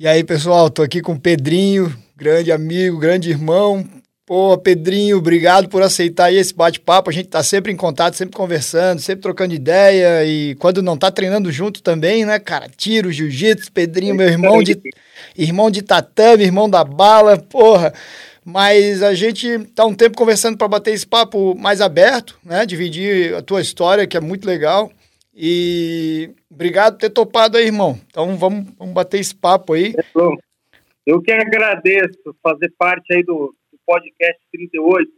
[0.00, 3.84] E aí, pessoal, tô aqui com o Pedrinho, grande amigo, grande irmão.
[4.24, 7.10] Pô, Pedrinho, obrigado por aceitar aí esse bate-papo.
[7.10, 10.24] A gente tá sempre em contato, sempre conversando, sempre trocando ideia.
[10.24, 12.68] E quando não tá treinando junto também, né, cara?
[12.76, 14.80] Tiro, jiu-jitsu, Pedrinho, meu irmão de,
[15.36, 17.92] irmão de tatame, irmão da bala, porra.
[18.44, 22.64] Mas a gente tá um tempo conversando para bater esse papo mais aberto, né?
[22.64, 24.92] Dividir a tua história, que é muito legal.
[25.40, 27.96] E obrigado por ter topado aí, irmão.
[28.08, 29.94] Então vamos, vamos bater esse papo aí.
[31.06, 35.08] Eu que agradeço fazer parte aí do, do podcast 38.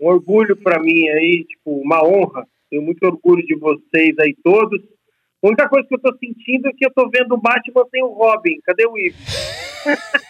[0.00, 2.44] Um orgulho para mim aí, tipo, uma honra.
[2.68, 4.82] Tenho muito orgulho de vocês aí todos.
[5.40, 8.02] A única coisa que eu tô sentindo é que eu tô vendo o Batman sem
[8.02, 8.60] o Robin.
[8.64, 9.16] Cadê o Ivo?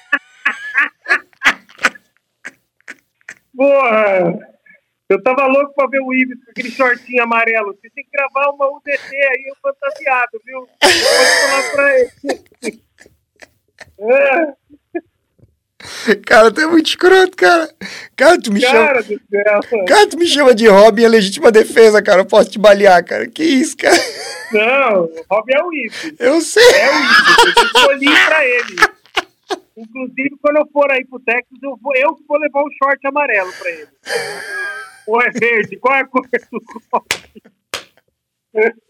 [3.56, 4.55] Porra!
[5.08, 7.72] Eu tava louco pra ver o Ives com aquele shortinho amarelo.
[7.74, 10.66] Você tem que gravar uma UDT aí, um fantasiado, viu?
[10.80, 12.10] Pode falar pra ele.
[13.98, 14.52] É.
[16.24, 17.70] Cara, tu é muito escroto, cara.
[18.16, 19.20] Cara, tu me cara chama.
[19.30, 22.22] Céu, cara, tu me chama de Robin é legítima defesa, cara.
[22.22, 23.28] Eu posso te balear, cara.
[23.28, 23.96] Que isso, cara?
[24.52, 26.14] Não, Robin é o Ives.
[26.18, 26.64] Eu sei.
[26.64, 27.56] É o Ives.
[27.56, 28.76] Eu escolhi pra ele.
[29.76, 33.52] Inclusive, quando eu for aí pro Texas, eu vou, eu vou levar um short amarelo
[33.52, 33.88] pra ele.
[35.06, 35.76] Ou é verde?
[35.76, 37.06] Qual é a cor do copo?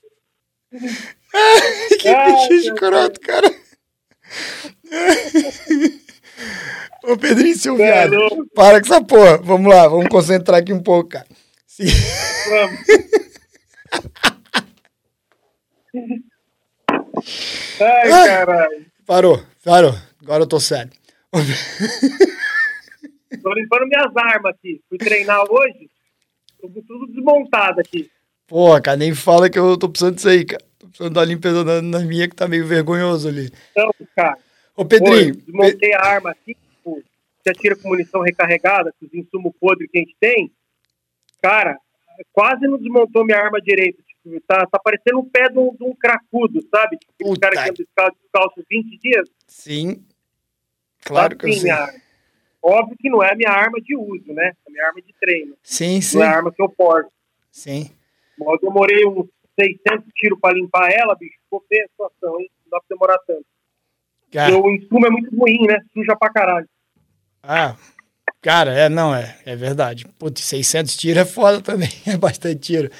[2.00, 3.48] que bicho escroto, cara.
[7.05, 9.39] Ô, Pedrinho, seu é, viado, para com essa porra.
[9.39, 11.27] Vamos lá, vamos concentrar aqui um pouco, cara.
[11.67, 11.84] Sim.
[12.48, 12.81] Vamos.
[17.81, 18.87] Ai, caralho.
[19.06, 19.94] Parou, parou.
[20.22, 20.91] Agora eu tô sério.
[23.42, 24.81] Tô limpando minhas armas aqui.
[24.89, 25.89] Fui treinar hoje.
[26.69, 28.11] Tô tudo desmontado aqui.
[28.47, 30.64] Pô, cara, nem fala que eu tô precisando disso aí, cara.
[30.78, 33.50] Tô precisando dar limpeza na, na minha que tá meio vergonhoso ali.
[33.77, 34.39] Não, cara.
[34.77, 35.34] Ô, Pedrinho.
[35.34, 37.03] Pô, desmontei a arma aqui, tipo,
[37.42, 40.53] você atira com munição recarregada, com os insumos podres que a gente tem.
[41.42, 41.77] Cara,
[42.32, 44.03] quase não desmontou minha arma direito.
[44.03, 46.98] Tipo, tá, tá parecendo o pé de um, de um cracudo, sabe?
[46.98, 49.28] Tipo, o cara que anda descalço 20 dias.
[49.47, 50.04] Sim.
[51.04, 52.06] Claro que assim, eu sei.
[52.69, 54.47] Óbvio que não é a minha arma de uso, né?
[54.49, 55.56] É a minha arma de treino.
[55.62, 56.19] Sim, sim.
[56.19, 57.09] Não é a arma que eu porto.
[57.49, 57.88] Sim.
[58.41, 61.38] Eu demorei uns 600 tiros para limpar ela, bicho.
[61.44, 62.50] Ficou feia a situação, hein?
[62.65, 63.47] Não dá pra demorar tanto.
[64.32, 64.59] Cara.
[64.59, 65.78] O insumo é muito ruim, né?
[65.94, 66.69] Suja pra caralho.
[67.41, 67.77] Ah,
[68.43, 70.04] cara, é, não, é, é verdade.
[70.19, 72.91] Putz, 600 tiros é foda também, é bastante tiro.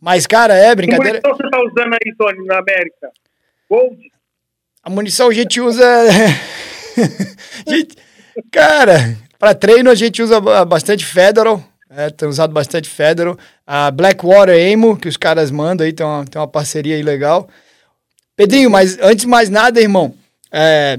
[0.00, 1.20] Mas, cara, é brincadeira.
[1.20, 3.10] Que munição você tá usando aí, Tony, na América?
[3.68, 4.12] Gold?
[4.84, 5.84] A munição a gente usa...
[7.66, 7.96] gente,
[8.50, 11.62] Cara, para treino a gente usa bastante Federal.
[11.88, 13.38] É, tem usado bastante Federal.
[13.66, 17.48] A Blackwater Amo, que os caras mandam aí, tem uma, tem uma parceria aí legal.
[18.36, 20.14] Pedrinho, mas antes de mais nada, irmão,
[20.52, 20.98] é...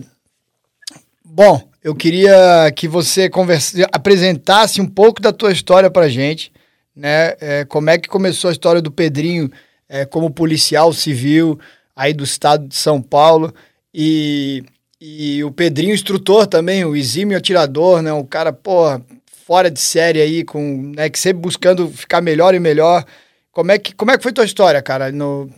[1.24, 3.88] bom, eu queria que você conversa...
[3.92, 6.52] apresentasse um pouco da tua história pra gente,
[6.96, 7.36] né?
[7.40, 9.52] É, como é que começou a história do Pedrinho
[9.88, 11.60] é, como policial civil
[11.96, 13.54] aí do estado de São Paulo
[13.94, 14.64] e
[15.00, 18.12] e o Pedrinho, instrutor também, o exímio atirador, né?
[18.12, 19.06] Um cara, porra,
[19.46, 23.06] fora de série aí, com, né, que sempre buscando ficar melhor e melhor.
[23.52, 25.12] Como é que, como é que foi tua história, cara?
[25.12, 25.50] No...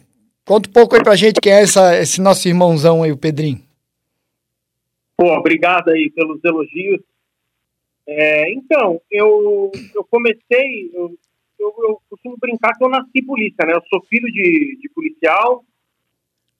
[0.45, 3.61] Conta um pouco aí pra gente quem é essa, esse nosso irmãozão aí, o Pedrinho.
[5.17, 7.01] Pô, obrigado aí pelos elogios.
[8.07, 11.15] É, então, eu, eu comecei, eu,
[11.59, 13.73] eu, eu, costumo brincar que eu nasci polícia, né?
[13.73, 15.63] Eu sou filho de, de policial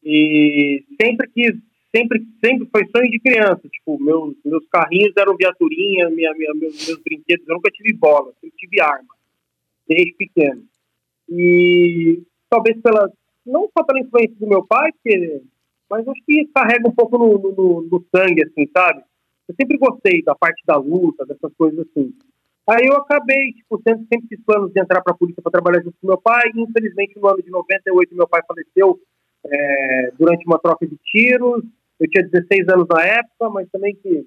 [0.03, 1.55] e sempre quis
[1.95, 3.61] sempre, sempre foi sonho de criança.
[3.69, 7.47] Tipo, meus, meus carrinhos eram viaturinha, minha, minha, meus, meus brinquedos.
[7.47, 9.15] Eu nunca tive bola, sempre tive arma,
[9.87, 10.63] desde pequeno.
[11.29, 13.11] E talvez pela,
[13.45, 15.41] não só pela influência do meu pai, porque,
[15.89, 19.03] mas acho que carrega um pouco no, no, no sangue, assim, sabe?
[19.47, 22.13] Eu sempre gostei da parte da luta, dessas coisas assim.
[22.69, 25.81] Aí eu acabei, tipo, sempre, sempre fiz planos de entrar para a polícia para trabalhar
[25.81, 26.51] junto com meu pai.
[26.53, 28.99] E, infelizmente, no ano de 98, meu pai faleceu
[29.43, 31.63] é, durante uma troca de tiros.
[31.99, 34.25] Eu tinha 16 anos na época, mas também que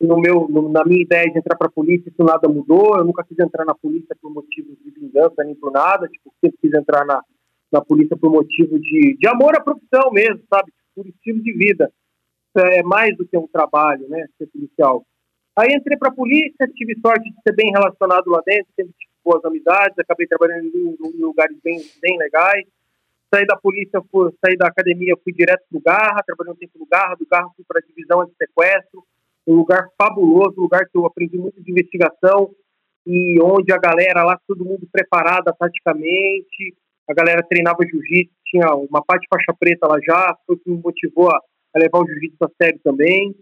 [0.00, 2.96] no meu, no, na minha ideia de entrar para a polícia, isso nada mudou.
[2.96, 6.08] Eu nunca quis entrar na polícia por motivos de vingança nem por nada.
[6.08, 7.22] Tipo, sempre quis entrar na,
[7.70, 10.72] na polícia por motivo de, de amor à profissão mesmo, sabe?
[10.94, 11.92] Por estilo de vida.
[12.56, 14.26] É mais do que um trabalho, né?
[14.38, 15.04] Ser policial.
[15.56, 19.12] Aí entrei para a polícia, tive sorte de ser bem relacionado lá dentro, sempre tive
[19.22, 22.66] boas amizades, acabei trabalhando em, em lugares bem, bem legais
[23.32, 26.86] saí da polícia, fui, saí da academia, fui direto pro Garra, trabalhei um tempo no
[26.86, 29.02] Garra, do Garra fui para a divisão de sequestro,
[29.46, 32.50] um lugar fabuloso, um lugar que eu aprendi muito de investigação
[33.06, 36.76] e onde a galera lá, todo mundo preparada taticamente,
[37.08, 40.80] a galera treinava jiu-jitsu, tinha uma parte faixa preta lá já, foi o que me
[40.80, 41.40] motivou a,
[41.74, 43.34] a levar o jiu-jitsu a sério também.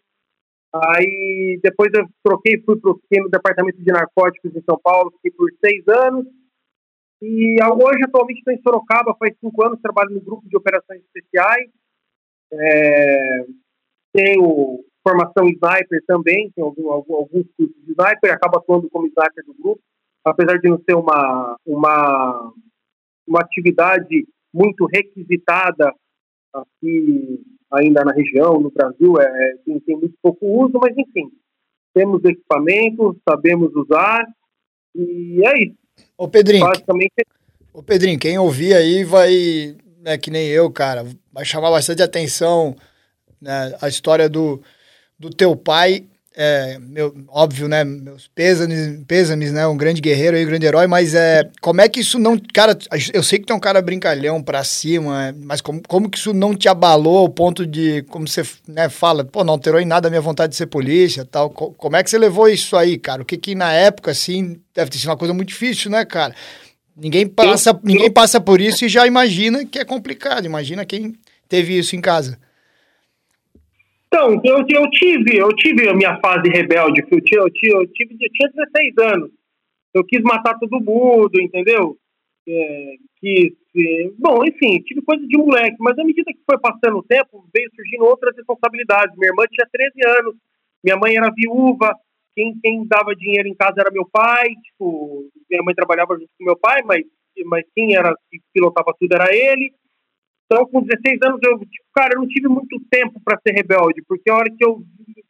[0.72, 5.50] Aí depois eu troquei, fui para o departamento de narcóticos em São Paulo, fiquei por
[5.62, 6.26] seis anos.
[7.22, 11.70] E hoje, atualmente, estou em Sorocaba, faz cinco anos, trabalho no grupo de operações especiais.
[12.52, 13.44] É,
[14.12, 19.44] tenho formação sniper também, tenho algum, algum, alguns cursos de sniper, acabo atuando como sniper
[19.44, 19.82] do grupo,
[20.24, 22.52] apesar de não ser uma, uma,
[23.26, 25.94] uma atividade muito requisitada
[26.52, 27.40] aqui
[27.72, 31.30] ainda na região, no Brasil, é, é, tem, tem muito pouco uso, mas enfim,
[31.94, 34.26] temos equipamentos, sabemos usar
[34.94, 35.79] e é isso.
[36.16, 37.26] Ô Pedrinho, Basicamente...
[37.72, 42.76] ô Pedrinho, quem ouvir aí vai, né, que nem eu, cara, vai chamar bastante atenção
[43.40, 44.62] né, a história do,
[45.18, 46.04] do teu pai
[46.36, 47.82] é, meu, óbvio, né?
[47.82, 49.66] Meus pêsames, pêsames, né?
[49.66, 52.38] Um grande guerreiro aí, um grande herói, mas é, como é que isso não.
[52.54, 52.78] Cara,
[53.12, 56.32] eu sei que tu é um cara brincalhão pra cima, mas como, como que isso
[56.32, 60.06] não te abalou ao ponto de, como você né, fala, pô, não alterou em nada
[60.06, 61.50] a minha vontade de ser polícia tal.
[61.50, 63.22] Como é que você levou isso aí, cara?
[63.22, 66.34] O que que na época, assim, deve ter sido uma coisa muito difícil, né, cara?
[66.96, 70.44] Ninguém passa, ninguém passa por isso e já imagina que é complicado.
[70.44, 71.14] Imagina quem
[71.48, 72.38] teve isso em casa.
[74.12, 78.16] Então, eu, eu tive, eu tive a minha fase rebelde, eu, tinha, eu, eu, tive,
[78.20, 79.30] eu tinha 16 anos.
[79.94, 81.96] Eu quis matar todo mundo, entendeu?
[82.48, 86.98] É, quis, é, bom, enfim, tive coisa de moleque, mas à medida que foi passando
[86.98, 89.16] o tempo, veio surgindo outras responsabilidades.
[89.16, 90.34] Minha irmã tinha 13 anos,
[90.82, 91.94] minha mãe era viúva,
[92.34, 96.44] quem, quem dava dinheiro em casa era meu pai, tipo, minha mãe trabalhava junto com
[96.44, 97.04] meu pai, mas,
[97.46, 99.72] mas quem era que pilotava tudo era ele.
[100.50, 104.02] Então, com 16 anos, eu, tipo, cara, eu não tive muito tempo para ser rebelde,
[104.02, 104.82] porque a hora que eu,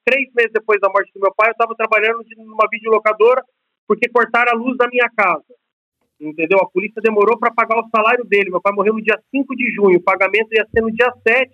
[0.02, 3.44] três meses depois da morte do meu pai, eu estava trabalhando numa videolocadora
[3.86, 5.44] porque cortaram a luz da minha casa.
[6.18, 6.58] Entendeu?
[6.62, 8.48] A polícia demorou para pagar o salário dele.
[8.48, 11.50] Meu pai morreu no dia 5 de junho, o pagamento ia ser no dia 7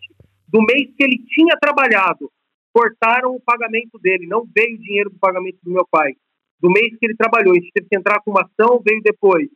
[0.47, 2.31] do mês que ele tinha trabalhado.
[2.73, 6.13] Cortaram o pagamento dele, não veio o dinheiro do pagamento do meu pai.
[6.61, 9.49] Do mês que ele trabalhou, a gente teve que entrar com uma ação, veio depois.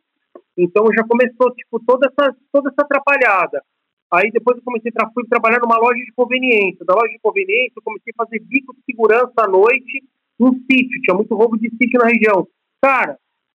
[0.58, 3.62] Então já começou tipo toda essa toda essa atrapalhada.
[4.12, 6.84] Aí depois eu comecei a fui trabalhar numa loja de conveniência.
[6.84, 10.02] Da loja de conveniência eu comecei a fazer bico de segurança à noite
[10.38, 11.00] num sítio.
[11.02, 12.46] Tinha muito roubo de sítio na região.
[12.82, 13.16] Cara,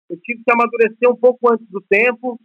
[0.10, 2.38] eu tive que amadurecer um pouco antes do tempo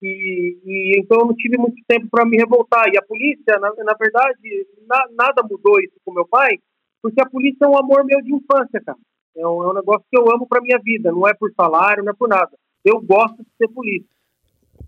[0.00, 2.88] e, e então eu não tive muito tempo para me revoltar.
[2.92, 6.58] E a polícia, na, na verdade, na, nada mudou isso com meu pai,
[7.02, 8.98] porque a polícia é um amor meu de infância, cara.
[9.36, 11.10] É um, é um negócio que eu amo para minha vida.
[11.10, 12.50] Não é por salário, não é por nada.
[12.84, 14.08] Eu gosto de ser polícia.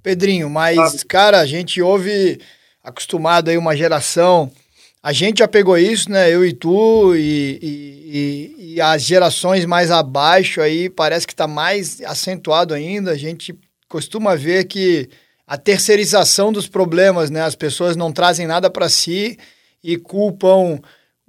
[0.04, 2.38] Pedrinho, mas, cara, a gente ouve
[2.82, 4.52] acostumado aí uma geração.
[5.02, 6.30] A gente já pegou isso, né?
[6.30, 12.02] Eu e tu, e, e, e as gerações mais abaixo aí parece que está mais
[12.02, 13.12] acentuado ainda.
[13.12, 13.58] A gente
[13.88, 15.08] costuma ver que
[15.46, 17.40] a terceirização dos problemas, né?
[17.40, 19.38] As pessoas não trazem nada para si
[19.82, 20.80] e culpam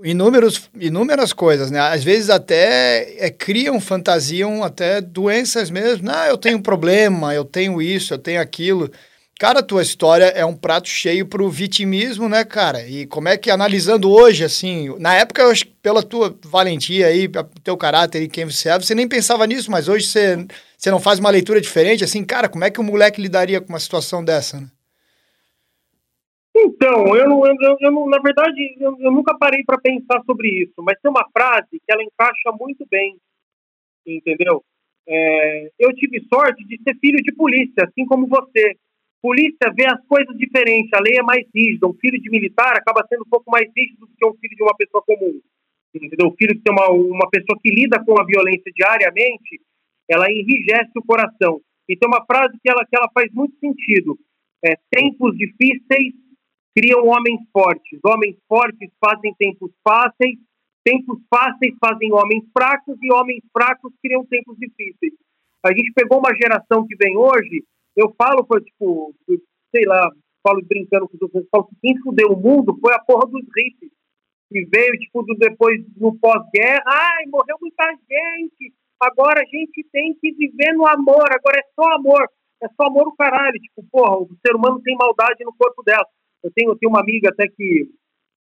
[0.03, 1.79] inúmeros, inúmeras coisas, né?
[1.79, 6.09] Às vezes até é, criam, fantasiam até doenças mesmo.
[6.09, 8.91] Ah, eu tenho um problema, eu tenho isso, eu tenho aquilo.
[9.37, 12.87] Cara, tua história é um prato cheio pro vitimismo, né, cara?
[12.87, 17.07] E como é que, analisando hoje, assim, na época, eu acho que pela tua valentia
[17.07, 17.29] aí,
[17.61, 20.47] teu caráter e quem você é, você nem pensava nisso, mas hoje você,
[20.77, 23.73] você não faz uma leitura diferente, assim, cara, como é que o moleque lidaria com
[23.73, 24.67] uma situação dessa, né?
[26.57, 30.97] Então, eu, eu, eu, na verdade, eu, eu nunca parei para pensar sobre isso, mas
[31.01, 33.17] tem uma frase que ela encaixa muito bem,
[34.07, 34.63] entendeu?
[35.05, 38.77] É, eu tive sorte de ser filho de polícia, assim como você.
[39.21, 41.87] Polícia vê as coisas diferentes, a lei é mais rígida.
[41.87, 44.63] Um filho de militar acaba sendo um pouco mais rígido do que um filho de
[44.63, 45.41] uma pessoa comum.
[45.93, 46.27] Entendeu?
[46.27, 49.59] O filho tem uma, uma pessoa que lida com a violência diariamente,
[50.09, 51.59] ela enrijece o coração.
[51.89, 54.17] E tem uma frase que ela, que ela faz muito sentido.
[54.63, 56.13] É, tempos difíceis
[56.75, 57.99] criam homens fortes.
[58.03, 60.37] Homens fortes fazem tempos fáceis,
[60.83, 65.13] tempos fáceis fazem homens fracos e homens fracos criam tempos difíceis.
[65.63, 67.63] A gente pegou uma geração que vem hoje,
[67.95, 69.15] eu falo, foi, tipo,
[69.73, 70.11] sei lá,
[70.43, 73.41] falo brincando com os outros, falo que quem fudeu o mundo foi a porra dos
[73.41, 73.91] hippies,
[74.51, 80.13] que veio, tipo, do, depois, no pós-guerra, ai, morreu muita gente, agora a gente tem
[80.21, 82.29] que viver no amor, agora é só amor,
[82.61, 86.05] é só amor o caralho, tipo, porra, o ser humano tem maldade no corpo dela.
[86.45, 87.89] Eu tenho, eu tenho uma amiga até que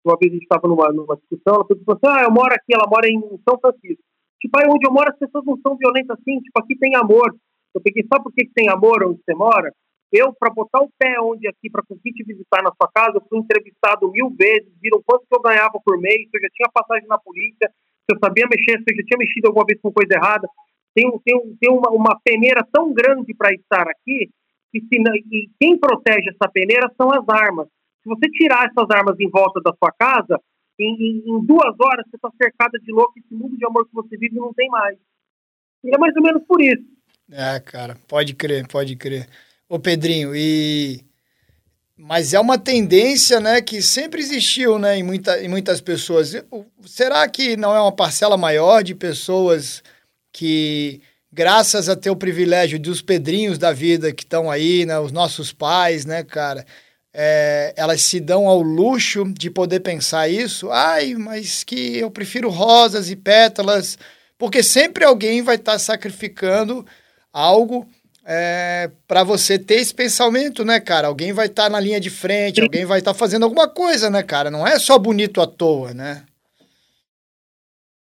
[0.04, 2.74] uma vez a gente estava numa, numa discussão, ela falou assim, ah, eu moro aqui,
[2.74, 4.02] ela mora em São Francisco.
[4.42, 7.30] Tipo, aí onde eu moro as pessoas não são violentas assim, tipo, aqui tem amor.
[7.76, 9.72] Eu peguei, sabe por que tem amor onde você mora?
[10.12, 13.24] Eu, para botar o pé onde aqui, para conseguir te visitar na sua casa, eu
[13.30, 16.74] fui entrevistado mil vezes, viram quanto que eu ganhava por mês, se eu já tinha
[16.74, 19.94] passagem na polícia, se eu sabia mexer, se eu já tinha mexido alguma vez com
[19.94, 20.50] coisa errada.
[20.94, 24.28] Tem, tem, tem uma, uma peneira tão grande para estar aqui,
[24.74, 25.00] que se,
[25.32, 27.68] e quem protege essa peneira são as armas.
[28.02, 30.40] Se você tirar essas armas em volta da sua casa,
[30.80, 34.18] em, em, duas horas você está cercada de louco, esse mundo de amor que você
[34.18, 34.98] vive não tem mais.
[35.84, 36.84] E é mais ou menos por isso.
[37.32, 39.28] É, cara, pode crer, pode crer.
[39.70, 41.04] Ô Pedrinho, e
[42.04, 46.34] mas é uma tendência, né, que sempre existiu, né, em, muita, em muitas pessoas.
[46.84, 49.84] Será que não é uma parcela maior de pessoas
[50.34, 51.00] que,
[51.32, 55.54] graças a ter o privilégio dos pedrinhos da vida que estão aí, né, os nossos
[55.54, 56.66] pais, né, cara,
[57.14, 60.72] é, elas se dão ao luxo de poder pensar isso?
[60.72, 63.98] Ai, mas que eu prefiro rosas e pétalas,
[64.38, 66.86] porque sempre alguém vai estar tá sacrificando
[67.34, 67.86] algo
[68.26, 71.08] é, para você ter esse pensamento, né, cara?
[71.08, 74.10] Alguém vai estar tá na linha de frente, alguém vai estar tá fazendo alguma coisa,
[74.10, 74.50] né, cara?
[74.50, 76.26] Não é só bonito à toa, né?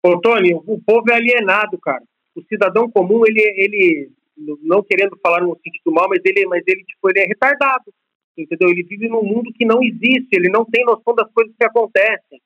[0.05, 2.03] Ô, Tony, o povo é alienado, cara.
[2.35, 4.11] O cidadão comum, ele, ele
[4.63, 7.93] não querendo falar no sentido mal, mas ele, mas ele, tipo, ele é retardado,
[8.39, 8.69] entendeu?
[8.69, 12.41] Ele vive num mundo que não existe, ele não tem noção das coisas que acontecem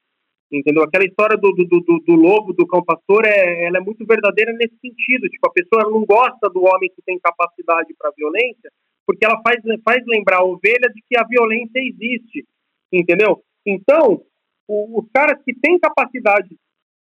[0.52, 0.82] entendeu?
[0.82, 4.52] Aquela história do, do, do, do, lobo, do cão pastor, é, ela é muito verdadeira
[4.52, 5.28] nesse sentido.
[5.28, 8.70] Tipo, a pessoa não gosta do homem que tem capacidade para violência,
[9.06, 12.46] porque ela faz, faz lembrar a ovelha de que a violência existe,
[12.92, 13.42] entendeu?
[13.64, 14.22] Então,
[14.68, 16.56] o, os caras que têm capacidade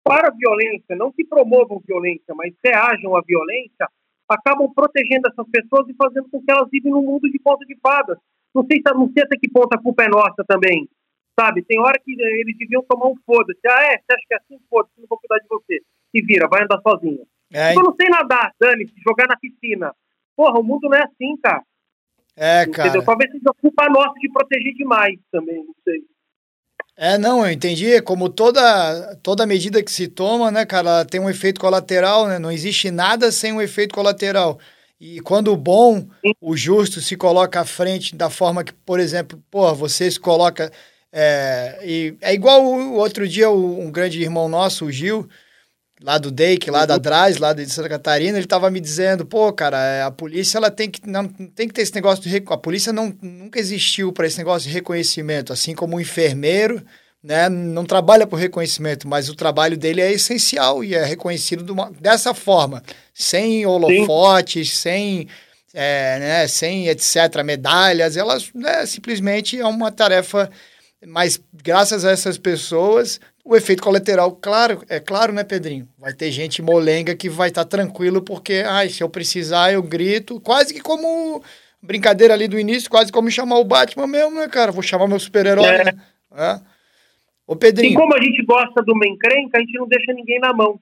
[0.03, 3.89] para a violência, não que promovam violência, mas reajam à violência,
[4.29, 7.77] acabam protegendo essas pessoas e fazendo com que elas vivem num mundo de conta de
[7.81, 8.19] fadas.
[8.55, 10.89] Não sei, não sei até que ponto a culpa é nossa também,
[11.39, 13.61] Sabe, tem hora que eles deviam tomar um foda-se.
[13.67, 13.99] Ah, é?
[13.99, 14.65] Você acha que é assim?
[14.71, 15.81] Foda-se, não vou cuidar de você.
[16.15, 17.27] Se vira, vai andar sozinho.
[17.53, 19.93] É, eu não sei nadar, dane-se, jogar na piscina.
[20.37, 21.63] Porra, o mundo não é assim, cara.
[22.37, 22.75] É, Entendeu?
[22.75, 23.05] cara.
[23.05, 26.05] Talvez seja culpa nossa de proteger demais também, não sei.
[26.97, 28.01] É, não, eu entendi.
[28.03, 32.39] Como toda, toda medida que se toma, né, cara, ela tem um efeito colateral, né?
[32.39, 34.59] Não existe nada sem um efeito colateral.
[35.01, 36.09] E quando o bom,
[36.41, 40.71] o justo se coloca à frente da forma que, por exemplo, porra, você se coloca
[41.17, 45.29] é, e é igual o outro dia um grande irmão nosso, o Gil,
[46.03, 49.53] lá do Dake, lá da Draz, lá de Santa Catarina, ele estava me dizendo, pô,
[49.53, 52.57] cara, é, a polícia ela tem que não tem que ter esse negócio de a
[52.59, 56.85] polícia não nunca existiu para esse negócio de reconhecimento, assim como o enfermeiro,
[57.25, 61.91] né, não trabalha por reconhecimento, mas o trabalho dele é essencial e é reconhecido uma,
[61.99, 62.83] dessa forma,
[63.15, 64.77] sem holofotes, Sim.
[64.77, 65.29] sem
[65.73, 70.49] é, né, sem etc, medalhas, elas né, simplesmente é uma tarefa
[71.07, 75.89] mas graças a essas pessoas, o efeito colateral, claro, é claro, né, Pedrinho?
[75.99, 79.83] Vai ter gente molenga que vai estar tá tranquilo porque, ai, se eu precisar, eu
[79.83, 81.43] grito, quase que como
[81.83, 84.73] brincadeira ali do início, quase como chamar o Batman mesmo, né, cara?
[84.73, 85.85] Vou chamar meu super-herói, é.
[85.85, 85.93] né?
[86.37, 86.74] É.
[87.47, 87.93] Ô, Pedrinho.
[87.93, 90.81] E como a gente gosta do encrenca, a gente não deixa ninguém na mão.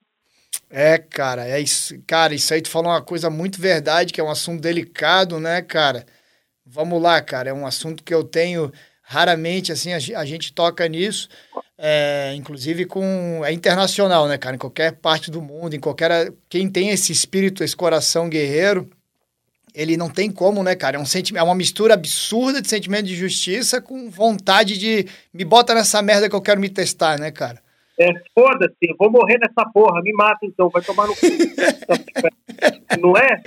[0.71, 2.01] É, cara, é isso.
[2.07, 5.61] Cara, isso aí tu falou uma coisa muito verdade, que é um assunto delicado, né,
[5.61, 6.07] cara?
[6.65, 10.89] Vamos lá, cara, é um assunto que eu tenho raramente assim a, a gente toca
[10.89, 11.29] nisso,
[11.77, 14.57] é, inclusive com é internacional, né, cara?
[14.57, 18.89] Em qualquer parte do mundo, em qualquer quem tem esse espírito, esse coração guerreiro,
[19.75, 20.97] ele não tem como, né, cara?
[20.97, 25.45] É um sentimento, é uma mistura absurda de sentimento de justiça com vontade de me
[25.45, 27.61] bota nessa merda que eu quero me testar, né, cara?
[27.99, 31.27] É, foda-se, eu vou morrer nessa porra, me mata então, vai tomar no cu.
[33.01, 33.43] não é?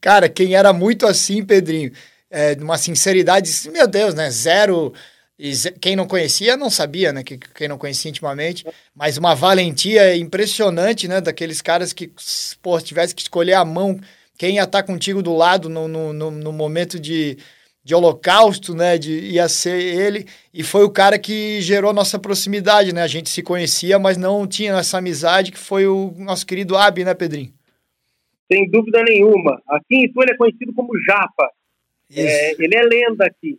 [0.00, 1.92] Cara, quem era muito assim, Pedrinho,
[2.30, 4.30] é, uma sinceridade, meu Deus, né?
[4.30, 4.92] Zero.
[5.38, 7.22] E quem não conhecia não sabia, né?
[7.22, 8.64] Que, quem não conhecia intimamente,
[8.94, 11.20] mas uma valentia impressionante, né?
[11.20, 12.12] Daqueles caras que,
[12.62, 13.98] pô, tivesse que escolher a mão,
[14.38, 17.38] quem ia estar contigo do lado no, no, no, no momento de,
[17.82, 18.98] de holocausto, né?
[18.98, 20.26] De, ia ser ele.
[20.52, 23.02] E foi o cara que gerou nossa proximidade, né?
[23.02, 27.04] A gente se conhecia, mas não tinha essa amizade, que foi o nosso querido Abi,
[27.04, 27.52] né, Pedrinho?
[28.50, 29.62] Sem dúvida nenhuma.
[29.68, 31.50] Aqui em Itu ele é conhecido como Japa.
[32.14, 33.58] É, ele é lenda aqui.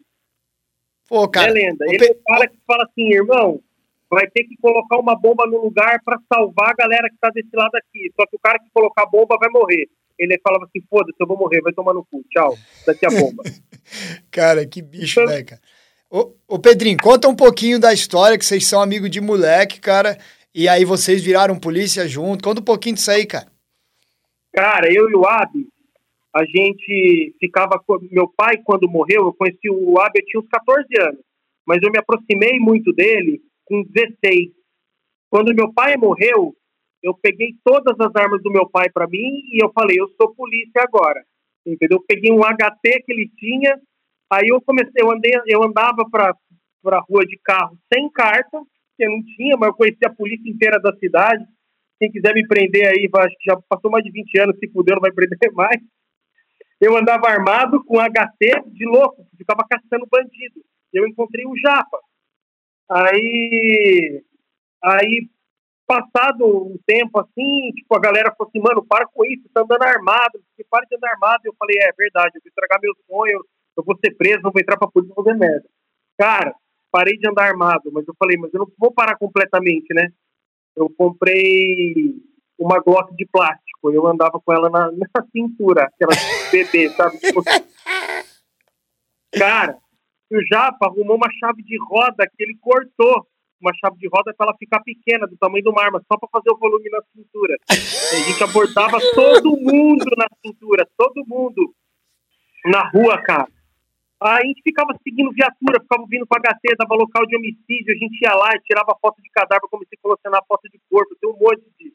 [1.08, 1.50] Pô, cara.
[1.50, 1.86] Ele é lenda.
[1.88, 3.62] Ele é o cara que fala assim, irmão,
[4.10, 7.50] vai ter que colocar uma bomba no lugar para salvar a galera que tá desse
[7.54, 8.12] lado aqui.
[8.20, 9.88] Só que o cara que colocar a bomba vai morrer.
[10.18, 12.56] Ele falava assim, foda-se, eu vou morrer, vai tomar no cu, tchau,
[12.88, 13.44] daqui a bomba.
[14.32, 15.62] cara, que bicho, então, né, cara?
[16.10, 20.18] Ô, ô, Pedrinho, conta um pouquinho da história, que vocês são amigos de moleque, cara,
[20.54, 22.44] e aí vocês viraram polícia junto.
[22.44, 23.48] Conta um pouquinho disso aí, cara.
[24.54, 25.68] Cara, eu e o Abi,
[26.34, 27.78] a gente ficava.
[28.10, 31.22] Meu pai, quando morreu, eu conheci o Abel, eu tinha uns 14 anos,
[31.66, 34.52] mas eu me aproximei muito dele com 16.
[35.30, 36.56] Quando meu pai morreu,
[37.04, 40.34] eu peguei todas as armas do meu pai para mim e eu falei: eu sou
[40.36, 41.24] polícia agora.
[41.66, 41.98] Entendeu?
[41.98, 43.80] Eu peguei um HT que ele tinha,
[44.32, 46.36] aí eu comecei, eu, andei, eu andava para
[46.86, 48.62] a rua de carro sem carta,
[48.96, 51.44] que eu não tinha, mas eu conhecia a polícia inteira da cidade.
[52.00, 54.94] Quem quiser me prender aí, acho que já passou mais de 20 anos, se puder,
[54.94, 55.82] não vai prender mais
[56.80, 60.62] eu andava armado com HT de louco, ficava caçando bandido.
[60.94, 62.00] Eu encontrei o Japa.
[62.90, 64.24] Aí
[64.86, 65.28] Aí,
[65.88, 69.82] passado um tempo assim, tipo, a galera falou assim, mano, para com isso, tá andando
[69.82, 70.40] armado,
[70.70, 71.42] para de andar armado.
[71.44, 73.44] Eu falei, é, é verdade, eu vou estragar meu sonho,
[73.78, 75.68] eu vou ser preso, não vou entrar pra polícia, vou fazer merda.
[76.20, 76.54] Cara,
[76.92, 80.08] parei de andar armado, mas eu falei, mas eu não vou parar completamente, né?
[80.76, 82.14] Eu comprei
[82.60, 86.14] uma Glock de plástico, eu andava com ela na, na cintura, aquela
[86.52, 87.18] bebê, sabe?
[87.18, 87.42] Tipo,
[89.34, 89.80] cara,
[90.32, 93.28] o Japa arrumou uma chave de roda que ele cortou
[93.62, 96.30] uma chave de roda para ela ficar pequena, do tamanho de uma arma, só para
[96.30, 97.58] fazer o volume na cintura.
[97.70, 101.74] A gente abordava todo mundo na cintura, todo mundo
[102.66, 103.48] na rua, cara.
[104.22, 108.22] A gente ficava seguindo viatura, ficava vindo com HT, dava local de homicídio, a gente
[108.22, 111.38] ia lá e tirava foto de cadáver, comecei a colecionar foto de corpo, tem um
[111.38, 111.94] monte de,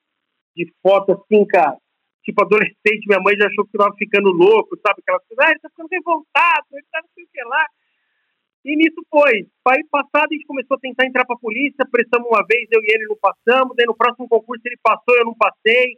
[0.56, 1.76] de foto assim, cara.
[2.22, 5.00] Tipo, adolescente, minha mãe já achou que eu tava ficando louco, sabe?
[5.00, 7.64] Aquelas coisas, ah, ele tá ficando revoltado, ele tá não sei o que lá.
[8.64, 9.46] E nisso foi.
[9.68, 12.94] Aí passado a gente começou a tentar entrar pra polícia, prestamos uma vez, eu e
[12.94, 15.96] ele não passamos, daí no próximo concurso ele passou, eu não passei.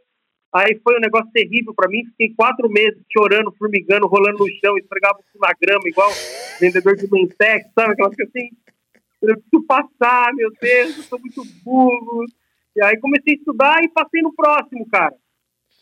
[0.55, 4.77] Aí foi um negócio terrível para mim, fiquei quatro meses chorando, formigando, rolando no chão,
[4.77, 6.11] esfregava na grama, igual
[6.61, 7.95] vendedor de mentex, sabe?
[7.95, 8.51] Aquela coisa assim,
[9.23, 12.27] eu preciso passar, meu Deus, eu sou muito burro.
[12.77, 15.15] E aí comecei a estudar e passei no próximo, cara.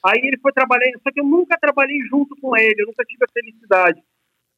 [0.04, 3.24] Aí ele foi trabalhar, só que eu nunca trabalhei junto com ele, eu nunca tive
[3.24, 4.00] a felicidade.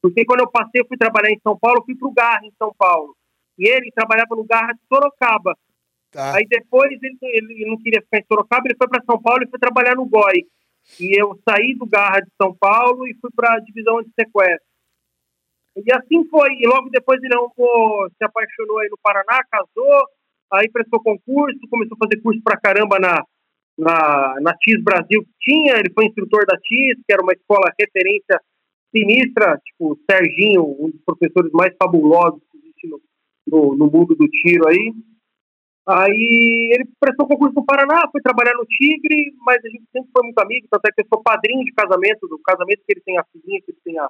[0.03, 2.75] Porque quando eu passei, eu fui trabalhar em São Paulo, fui pro Garra em São
[2.77, 3.17] Paulo.
[3.57, 5.57] E ele trabalhava no Garra de Sorocaba.
[6.11, 6.35] Tá.
[6.35, 9.49] Aí depois ele, ele não queria ficar em Sorocaba, ele foi para São Paulo e
[9.49, 10.45] foi trabalhar no GOI.
[10.99, 14.67] E eu saí do Garra de São Paulo e fui para a divisão de sequestro.
[15.77, 16.51] E assim foi.
[16.59, 20.05] E logo depois ele não, pô, se apaixonou aí no Paraná, casou,
[20.53, 23.25] aí prestou concurso, começou a fazer curso pra caramba na,
[23.79, 25.77] na, na TIS Brasil que tinha.
[25.79, 28.41] Ele foi instrutor da TIS, que era uma escola referência
[28.95, 33.01] sinistra, tipo, Serginho, um dos professores mais fabulosos que existe no,
[33.47, 34.93] no, no mundo do tiro aí.
[35.89, 40.23] Aí ele prestou concurso no Paraná, foi trabalhar no Tigre, mas a gente sempre foi
[40.23, 43.25] muito amigo, até que eu sou padrinho de casamento, do casamento que ele tem a
[43.33, 44.09] filhinha, que ele tem a,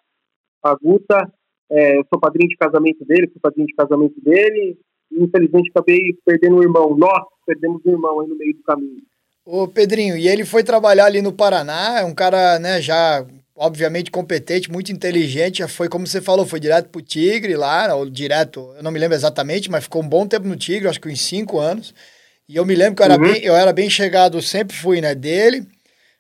[0.65, 1.33] a Guta.
[1.71, 4.77] É, eu sou padrinho de casamento dele, fui padrinho de casamento dele.
[5.11, 6.95] E, infelizmente acabei perdendo um irmão.
[6.95, 9.03] Nós perdemos um irmão aí no meio do caminho.
[9.45, 13.27] Ô Pedrinho, e ele foi trabalhar ali no Paraná, é um cara, né, já
[13.63, 18.11] obviamente competente, muito inteligente, já foi, como você falou, foi direto pro Tigre lá, ou
[18.11, 21.09] direto, eu não me lembro exatamente, mas ficou um bom tempo no Tigre, acho que
[21.09, 21.95] uns cinco anos.
[22.49, 23.33] E eu me lembro que eu era, uhum.
[23.33, 25.65] bem, eu era bem chegado, sempre fui, né, dele,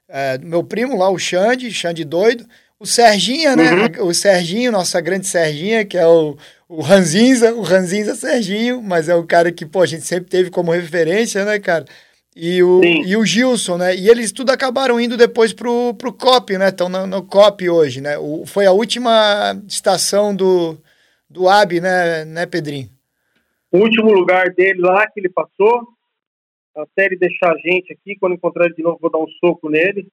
[0.08, 2.46] é, meu primo lá, o Xande, Xande doido,
[2.78, 4.06] o Serginha, né, uhum.
[4.06, 6.36] o Serginho, nossa grande Serginha, que é o,
[6.68, 10.48] o Ranzinza, o Ranzinza Serginho, mas é o cara que, pô, a gente sempre teve
[10.48, 11.86] como referência, né, cara?
[12.34, 13.94] E o, e o Gilson, né?
[13.94, 16.68] E eles tudo acabaram indo depois pro, pro COP, né?
[16.68, 18.16] Estão no, no, COP hoje, né?
[18.16, 20.78] O, foi a última estação do,
[21.28, 22.88] do AB, né, né, Pedrinho?
[23.70, 25.82] O último lugar dele lá que ele passou,
[26.74, 29.68] até ele deixar a gente aqui, quando encontrar ele de novo, vou dar um soco
[29.68, 30.08] nele.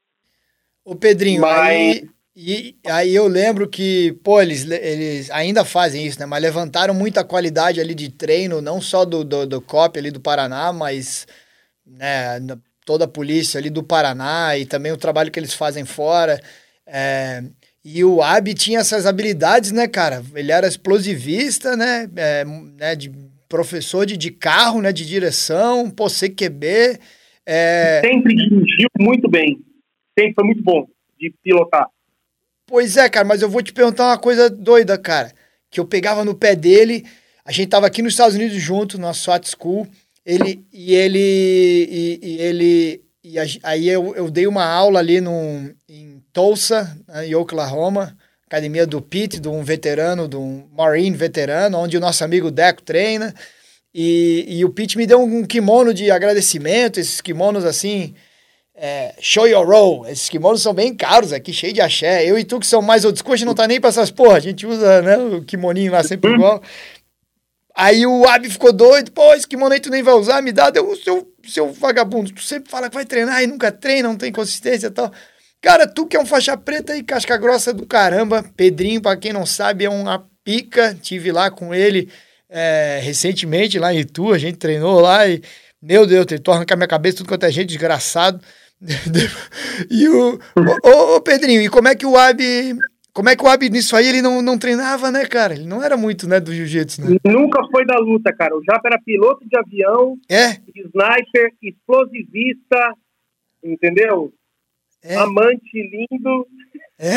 [0.84, 1.70] O Pedrinho, Mas...
[1.70, 6.26] aí, e, aí eu lembro que, pô, eles, eles ainda fazem isso, né?
[6.26, 10.20] Mas levantaram muita qualidade ali de treino, não só do, do, do COP ali do
[10.20, 11.26] Paraná, mas
[11.90, 12.40] né,
[12.86, 16.40] toda a polícia ali do Paraná e também o trabalho que eles fazem fora.
[16.86, 17.44] É,
[17.84, 20.24] e o Abi tinha essas habilidades, né, cara?
[20.36, 22.10] Ele era explosivista, né?
[22.16, 23.12] É, né de
[23.48, 24.92] professor de, de carro, né?
[24.92, 27.00] De direção, pô, CQB.
[27.46, 28.02] É...
[28.04, 29.60] Sempre dirigiu muito bem.
[30.18, 30.88] Sempre foi muito bom
[31.20, 31.88] de pilotar.
[32.68, 35.32] Pois é, cara, mas eu vou te perguntar uma coisa doida, cara.
[35.72, 37.06] Que eu pegava no pé dele.
[37.44, 39.88] A gente tava aqui nos Estados Unidos junto, na SWAT School.
[40.30, 41.18] Ele, e ele,
[41.90, 47.26] e, e ele, e aí eu, eu dei uma aula ali no, em Tulsa, né,
[47.26, 48.16] em Oklahoma,
[48.46, 52.84] academia do Pete, de um veterano, de um Marine veterano, onde o nosso amigo Deco
[52.84, 53.34] treina.
[53.92, 58.14] E, e o Pete me deu um kimono de agradecimento, esses kimonos assim,
[58.76, 60.08] é, show your roll.
[60.08, 62.24] Esses kimonos são bem caros aqui, cheio de axé.
[62.24, 64.12] Eu e tu que são mais old school, a gente não tá nem pra essas
[64.12, 64.38] porra.
[64.38, 66.62] A gente usa né, o kimoninho lá sempre igual.
[67.76, 70.70] Aí o Abi ficou doido, pô, esse kimono aí tu nem vai usar, me dá,
[70.70, 74.32] deu, seu, seu vagabundo, tu sempre fala que vai treinar e nunca treina, não tem
[74.32, 75.12] consistência e tal.
[75.62, 79.34] Cara, tu que é um faixa preta e casca grossa do caramba, Pedrinho, pra quem
[79.34, 82.10] não sabe, é uma pica, tive lá com ele
[82.50, 85.42] é, recentemente, lá em Itu, a gente treinou lá e,
[85.82, 88.42] meu Deus, tentou arrancar minha cabeça, tudo quanto é gente, desgraçado.
[89.92, 90.40] e o,
[91.16, 92.76] ô, Pedrinho, e como é que o Abi
[93.20, 95.54] como é que o Abi nisso aí ele não, não treinava, né, cara?
[95.54, 97.18] Ele não era muito, né, do jiu-jitsu, né?
[97.26, 98.56] Nunca foi da luta, cara.
[98.56, 100.52] O Japa era piloto de avião, é?
[100.74, 102.94] sniper, explosivista,
[103.62, 104.32] entendeu?
[105.04, 105.18] É?
[105.18, 106.48] Amante lindo.
[106.98, 107.10] É?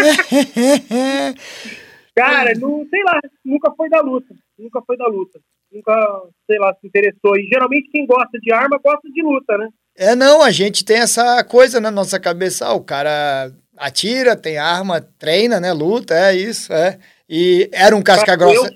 [2.17, 4.35] cara, não, sei lá, nunca foi da luta.
[4.59, 5.39] Nunca foi da luta.
[5.73, 7.39] nunca, sei lá, se interessou.
[7.39, 9.69] E geralmente quem gosta de arma gosta de luta, né?
[9.97, 14.59] É, não, a gente tem essa coisa na nossa cabeça, ah, o cara atira, tem
[14.59, 16.99] arma, treina, né, luta, é isso, é.
[17.29, 18.71] E era um casca grossa,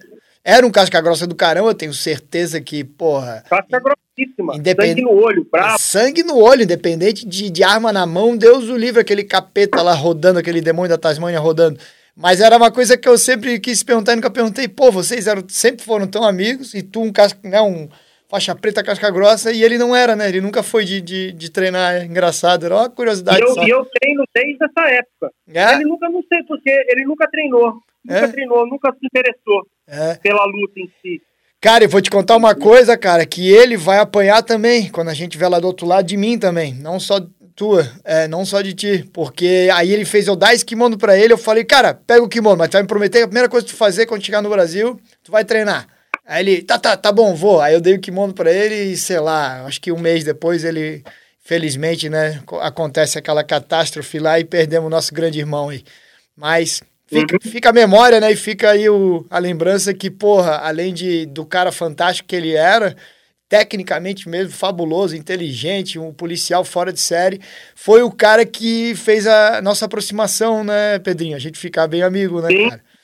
[0.44, 3.44] era um casca grossa do caramba, eu tenho certeza que, porra...
[3.48, 4.88] Casca grossíssima, independ...
[4.88, 5.78] sangue no olho, bravo.
[5.78, 9.94] Sangue no olho, independente de, de arma na mão, Deus o livre, aquele capeta lá
[9.94, 11.78] rodando, aquele demônio da Tasmânia rodando.
[12.16, 14.66] Mas era uma coisa que eu sempre quis perguntar e nunca perguntei.
[14.66, 17.90] Pô, vocês eram, sempre foram tão amigos e tu um casca, né, um
[18.28, 20.28] faixa preta, casca grossa, e ele não era, né?
[20.28, 21.94] Ele nunca foi de, de, de treinar.
[21.94, 23.40] É engraçado, era uma curiosidade.
[23.40, 25.32] E eu, e eu treino desde essa época.
[25.52, 25.74] É?
[25.74, 27.74] Ele nunca, não sei porque, ele nunca treinou.
[28.04, 28.28] Nunca é?
[28.28, 30.14] treinou, nunca se interessou é.
[30.16, 31.22] pela luta em si.
[31.60, 35.14] Cara, eu vou te contar uma coisa, cara, que ele vai apanhar também, quando a
[35.14, 36.74] gente vê lá do outro lado de mim também.
[36.74, 37.18] Não só
[37.56, 39.08] tua, é, não só de ti.
[39.12, 42.28] Porque aí ele fez eu dar esse kimono pra ele, eu falei, cara, pega o
[42.28, 44.42] kimono, mas tu vai me prometer que a primeira coisa que tu fazer quando chegar
[44.42, 45.88] no Brasil, tu vai treinar.
[46.26, 47.60] Aí ele, tá, tá, tá bom, vou.
[47.60, 50.64] Aí eu dei o kimono pra ele e, sei lá, acho que um mês depois
[50.64, 51.04] ele,
[51.38, 55.84] felizmente, né, acontece aquela catástrofe lá e perdemos o nosso grande irmão aí.
[56.36, 57.50] Mas fica, uhum.
[57.50, 61.46] fica a memória, né, e fica aí o, a lembrança que, porra, além de, do
[61.46, 62.96] cara fantástico que ele era,
[63.48, 67.40] tecnicamente mesmo fabuloso, inteligente, um policial fora de série,
[67.76, 71.36] foi o cara que fez a nossa aproximação, né, Pedrinho?
[71.36, 72.95] A gente ficar bem amigo, né, cara?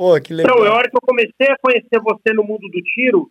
[0.00, 0.56] Pô, que legal.
[0.56, 3.30] Então, a hora que eu comecei a conhecer você no mundo do tiro,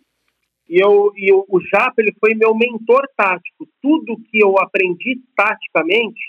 [0.68, 3.66] e, eu, e o, o Japa, ele foi meu mentor tático.
[3.82, 6.20] Tudo que eu aprendi taticamente,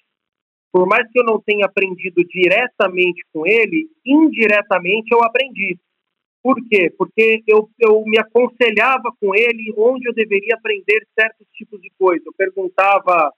[0.71, 5.77] por mais que eu não tenha aprendido diretamente com ele, indiretamente eu aprendi.
[6.41, 6.91] Por quê?
[6.97, 12.23] Porque eu, eu me aconselhava com ele onde eu deveria aprender certos tipos de coisa.
[12.25, 13.31] Eu perguntava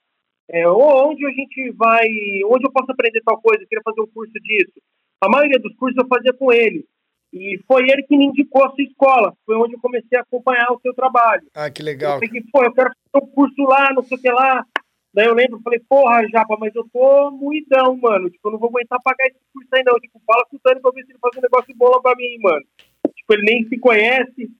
[0.48, 2.08] é, onde a gente vai,
[2.46, 4.80] onde eu posso aprender tal coisa, eu queria fazer um curso disso.
[5.20, 6.86] A maioria dos cursos eu fazia com ele.
[7.34, 9.34] E foi ele que me indicou a sua escola.
[9.44, 11.42] Foi onde eu comecei a acompanhar o seu trabalho.
[11.52, 12.14] Ah, que legal.
[12.14, 14.64] Eu pensei, pô, eu quero fazer um curso lá, não sei o que lá.
[15.12, 18.30] Daí eu lembro, falei, porra, Japa, mas eu tô muidão, mano.
[18.30, 19.98] Tipo, eu não vou aguentar pagar esse curso aí, não.
[19.98, 22.14] Tipo, fala com o Tânia pra ver se ele faz um negócio bom lá pra
[22.16, 22.64] mim, mano
[23.24, 24.50] tipo, ele nem se conhece.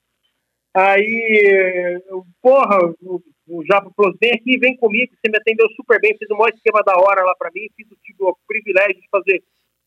[0.74, 6.00] Aí, eu, porra, o, o Japa falou, vem aqui, vem comigo, você me atendeu super
[6.00, 9.00] bem, fez um maior esquema da hora lá para mim, fiz o, tipo, o privilégio
[9.00, 9.44] de fazer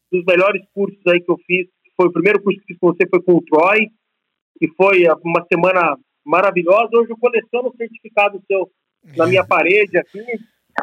[0.10, 1.68] dos melhores cursos aí que eu fiz.
[1.98, 3.90] Foi o primeiro curso que fiz com você, foi com o Troy,
[4.60, 6.90] que foi uma semana maravilhosa.
[6.94, 8.70] Hoje eu coleciono o certificado seu
[9.16, 10.24] na minha parede aqui.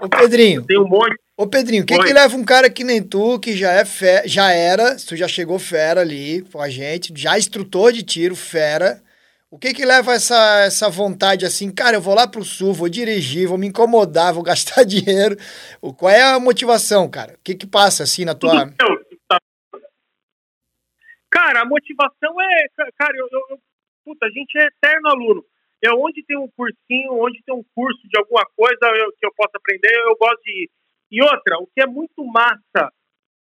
[0.03, 0.65] Ô Pedrinho.
[0.65, 1.17] Tem um monte.
[1.37, 4.23] Ô Pedrinho, o que, que leva um cara que nem tu, que já é fe...
[4.27, 9.03] já era, tu já chegou fera ali com a gente, já instrutor de tiro, fera.
[9.51, 12.89] O que que leva essa, essa vontade assim, cara, eu vou lá pro sul, vou
[12.89, 15.37] dirigir, vou me incomodar, vou gastar dinheiro.
[15.97, 17.35] Qual é a motivação, cara?
[17.35, 18.73] O que que passa assim na tua...
[21.35, 22.67] Cara, a motivação é,
[22.97, 23.59] cara, eu, eu,
[24.05, 25.45] puta, a gente é eterno aluno.
[25.83, 29.35] É onde tem um cursinho, onde tem um curso de alguma coisa eu, que eu
[29.35, 30.71] possa aprender, eu gosto de ir
[31.15, 32.93] e outra, o que é muito massa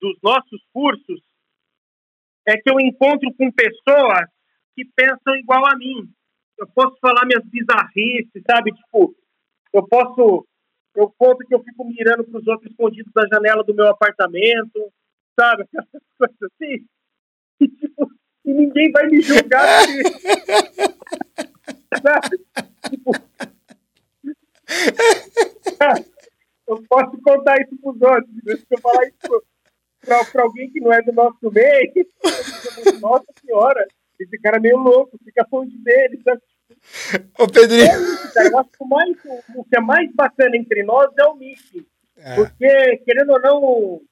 [0.01, 1.21] dos nossos cursos
[2.47, 4.27] é que eu encontro com pessoas
[4.75, 6.09] que pensam igual a mim.
[6.57, 8.71] Eu posso falar minhas bizarrices, sabe?
[8.71, 9.15] Tipo,
[9.73, 10.47] eu posso.
[10.95, 14.91] Eu conto que eu fico mirando para os outros escondidos da janela do meu apartamento,
[15.39, 15.65] sabe?
[15.71, 16.87] Essas coisas assim.
[17.59, 18.11] E, tipo,
[18.45, 19.85] e ninguém vai me julgar
[22.01, 22.37] sabe?
[22.89, 23.11] Tipo.
[26.67, 28.59] eu posso contar isso para os outros.
[28.59, 29.43] Se eu falar isso
[30.31, 32.07] para alguém que não é do nosso meio,
[33.01, 33.87] nossa senhora,
[34.19, 36.21] esse cara é meio louco, fica longe dele.
[36.23, 36.41] Sabe?
[37.37, 37.85] Ô, Pedrinho.
[37.85, 39.17] É, eu acho que o, mais,
[39.55, 41.85] o que é mais bacana entre nós é o meeting.
[42.17, 42.35] É.
[42.35, 44.03] Porque, querendo ou não, o,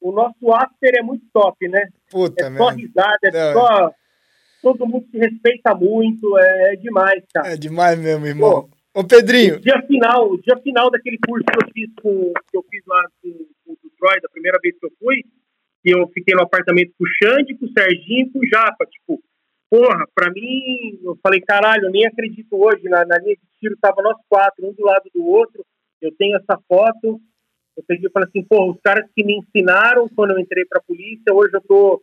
[0.00, 1.88] o nosso after é muito top, né?
[2.10, 3.92] Puta, é só risada, é só.
[4.62, 7.52] Todo mundo se respeita muito, é, é demais, cara.
[7.52, 8.62] É demais mesmo, irmão.
[8.62, 9.56] Pô, Ô, Pedrinho.
[9.56, 12.82] O dia final, o dia final daquele curso que eu fiz com que eu fiz
[12.86, 13.28] lá com,
[13.66, 15.22] com o Troy, da primeira vez que eu fui,
[15.82, 18.86] que eu fiquei no apartamento com o Xande, com o Serginho e com o Japa.
[18.86, 19.22] Tipo,
[19.68, 22.84] porra, pra mim, eu falei, caralho, eu nem acredito hoje.
[22.84, 25.62] Na, na linha de tiro tava nós quatro, um do lado do outro.
[26.00, 27.20] Eu tenho essa foto.
[27.76, 30.80] Eu peguei e falei assim, porra, os caras que me ensinaram quando eu entrei pra
[30.80, 32.02] polícia, hoje eu tô,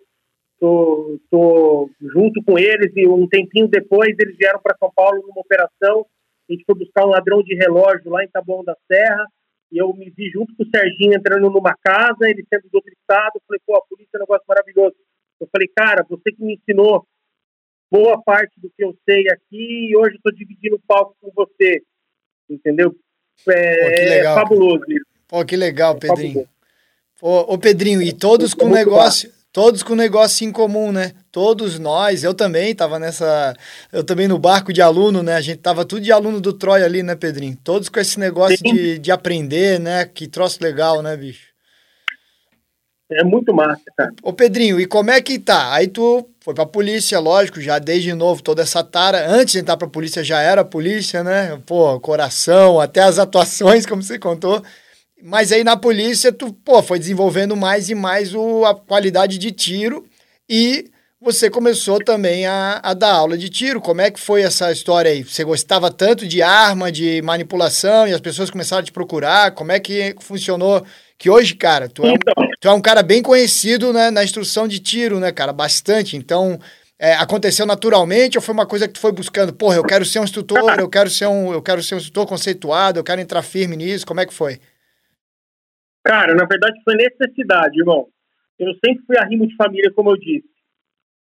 [0.60, 5.42] tô, tô junto com eles e um tempinho depois eles vieram para São Paulo numa
[5.42, 6.06] operação
[6.50, 9.26] a gente foi buscar um ladrão de relógio lá em Taboão da Serra,
[9.72, 12.92] e eu me vi junto com o Serginho entrando numa casa, ele sendo do outro
[12.92, 14.96] estado, falei, pô, a polícia é um negócio maravilhoso.
[15.40, 17.08] Eu falei, cara, você que me ensinou
[17.92, 21.82] boa parte do que eu sei aqui, e hoje estou dividindo o palco com você,
[22.50, 22.96] entendeu?
[23.50, 25.13] É, é fabuloso isso.
[25.28, 26.48] Pô, que legal, é Pedrinho.
[27.22, 29.32] Ô, ô, Pedrinho, e todos com negócio...
[29.52, 31.14] todos com negócio em comum, né?
[31.32, 33.56] Todos nós, eu também tava nessa,
[33.92, 35.36] eu também no barco de aluno, né?
[35.36, 37.58] A gente tava tudo de aluno do Troy ali, né, Pedrinho?
[37.64, 40.06] Todos com esse negócio de, de aprender, né?
[40.06, 41.54] Que troço legal, né, bicho?
[43.12, 44.12] É muito massa, cara.
[44.24, 45.74] Ô, Pedrinho, e como é que tá?
[45.74, 49.30] Aí tu foi pra polícia, lógico, já desde novo toda essa tara.
[49.30, 51.60] Antes de entrar pra polícia já era polícia, né?
[51.66, 54.64] Pô, coração, até as atuações, como você contou.
[55.26, 59.54] Mas aí na polícia, tu, pô, foi desenvolvendo mais e mais o, a qualidade de
[59.54, 60.06] tiro
[60.50, 63.80] e você começou também a, a, dar aula de tiro.
[63.80, 65.24] Como é que foi essa história aí?
[65.24, 69.52] Você gostava tanto de arma, de manipulação e as pessoas começaram a te procurar?
[69.52, 70.86] Como é que funcionou?
[71.18, 72.34] Que hoje, cara, tu é um, então.
[72.60, 75.54] tu é um cara bem conhecido né, na instrução de tiro, né, cara?
[75.54, 76.18] Bastante.
[76.18, 76.60] Então,
[77.00, 79.54] é, aconteceu naturalmente ou foi uma coisa que tu foi buscando?
[79.54, 82.28] Porra, eu quero ser um instrutor, eu quero ser um, eu quero ser um instrutor
[82.28, 84.06] conceituado, eu quero entrar firme nisso.
[84.06, 84.60] Como é que foi?
[86.04, 88.10] Cara, na verdade foi necessidade, irmão.
[88.60, 90.50] Eu sempre fui arrimo de família, como eu disse.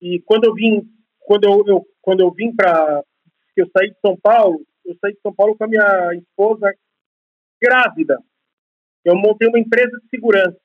[0.01, 0.83] E quando eu vim,
[1.21, 3.03] quando eu, eu quando eu vim para
[3.57, 6.73] eu saí de São Paulo, eu saí de São Paulo com a minha esposa
[7.61, 8.19] grávida.
[9.05, 10.59] Eu montei uma empresa de segurança.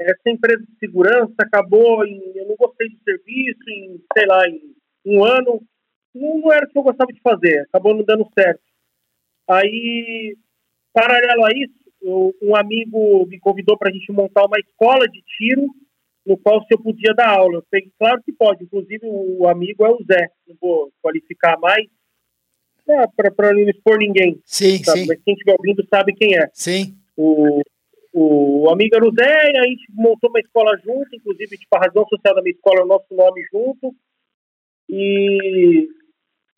[0.00, 4.74] Essa empresa de segurança acabou em, eu não gostei do serviço, em, sei lá, em
[5.04, 5.62] um ano,
[6.14, 8.62] não, não era o que eu gostava de fazer, acabou não dando certo.
[9.48, 10.36] Aí,
[10.92, 15.22] paralelo a isso, eu, um amigo me convidou para a gente montar uma escola de
[15.22, 15.66] tiro
[16.26, 17.56] no qual se eu podia dar aula.
[17.56, 18.64] Eu falei, claro que pode.
[18.64, 20.28] Inclusive, o amigo é o Zé.
[20.46, 21.86] Não vou qualificar mais
[22.88, 24.40] é, para não expor ninguém.
[24.44, 25.00] Sim, sabe?
[25.00, 25.06] sim.
[25.06, 26.48] Mas quem estiver ouvindo sabe quem é.
[26.52, 26.96] Sim.
[27.16, 27.60] O,
[28.12, 31.80] o amigo era o Zé, e a gente montou uma escola junto, inclusive, tipo, a
[31.80, 33.94] razão social da minha escola é o nosso nome junto.
[34.88, 35.88] E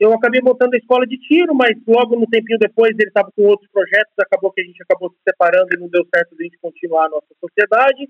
[0.00, 3.42] eu acabei montando a escola de tiro, mas logo no tempinho depois ele estava com
[3.42, 6.46] outros projetos, acabou que a gente acabou se separando e não deu certo de a
[6.46, 8.08] gente continuar a nossa sociedade.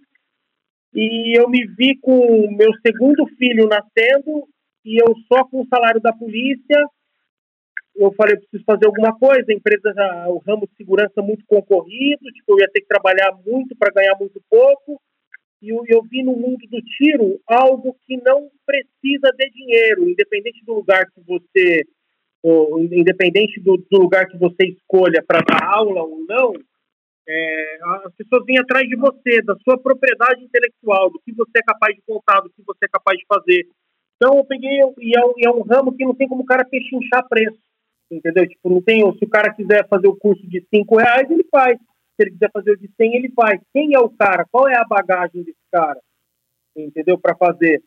[0.94, 4.48] E eu me vi com meu segundo filho nascendo
[4.84, 6.78] e eu só com o salário da polícia.
[7.96, 9.44] Eu falei, eu preciso fazer alguma coisa.
[9.48, 9.92] A empresa,
[10.28, 14.16] o ramo de segurança muito concorrido, tipo, eu ia ter que trabalhar muito para ganhar
[14.18, 15.00] muito pouco
[15.62, 20.64] e eu, eu vi no mundo do tiro algo que não precisa de dinheiro, independente
[20.64, 21.84] do lugar que você,
[22.42, 26.52] ou, independente do, do, lugar que você escolha para dar aula ou não,
[27.28, 31.62] é, as pessoas vêm atrás de você, da sua propriedade intelectual, do que você é
[31.62, 33.68] capaz de contar, do que você é capaz de fazer.
[34.16, 36.64] Então eu peguei, e é, e é um ramo que não tem como o cara
[36.64, 37.58] pechinchar preço,
[38.10, 38.48] entendeu?
[38.48, 41.78] Tipo, não tem, se o cara quiser fazer o curso de cinco reais, ele faz
[42.20, 43.58] se ele quiser fazer o de 100, ele faz.
[43.72, 44.44] Quem é o cara?
[44.52, 45.98] Qual é a bagagem desse cara?
[46.76, 47.18] Entendeu?
[47.18, 47.82] Para fazer.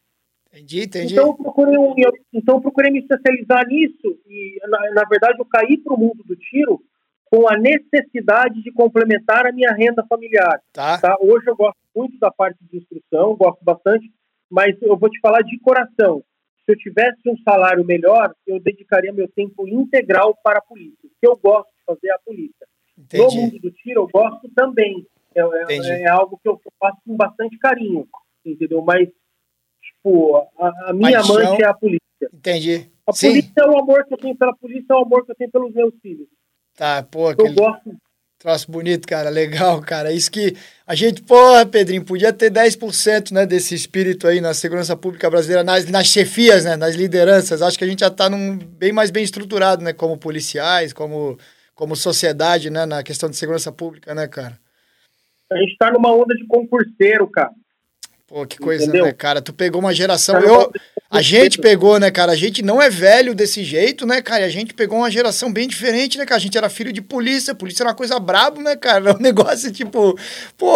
[0.51, 1.13] Entendi, entendi.
[1.13, 5.45] Então eu, procurei, eu, então eu procurei me especializar nisso e, na, na verdade, eu
[5.45, 6.83] caí para o mundo do tiro
[7.25, 10.59] com a necessidade de complementar a minha renda familiar.
[10.71, 10.99] Tá.
[10.99, 11.17] tá.
[11.19, 14.11] Hoje eu gosto muito da parte de instrução, gosto bastante,
[14.49, 16.23] mas eu vou te falar de coração.
[16.65, 20.99] Se eu tivesse um salário melhor, eu dedicaria meu tempo integral para a polícia.
[21.03, 22.67] O que eu gosto de fazer é a polícia.
[22.97, 23.35] Entendi.
[23.35, 25.05] No mundo do tiro, eu gosto também.
[25.35, 28.07] É, é, é, algo que eu faço com bastante carinho,
[28.45, 28.83] entendeu?
[28.83, 29.09] Mas,
[29.81, 31.37] tipo, a, a minha Paixão.
[31.37, 32.29] amante é a polícia.
[32.31, 32.91] Entendi.
[33.07, 33.29] A Sim.
[33.29, 35.51] polícia é o amor que eu tenho pela polícia, é o amor que eu tenho
[35.51, 36.27] pelos meus filhos.
[36.75, 37.49] Tá, pô, aquele...
[37.49, 37.95] Eu gosto.
[38.43, 40.11] Troço bonito, cara, legal, cara.
[40.11, 44.97] Isso que a gente, porra, Pedrinho, podia ter 10% né, desse espírito aí na segurança
[44.97, 47.61] pública brasileira, nas, nas chefias, né, nas lideranças.
[47.61, 51.37] Acho que a gente já está num, bem mais bem estruturado, né, como policiais, como
[51.75, 54.59] como sociedade, né, na questão de segurança pública, né, cara?
[55.51, 57.51] A gente tá numa onda de concurseiro, cara.
[58.33, 59.05] Pô, que coisa, Entendeu?
[59.05, 59.41] né, cara?
[59.41, 60.41] Tu pegou uma geração.
[60.41, 60.71] Tá eu,
[61.07, 62.31] a gente pegou, né, cara?
[62.31, 64.41] A gente não é velho desse jeito, né, cara?
[64.41, 66.37] E a gente pegou uma geração bem diferente, né, cara?
[66.37, 67.53] A gente era filho de polícia.
[67.53, 68.97] Polícia era uma coisa brabo, né, cara?
[69.09, 70.17] Era um negócio tipo,
[70.57, 70.73] pô.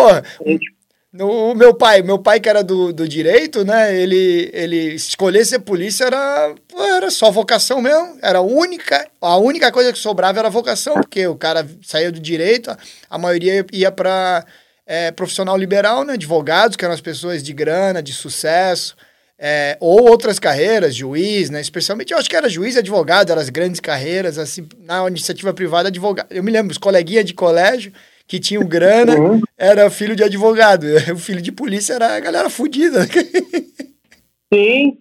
[1.20, 3.96] O meu pai, meu pai que era do, do direito, né?
[3.96, 6.54] Ele, ele escolher ser polícia era,
[6.96, 8.18] era só vocação mesmo.
[8.22, 12.20] Era a única, a única coisa que sobrava era vocação, porque o cara saía do
[12.20, 12.76] direito,
[13.10, 14.46] a maioria ia para
[14.86, 16.14] é, profissional liberal, né?
[16.14, 18.96] Advogados, que eram as pessoas de grana, de sucesso,
[19.40, 21.62] é, ou outras carreiras, juiz, né?
[21.62, 25.54] Especialmente, eu acho que era juiz e advogado, eram as grandes carreiras, assim, na iniciativa
[25.54, 26.28] privada, advogado.
[26.32, 27.92] Eu me lembro, os coleguinhas de colégio
[28.28, 29.42] que tinham grana, uhum.
[29.58, 30.86] era filho de advogado.
[31.14, 33.00] O filho de polícia era a galera fodida.
[34.54, 34.98] Sim,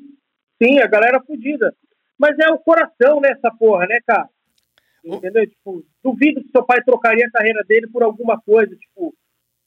[0.60, 1.74] sim, a galera fodida.
[2.18, 4.28] Mas é o coração nessa porra, né, cara?
[5.04, 5.46] Entendeu?
[5.46, 9.14] Tipo, duvido que seu pai trocaria a carreira dele por alguma coisa, tipo,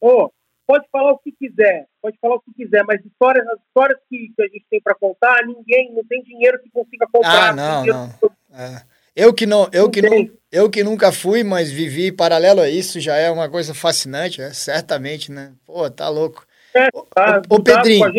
[0.02, 0.30] oh,
[0.68, 4.34] pode falar o que quiser, pode falar o que quiser, mas histórias, as histórias que,
[4.36, 7.50] que a gente tem para contar, ninguém, não tem dinheiro que consiga comprar.
[7.50, 8.10] Ah, não, não.
[8.52, 8.84] É.
[9.20, 13.02] Eu que não, eu que não, eu que nunca fui, mas vivi paralelo a isso,
[13.02, 15.52] já é uma coisa fascinante, é, certamente, né?
[15.66, 16.48] Pô, tá louco.
[16.74, 18.10] É, tá, ô, ô Pedrinho,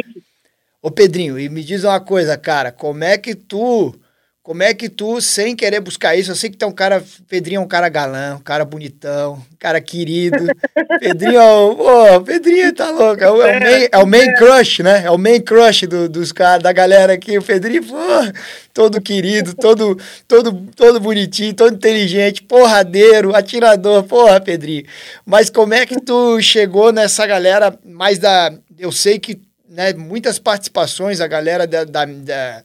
[0.83, 3.95] Ô Pedrinho, e me diz uma coisa, cara, como é que tu
[4.42, 7.05] como é que tu, sem querer buscar isso, eu sei que tu é um cara,
[7.29, 10.38] Pedrinho é um cara galã, um cara bonitão, um cara querido.
[10.98, 15.05] Pedrinho, pô, Pedrinho tá louco, é o, é o, main, é o main crush, né?
[15.05, 17.37] É o main crush do, dos caras, da galera aqui.
[17.37, 17.94] O Pedrinho, pô,
[18.72, 24.87] todo querido, todo, todo, todo bonitinho, todo inteligente, porradeiro, atirador, porra, Pedrinho.
[25.26, 28.50] Mas como é que tu chegou nessa galera mais da...
[28.79, 32.64] Eu sei que, né, muitas participações, a galera da, da, da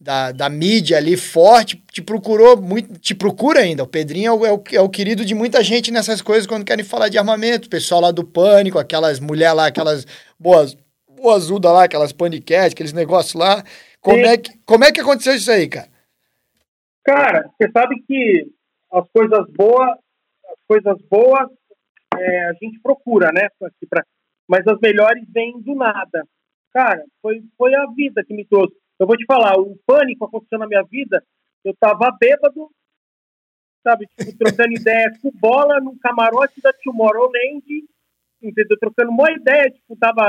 [0.00, 3.82] da, da mídia ali forte, te procurou muito, te procura ainda.
[3.82, 6.64] O Pedrinho é o, é o, é o querido de muita gente nessas coisas quando
[6.64, 7.66] querem falar de armamento.
[7.66, 10.06] O pessoal lá do Pânico, aquelas mulheres lá, aquelas
[10.38, 10.76] boas,
[11.08, 13.64] boazuda lá, aquelas paniquetes, aqueles negócios lá.
[14.00, 15.88] Como é, que, como é que aconteceu isso aí, cara?
[17.04, 18.46] Cara, você sabe que
[18.92, 19.90] as coisas boas,
[20.48, 21.48] as coisas boas
[22.16, 23.48] é, a gente procura, né?
[24.48, 26.24] Mas as melhores vêm do nada.
[26.72, 28.76] Cara, foi, foi a vida que me trouxe.
[28.98, 31.22] Eu vou te falar, o pânico aconteceu na minha vida,
[31.64, 32.70] eu tava bêbado,
[33.82, 37.64] sabe, tipo, trocando ideia com bola no camarote da Tomorrowland,
[38.42, 38.78] entendeu?
[38.78, 40.24] Trocando uma ideia, tipo, tava,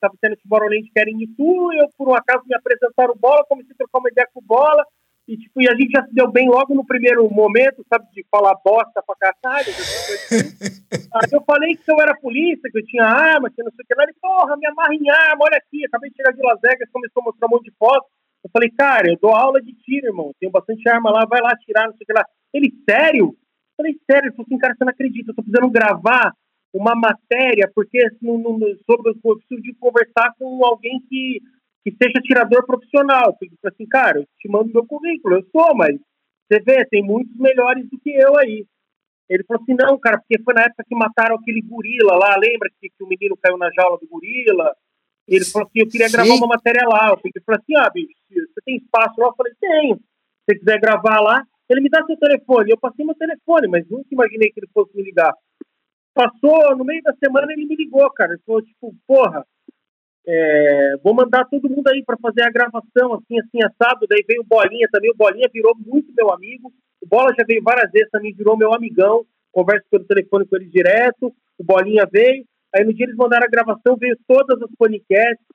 [0.00, 3.72] tava tendo Tomorrowland que era em Itu, eu por um acaso me apresentaram bola, comecei
[3.72, 4.84] a trocar uma ideia com bola,
[5.28, 8.24] e, tipo, e a gente já se deu bem logo no primeiro momento, sabe, de
[8.30, 9.68] falar bosta pra caralho.
[9.68, 10.54] Assim.
[11.14, 13.86] Aí eu falei que eu era polícia, que eu tinha arma, que não sei o
[13.86, 14.04] que lá.
[14.04, 15.84] Ele, porra, me amarra em arma, olha aqui.
[15.84, 18.08] Acabei de chegar de Las Vegas, começou a mostrar um monte de fotos.
[18.44, 20.32] Eu falei, cara, eu dou aula de tiro, irmão.
[20.38, 22.24] Tenho bastante arma lá, vai lá atirar, não sei o que lá.
[22.54, 23.34] Ele, sério?
[23.34, 24.28] Eu falei, sério?
[24.28, 26.32] Ele falou assim, cara, você não acredita, eu tô precisando gravar
[26.72, 31.40] uma matéria, porque no, no, sobre, eu preciso de conversar com alguém que
[31.86, 33.36] que seja tirador profissional.
[33.38, 35.94] Porque, assim, cara, eu te mando meu currículo, eu sou, mas
[36.50, 38.66] você vê, tem muitos melhores do que eu aí.
[39.28, 42.68] Ele falou assim, não, cara, porque foi na época que mataram aquele gorila lá, lembra
[42.80, 44.74] que, que o menino caiu na jaula do gorila?
[45.28, 46.38] Ele falou assim, eu queria gravar Sim.
[46.38, 47.10] uma matéria lá.
[47.10, 49.28] Eu falei assim, ah, bicho, você tem espaço lá?
[49.28, 49.96] Eu falei, tenho.
[49.96, 50.02] Se
[50.54, 52.70] você quiser gravar lá, ele me dá seu telefone.
[52.70, 55.32] Eu passei meu telefone, mas nunca imaginei que ele fosse me ligar.
[56.14, 58.32] Passou, no meio da semana ele me ligou, cara.
[58.32, 59.44] Ele falou, tipo, porra,
[60.28, 64.06] é, vou mandar todo mundo aí para fazer a gravação, assim, assim, assado.
[64.08, 65.10] Daí veio o Bolinha também.
[65.10, 66.72] O Bolinha virou muito meu amigo.
[67.00, 69.24] O Bola já veio várias vezes também, virou meu amigão.
[69.52, 71.32] Converso pelo telefone com ele direto.
[71.56, 72.44] O Bolinha veio.
[72.74, 75.46] Aí no dia eles mandaram a gravação, veio todas as podcasts,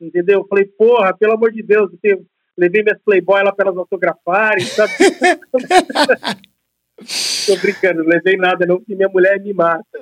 [0.00, 0.40] entendeu?
[0.40, 2.24] Eu falei, porra, pelo amor de Deus, eu
[2.56, 4.92] levei minhas Playboy lá para elas autografarem, sabe?
[7.46, 9.84] Tô brincando, não levei nada não, porque minha mulher me mata.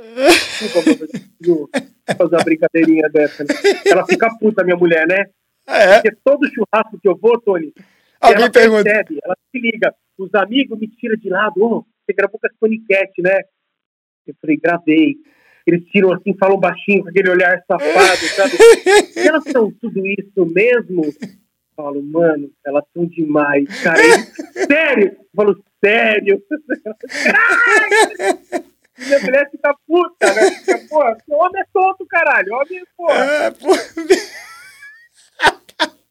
[1.41, 3.45] Desculpa, fazer uma brincadeirinha dessa.
[3.45, 3.51] Né?
[3.87, 5.27] Ela fica puta, minha mulher, né?
[5.67, 5.95] É?
[5.95, 7.73] Porque todo churrasco que eu vou, Tony,
[8.21, 8.85] Alguém ela pergunta.
[8.85, 9.95] percebe, ela se liga.
[10.19, 11.55] Os amigos me tiram de lado.
[11.57, 13.41] Oh, você gravou com as paniquete, né?
[14.27, 15.17] Eu falei, gravei.
[15.67, 18.53] Eles tiram assim, falam baixinho, com aquele olhar safado, sabe?
[19.17, 21.05] elas são tudo isso mesmo?
[21.05, 21.13] Eu
[21.77, 23.99] falo, mano, elas são demais, cara.
[24.67, 25.17] sério?
[25.19, 26.43] Eu falo, sério?
[28.99, 30.51] Minha mulher fica puta, né?
[30.51, 32.55] Fica, porra, homem é tonto, caralho.
[32.55, 33.15] Homem, é, porra.
[33.15, 33.81] É, porra.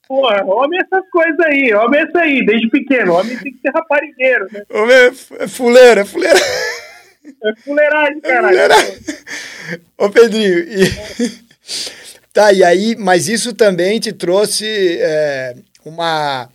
[0.08, 1.74] Porra, homem é essas coisas aí.
[1.74, 3.14] Homem é isso aí, desde pequeno.
[3.14, 4.64] Homem tem que ser raparigueiro, né?
[4.70, 6.40] Homem é, é fuleira, é fuleira.
[7.44, 8.58] É fuleiragem, é caralho.
[8.58, 9.00] É fuleiragem.
[9.98, 10.84] Ô, Pedrinho, e...
[12.34, 16.50] tá, e aí, mas isso também te trouxe é, uma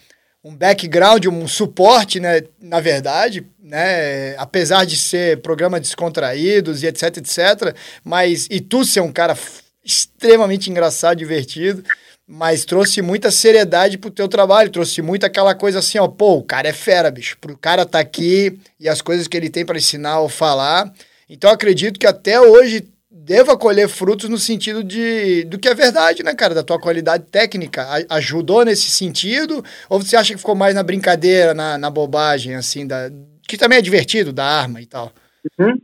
[0.47, 7.17] um background, um suporte, né, na verdade, né, apesar de ser programa descontraídos e etc,
[7.17, 9.37] etc, mas e tu ser um cara
[9.85, 11.83] extremamente engraçado, divertido,
[12.25, 16.45] mas trouxe muita seriedade pro teu trabalho, trouxe muito aquela coisa assim, ó, pô, o
[16.45, 19.79] cara é fera, bicho, pro cara tá aqui e as coisas que ele tem para
[19.79, 20.93] ensinar ou falar.
[21.29, 22.87] Então acredito que até hoje
[23.27, 26.55] deva colher frutos no sentido de do que é verdade, né, cara?
[26.55, 27.83] Da tua qualidade técnica.
[27.83, 29.65] A, ajudou nesse sentido?
[29.91, 33.11] Ou você acha que ficou mais na brincadeira, na, na bobagem, assim, da,
[33.49, 35.13] que também é divertido, da arma e tal?
[35.59, 35.77] Uhum.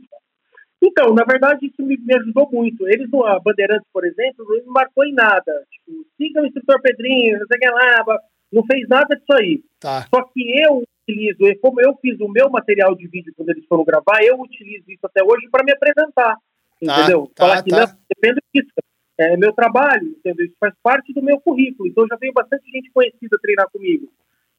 [0.81, 2.87] Então, na verdade, isso me, me, ajudou muito.
[2.87, 5.63] Eles, a Bandeirantes, por exemplo, não me marcou em nada.
[5.69, 8.19] Tipo, siga o instrutor Pedrinho, não sei o que lá,
[8.51, 9.61] não fez nada disso aí.
[9.79, 10.05] Tá.
[10.13, 13.83] Só que eu utilizo, como eu fiz o meu material de vídeo quando eles foram
[13.83, 16.37] gravar, eu utilizo isso até hoje para me apresentar.
[16.85, 17.31] Tá, entendeu?
[17.35, 17.79] Tá, Falar que tá.
[17.79, 18.71] não, depende disso.
[19.17, 20.45] É meu trabalho, entendeu?
[20.45, 21.87] Isso faz parte do meu currículo.
[21.87, 24.11] Então já veio bastante gente conhecida treinar comigo.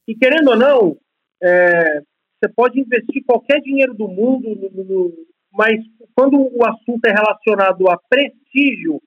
[0.06, 0.96] E querendo ou não,
[1.42, 2.02] é,
[2.44, 5.80] você pode investir qualquer dinheiro do mundo, no, no, mas
[6.14, 9.00] quando o assunto é relacionado a prestígio,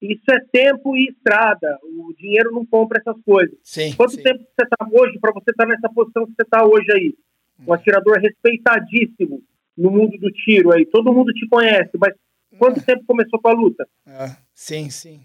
[0.00, 1.78] isso é tempo e estrada.
[1.82, 3.56] O dinheiro não compra essas coisas.
[3.62, 4.22] Sim, Quanto sim.
[4.22, 7.14] tempo você está hoje para você estar tá nessa posição que você está hoje aí?
[7.60, 7.72] Um hum.
[7.72, 9.42] atirador respeitadíssimo
[9.76, 10.84] no mundo do tiro aí.
[10.86, 12.14] Todo mundo te conhece, mas
[12.58, 13.86] Quanto tempo começou com a luta?
[14.06, 15.20] Ah, sim, sim.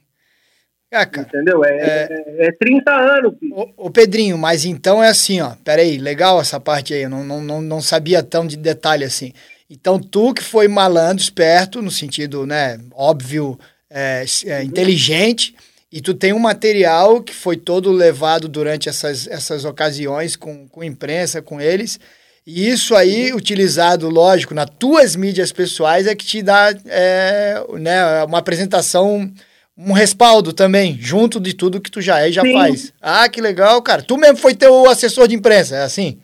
[0.92, 1.64] É, cara, Entendeu?
[1.64, 3.34] É, é, é 30 anos.
[3.52, 5.54] Ô, ô, Pedrinho, mas então é assim, ó.
[5.64, 7.04] Peraí, legal essa parte aí.
[7.04, 9.32] Eu não, não, não, não sabia tão de detalhe assim.
[9.70, 13.58] Então, tu que foi malandro, esperto, no sentido, né, óbvio,
[13.88, 15.56] é, é, inteligente,
[15.92, 20.84] e tu tem um material que foi todo levado durante essas, essas ocasiões com, com
[20.84, 22.00] imprensa, com eles,
[22.46, 28.24] e isso aí, utilizado, lógico, nas tuas mídias pessoais, é que te dá é, né,
[28.24, 29.32] uma apresentação,
[29.78, 32.54] um respaldo também, junto de tudo que tu já é e já Sim.
[32.54, 32.94] faz.
[33.02, 34.02] Ah, que legal, cara.
[34.02, 36.20] Tu mesmo foi teu assessor de imprensa, é assim?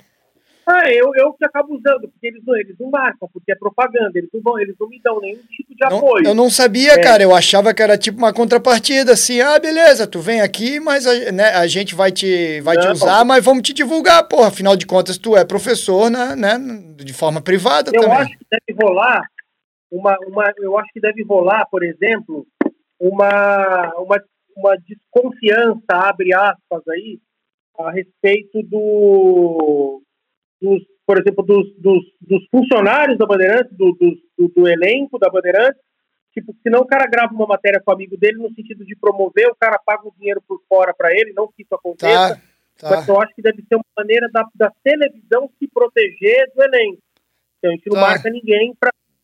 [0.67, 4.31] Ah, eu, eu que acabo usando, porque eles, eles não marcam, porque é propaganda, eles
[4.33, 6.25] não, vão, eles não me dão nenhum tipo de não, apoio.
[6.25, 7.03] Eu não sabia, é.
[7.03, 11.05] cara, eu achava que era tipo uma contrapartida, assim, ah, beleza, tu vem aqui, mas
[11.05, 14.75] a, né, a gente vai te, vai te usar, mas vamos te divulgar, porra, afinal
[14.75, 16.57] de contas tu é professor, né, né
[16.95, 18.17] de forma privada eu também.
[18.17, 19.21] Eu acho que deve rolar,
[19.91, 22.43] uma, uma, eu acho que deve rolar, por exemplo,
[22.99, 24.23] uma, uma,
[24.57, 27.19] uma desconfiança, abre aspas aí,
[27.77, 30.01] a respeito do
[30.65, 35.79] dos, por exemplo, dos, dos, dos funcionários da Bandeirantes, do, do, do, elenco da Bandeirantes,
[36.33, 39.47] tipo, senão o cara grava uma matéria com o amigo dele no sentido de promover,
[39.47, 42.41] o cara paga o dinheiro por fora para ele, não que isso aconteça,
[42.77, 42.95] tá, tá.
[42.95, 46.99] mas eu acho que deve ser uma maneira da, da televisão se proteger do elenco.
[47.59, 48.01] Então a gente não tá.
[48.01, 48.75] marca ninguém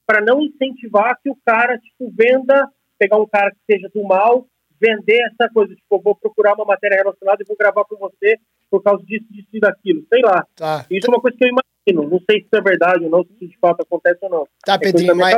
[0.06, 2.70] para não incentivar que o cara, tipo, venda,
[3.00, 4.46] pegar um cara que seja do mal,
[4.82, 8.38] vender essa coisa, tipo, eu vou procurar uma matéria relacionada e vou gravar com você
[8.70, 10.46] por causa disso, disso e daquilo, sei lá.
[10.56, 10.86] Tá.
[10.90, 13.48] Isso é uma coisa que eu imagino, não sei se é verdade ou não, se
[13.48, 14.48] de fato acontece ou não.
[14.66, 15.36] Tá, é Pedrinho, mas,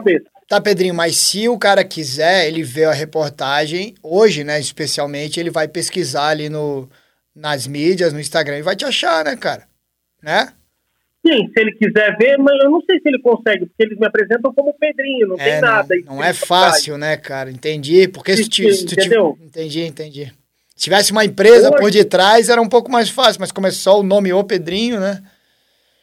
[0.48, 5.50] tá, Pedrinho, mas se o cara quiser, ele vê a reportagem, hoje, né, especialmente, ele
[5.50, 6.88] vai pesquisar ali no,
[7.36, 9.68] nas mídias, no Instagram, e vai te achar, né, cara?
[10.22, 10.54] Né?
[11.26, 14.06] Sim, se ele quiser ver, mas eu não sei se ele consegue, porque eles me
[14.06, 15.96] apresentam como Pedrinho, não é, tem nada.
[16.06, 17.50] Não, não é fácil, né, cara?
[17.50, 18.10] Entendi.
[18.10, 19.38] Porque se tu entendeu?
[19.42, 20.34] Entendi, entendi.
[20.76, 23.72] Se tivesse uma empresa Hoje, por detrás, era um pouco mais fácil, mas como é
[23.72, 25.24] só o nome O Pedrinho, né?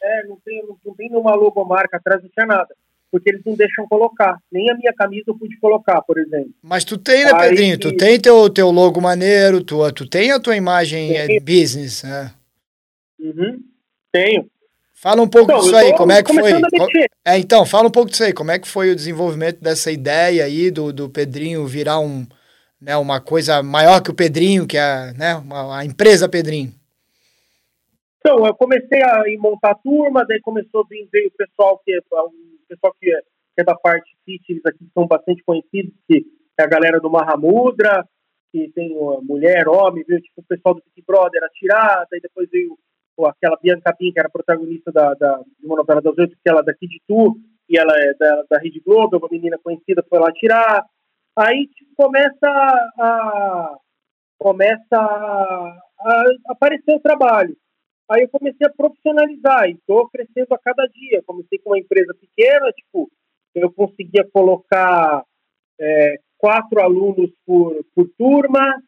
[0.01, 2.73] É, não tem, não, não tem nenhuma logomarca atrás, não tinha nada.
[3.11, 4.37] Porque eles não deixam colocar.
[4.51, 6.49] Nem a minha camisa eu pude colocar, por exemplo.
[6.63, 7.77] Mas tu tem, né, Aí, Pedrinho?
[7.77, 12.31] Tu tem teu, teu logo maneiro, tu, tu tem a tua imagem é, business, né?
[13.19, 13.59] Uhum,
[14.11, 14.49] tenho.
[14.93, 16.51] Fala um pouco então, disso aí, como é que foi?
[17.25, 20.45] É, então, fala um pouco disso aí, como é que foi o desenvolvimento dessa ideia
[20.45, 22.25] aí do, do Pedrinho virar um,
[22.79, 26.71] né, uma coisa maior que o Pedrinho, que é né, uma, a empresa Pedrinho?
[28.19, 31.91] Então, eu comecei a montar a turma, daí começou a vir veio o pessoal que
[31.91, 32.31] é, o
[32.69, 33.19] pessoal que é,
[33.55, 36.23] que é da parte fitness aqui, que são bastante conhecidos, que
[36.59, 38.07] é a galera do Mahamudra,
[38.51, 40.21] que tem mulher, homem, viu?
[40.21, 42.77] Tipo o pessoal do Big Brother, a tirada, e depois veio
[43.25, 46.61] aquela Bianca Pin, que era protagonista da, da, de uma novela das oito, que ela
[46.61, 47.37] é daqui de Tu,
[47.69, 50.85] e ela é da, da Rede Globo, é uma menina conhecida, foi lá tirar.
[51.37, 52.47] Aí tipo, começa
[52.99, 53.77] a,
[54.37, 57.55] começa a, a aparecer o trabalho.
[58.09, 61.23] Aí eu comecei a profissionalizar e estou crescendo a cada dia.
[61.25, 63.09] Comecei com uma empresa pequena, tipo,
[63.55, 65.23] eu conseguia colocar
[65.79, 68.81] é, quatro alunos por, por turma,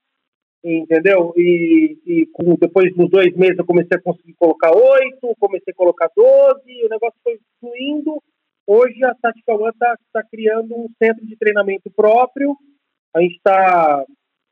[0.64, 1.34] entendeu?
[1.36, 5.76] E, e com, depois dos dois meses eu comecei a conseguir colocar oito, comecei a
[5.76, 8.22] colocar doze, o negócio foi fluindo.
[8.66, 12.56] Hoje a Tática One está tá criando um centro de treinamento próprio,
[13.14, 14.06] a gente está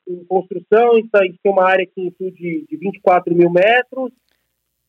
[0.07, 4.11] em construção, tá, a gente, tem uma área aqui em de, de 24 mil metros,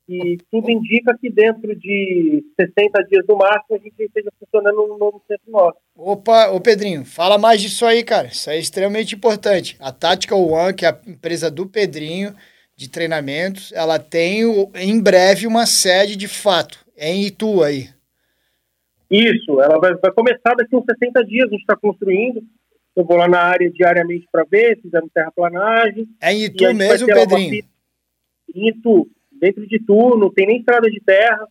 [0.09, 4.99] e tudo indica que dentro de 60 dias no máximo a gente esteja funcionando no
[4.99, 5.79] novo centro nosso.
[5.97, 8.27] Opa, ô Pedrinho, fala mais disso aí, cara.
[8.27, 9.77] Isso é extremamente importante.
[9.81, 12.35] A Tática One, que é a empresa do Pedrinho
[12.77, 14.43] de treinamentos, ela tem
[14.75, 16.85] em breve uma sede de fato.
[16.97, 17.89] É em Itu aí.
[19.11, 22.43] Isso, ela vai, vai começar daqui uns 60 dias, a gente está construindo.
[22.97, 26.09] Eu vou lá na área diariamente para ver, fizemos terraplanagem.
[26.21, 27.65] É em Itu mesmo, Pedrinho?
[28.55, 29.09] Em Itu
[29.43, 31.45] dentro de tudo, não tem nem estrada de terra.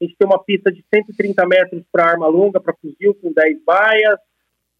[0.00, 3.64] A gente tem uma pista de 130 metros para arma longa, para fuzil, com 10
[3.64, 4.16] baias,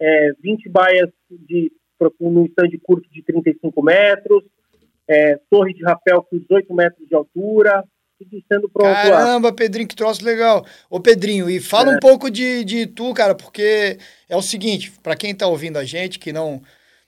[0.00, 1.72] é, 20 baias de,
[2.20, 4.44] no stand curto de 35 metros,
[5.08, 7.84] é, torre de rapel com 18 metros de altura,
[8.18, 9.54] tudo sendo pronto Caramba, lá.
[9.54, 10.64] Pedrinho, que troço legal.
[10.88, 11.96] Ô, Pedrinho, e fala é.
[11.96, 13.98] um pouco de, de tu, cara, porque
[14.28, 16.62] é o seguinte, para quem está ouvindo a gente, que não,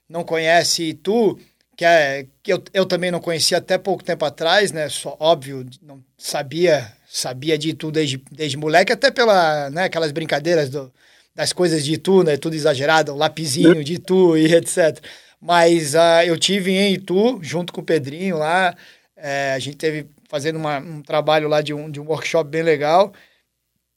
[0.09, 1.39] não conhece tu,
[1.77, 4.89] que, é, que eu, eu também não conhecia até pouco tempo atrás, né?
[4.89, 10.69] Só, óbvio, não sabia sabia de tudo desde, desde moleque, até pela, né, aquelas brincadeiras
[10.69, 10.93] do,
[11.33, 12.37] das coisas de Itu, né?
[12.37, 14.99] Tudo exagerado, o lapizinho de Itu e etc.
[15.41, 18.75] Mas uh, eu tive em Itu, junto com o Pedrinho lá,
[19.17, 22.63] é, a gente teve fazendo uma, um trabalho lá de um, de um workshop bem
[22.63, 23.13] legal.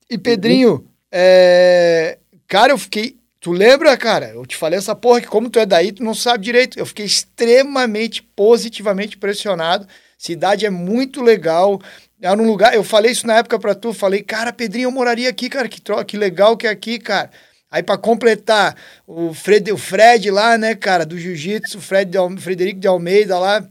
[0.08, 0.88] E Pedrinho, uhum.
[1.12, 3.17] é, cara, eu fiquei
[3.48, 4.32] Tu lembra, cara?
[4.32, 6.78] Eu te falei essa porra que como tu é daí, tu não sabe direito.
[6.78, 9.88] Eu fiquei extremamente positivamente impressionado.
[10.18, 11.80] Cidade é muito legal.
[12.22, 15.30] É um lugar, eu falei isso na época pra tu, falei, cara, Pedrinho, eu moraria
[15.30, 17.32] aqui, cara, que troca, que legal que é aqui, cara.
[17.72, 18.76] Aí para completar,
[19.08, 23.66] o Fred, o Fred lá, né, cara, do jiu-jitsu, Fred de, Frederico de Almeida lá,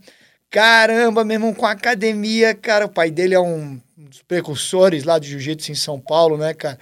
[0.49, 5.19] caramba, meu irmão, com a academia, cara, o pai dele é um dos precursores lá
[5.19, 6.79] do jiu-jitsu em São Paulo, né, cara?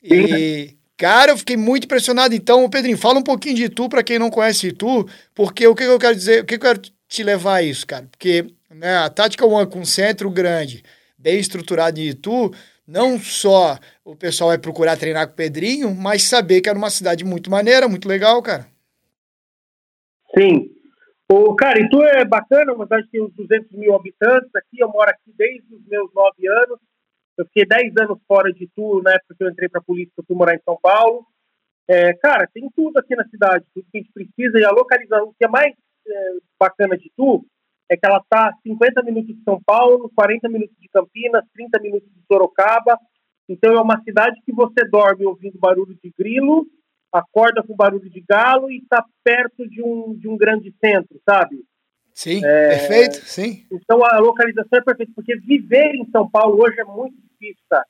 [0.00, 2.34] E, cara, eu fiquei muito impressionado.
[2.34, 5.84] Então, Pedrinho, fala um pouquinho de tu para quem não conhece tu, porque o que
[5.84, 8.06] eu quero dizer, o que eu quero te levar a isso, cara?
[8.10, 10.82] Porque né, a Tática One com centro grande,
[11.18, 12.52] bem estruturado em Itu,
[12.86, 16.90] não só o pessoal vai procurar treinar com o Pedrinho, mas saber que era uma
[16.90, 18.66] cidade muito maneira, muito legal, cara.
[20.38, 20.70] Sim.
[21.28, 24.88] O, cara, Itu é bacana, uma cidade que tem uns 200 mil habitantes aqui, eu
[24.88, 26.78] moro aqui desde os meus nove anos,
[27.36, 30.12] eu fiquei 10 anos fora de Itu, na época que eu entrei para a polícia,
[30.16, 31.26] eu fui morar em São Paulo.
[31.88, 35.28] É, cara, tem tudo aqui na cidade, tudo que a gente precisa, e a localização,
[35.28, 35.72] o que é mais
[36.06, 37.44] é, bacana de Itu
[37.88, 42.08] é que ela está 50 minutos de São Paulo, 40 minutos de Campinas, 30 minutos
[42.12, 42.98] de Sorocaba.
[43.48, 46.66] Então é uma cidade que você dorme ouvindo barulho de grilo,
[47.12, 51.64] acorda com barulho de galo e está perto de um, de um grande centro, sabe?
[52.16, 52.68] Sim, é...
[52.70, 53.66] perfeito, sim.
[53.70, 57.84] Então a localização é perfeita, porque viver em São Paulo hoje é muito difícil, tá?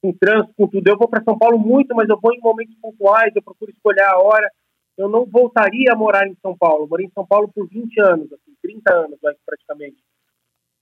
[0.00, 0.88] Com trânsito, com tudo.
[0.88, 4.04] Eu vou para São Paulo muito, mas eu vou em momentos pontuais, eu procuro escolher
[4.04, 4.48] a hora
[4.96, 6.84] eu não voltaria a morar em São Paulo.
[6.84, 9.96] Eu morei em São Paulo por 20 anos, assim, 30 anos praticamente.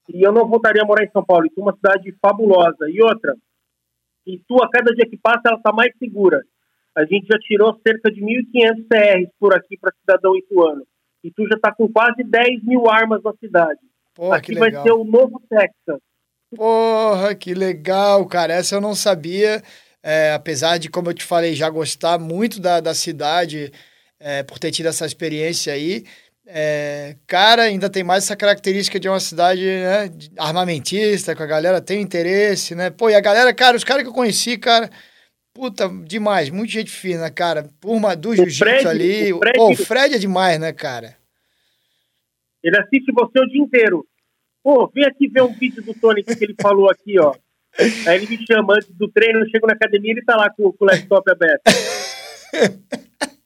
[0.09, 1.47] E eu não voltaria a morar em São Paulo.
[1.47, 2.90] Itu é uma cidade fabulosa.
[2.90, 3.34] E outra,
[4.26, 6.43] Itu, a cada dia que passa, ela está mais segura.
[6.95, 10.86] A gente já tirou cerca de 1.500 CRs por aqui para cidadão ituano.
[11.22, 13.80] Itu já está com quase 10 mil armas na cidade.
[14.14, 16.00] Porra, aqui vai ser o novo Texas.
[16.54, 18.54] Porra, que legal, cara.
[18.54, 19.62] Essa eu não sabia.
[20.02, 23.72] É, apesar de, como eu te falei, já gostar muito da, da cidade,
[24.18, 26.04] é, por ter tido essa experiência aí.
[26.44, 31.80] É, cara, ainda tem mais essa característica de uma cidade né, armamentista, que a galera
[31.80, 32.90] tem interesse, né?
[32.90, 34.90] Pô, e a galera, cara, os caras que eu conheci, cara,
[35.55, 37.68] puta, demais, muita gente fina, cara.
[37.80, 39.32] Turma do jiu-jitsu ali.
[39.32, 41.16] O Fred, Pô, o Fred é demais, né, cara?
[42.62, 44.07] Ele assiste você o dia inteiro.
[44.62, 47.34] Pô, vem aqui ver um vídeo do Tony que ele falou aqui, ó.
[48.07, 50.50] Aí ele me chama antes do treino, eu chego na academia e ele tá lá
[50.50, 51.62] com, com o laptop aberto.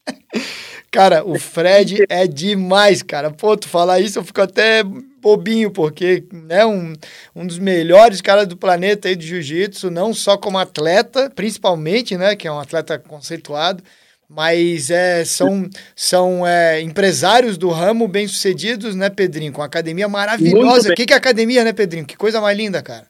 [0.97, 3.31] Cara, o Fred é demais, cara.
[3.31, 6.95] Pô, tu falar isso, eu fico até bobinho, porque é né, um,
[7.35, 12.35] um dos melhores caras do planeta aí do jiu-jitsu, não só como atleta, principalmente, né,
[12.35, 13.85] que é um atleta conceituado,
[14.27, 19.53] mas é, são, são é, empresários do ramo bem-sucedidos, né, Pedrinho?
[19.53, 20.93] Com academia maravilhosa.
[20.93, 22.07] O que, que é academia, né, Pedrinho?
[22.07, 23.07] Que coisa mais linda, cara.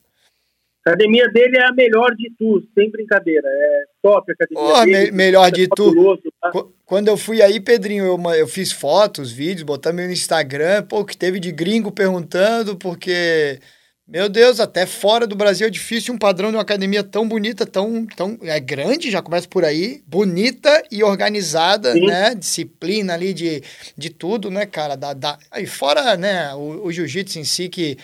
[0.85, 3.47] A academia dele é a melhor de tudo, sem brincadeira.
[3.47, 5.11] É top a academia Porra, dele.
[5.11, 6.19] Me melhor de tudo.
[6.41, 6.53] Tá?
[6.85, 11.17] Quando eu fui aí, Pedrinho, eu, eu fiz fotos, vídeos, botamos no Instagram, pô, que
[11.17, 13.59] teve de gringo perguntando, porque,
[14.07, 17.67] meu Deus, até fora do Brasil é difícil um padrão de uma academia tão bonita,
[17.67, 22.07] tão, tão é grande, já começa por aí, bonita e organizada, Sim.
[22.07, 22.35] né?
[22.37, 23.63] Disciplina ali de,
[23.97, 24.95] de tudo, né, cara?
[24.95, 25.39] Da, da...
[25.57, 27.99] E fora, né, o, o jiu-jitsu em si, que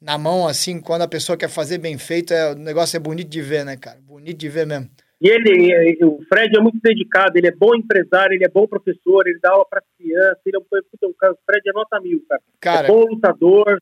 [0.00, 3.28] na mão, assim, quando a pessoa quer fazer bem feito, é, o negócio é bonito
[3.28, 3.98] de ver, né, cara?
[4.00, 4.88] Bonito de ver mesmo.
[5.20, 9.26] E ele, o Fred é muito dedicado, ele é bom empresário, ele é bom professor,
[9.26, 12.42] ele dá aula para criança, ele é um, o Fred é nota mil, cara.
[12.60, 12.86] cara.
[12.86, 13.80] É bom lutador.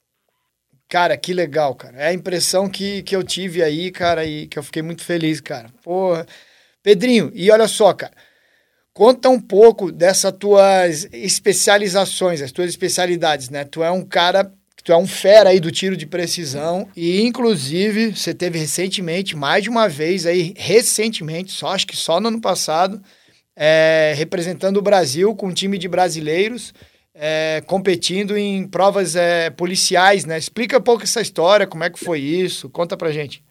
[0.89, 1.99] Cara, que legal, cara.
[1.99, 5.41] É a impressão que, que eu tive aí, cara, e que eu fiquei muito feliz,
[5.41, 5.69] cara.
[5.83, 6.25] Porra.
[6.83, 8.15] Pedrinho, e olha só, cara.
[8.95, 13.63] Conta um pouco dessas tuas especializações, as tuas especialidades, né?
[13.65, 14.51] Tu é um cara
[14.87, 19.65] tu é um fera aí do tiro de precisão e inclusive você teve recentemente, mais
[19.65, 23.03] de uma vez aí, recentemente, só acho que só no ano passado,
[23.57, 26.73] é, representando o Brasil com um time de brasileiros
[27.13, 30.39] é, competindo em provas é, policiais, né?
[30.39, 33.43] Explica um pouco essa história, como é que foi isso, conta pra gente.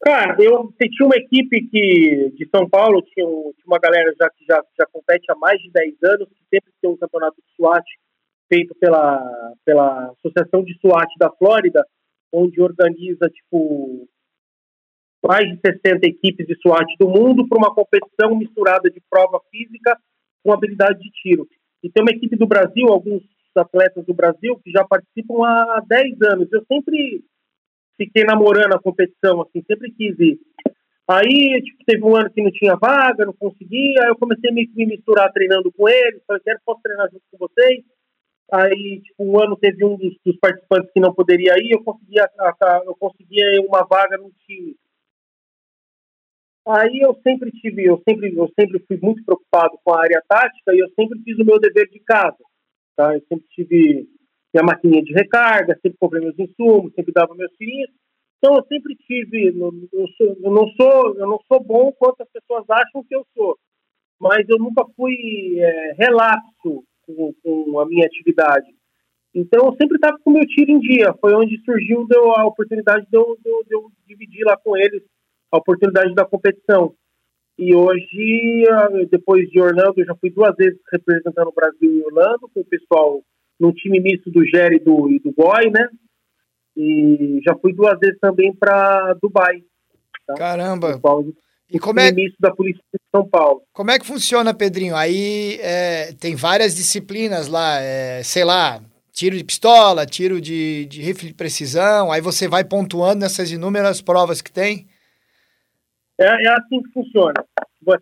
[0.00, 4.44] Cara, eu tinha uma equipe que de São Paulo, tinha, tinha uma galera já que
[4.46, 7.84] já, já compete há mais de 10 anos, que sempre tem um campeonato de SWAT
[8.50, 11.86] feito pela, pela Associação de SWAT da Flórida,
[12.32, 14.08] onde organiza, tipo,
[15.24, 19.96] mais de 60 equipes de SWAT do mundo para uma competição misturada de prova física
[20.42, 21.46] com habilidade de tiro.
[21.82, 23.22] E tem uma equipe do Brasil, alguns
[23.56, 26.48] atletas do Brasil, que já participam há 10 anos.
[26.52, 27.22] Eu sempre
[27.96, 30.38] fiquei namorando a competição, assim, sempre quis ir.
[31.08, 34.52] Aí, tipo, teve um ano que não tinha vaga, não conseguia, aí eu comecei a
[34.52, 37.84] me, me misturar treinando com eles, falei, quero, posso treinar junto com vocês?
[38.52, 42.28] Aí, tipo, um ano teve um dos, dos participantes que não poderia ir, eu conseguia,
[42.84, 44.74] eu conseguia uma vaga no time.
[46.66, 50.74] Aí eu sempre tive, eu sempre, eu sempre fui muito preocupado com a área tática
[50.74, 52.36] e eu sempre fiz o meu dever de casa.
[52.96, 53.14] Tá?
[53.14, 54.08] Eu sempre tive
[54.52, 57.90] minha maquininha de recarga, sempre comprei meus insumos, sempre dava meus tirinhos.
[58.38, 62.28] Então eu sempre tive, eu, sou, eu, não sou, eu não sou bom quanto as
[62.30, 63.56] pessoas acham que eu sou,
[64.18, 66.84] mas eu nunca fui é, relapso
[67.14, 68.66] com, com, a minha atividade.
[69.34, 71.14] Então eu sempre estava com o meu tiro em dia.
[71.20, 75.02] Foi onde surgiu deu a oportunidade de eu, de, de eu dividir lá com eles
[75.52, 76.94] a oportunidade da competição.
[77.58, 78.64] E hoje,
[79.10, 82.64] depois de Orlando, eu já fui duas vezes representando o Brasil em Orlando, com o
[82.64, 83.22] pessoal
[83.58, 85.88] no time misto do Jerry e do, e do Boy, né?
[86.74, 89.62] E já fui duas vezes também para Dubai.
[90.26, 90.34] Tá?
[90.34, 90.98] Caramba!
[91.72, 93.62] E como é misto da Polícia de São Paulo.
[93.72, 94.96] Como é que funciona, Pedrinho?
[94.96, 98.80] Aí é, tem várias disciplinas lá, é, sei lá,
[99.12, 104.00] tiro de pistola, tiro de, de rifle de precisão, aí você vai pontuando nessas inúmeras
[104.00, 104.86] provas que tem?
[106.18, 107.34] É, é assim que funciona.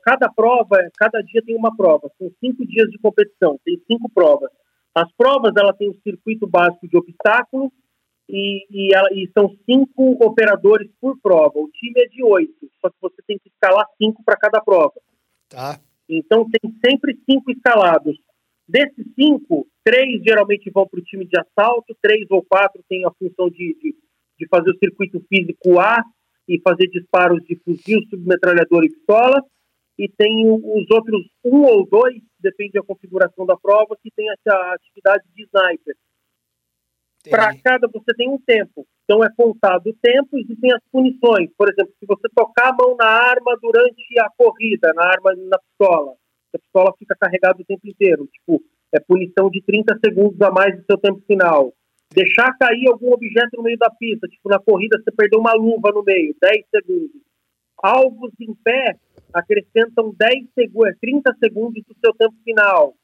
[0.02, 2.10] Cada prova, cada dia tem uma prova.
[2.18, 4.50] São cinco dias de competição, tem cinco provas.
[4.94, 7.70] As provas, ela tem um circuito básico de obstáculos
[8.28, 11.58] e, e, ela, e são cinco operadores por prova.
[11.58, 14.94] O time é de oito, só que você tem que escalar cinco para cada prova.
[15.48, 15.80] Tá.
[16.08, 18.18] Então tem sempre cinco escalados.
[18.68, 23.10] Desses cinco, três geralmente vão para o time de assalto, três ou quatro têm a
[23.12, 23.96] função de, de,
[24.38, 26.04] de fazer o circuito físico A,
[26.48, 29.44] e fazer disparos de fuzil, submetralhador e pistola.
[29.98, 34.56] E tem os outros um ou dois, depende da configuração da prova, que tem essa
[34.72, 35.94] atividade de sniper.
[37.30, 38.86] Para cada você tem um tempo.
[39.04, 41.50] Então é contado o tempo e tem as punições.
[41.56, 45.58] Por exemplo, se você tocar a mão na arma durante a corrida, na arma na
[45.58, 46.12] pistola,
[46.54, 48.26] a pistola fica carregada o tempo inteiro.
[48.26, 48.62] Tipo,
[48.94, 51.72] é punição de 30 segundos a mais do seu tempo final
[52.14, 55.90] deixar cair algum objeto no meio da pista, tipo na corrida você perdeu uma luva
[55.92, 57.22] no meio, 10 segundos.
[57.80, 58.96] Alvos em pé
[59.32, 62.94] acrescentam 10 segundos, 30 segundos do seu tempo final.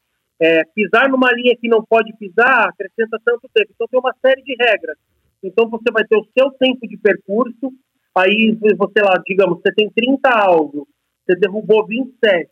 [0.41, 3.71] É, pisar numa linha que não pode pisar acrescenta tanto tempo.
[3.73, 4.97] Então tem uma série de regras.
[5.41, 7.71] Então você vai ter o seu tempo de percurso,
[8.15, 10.85] aí você lá, digamos, você tem 30 alvos,
[11.25, 12.49] você derrubou 27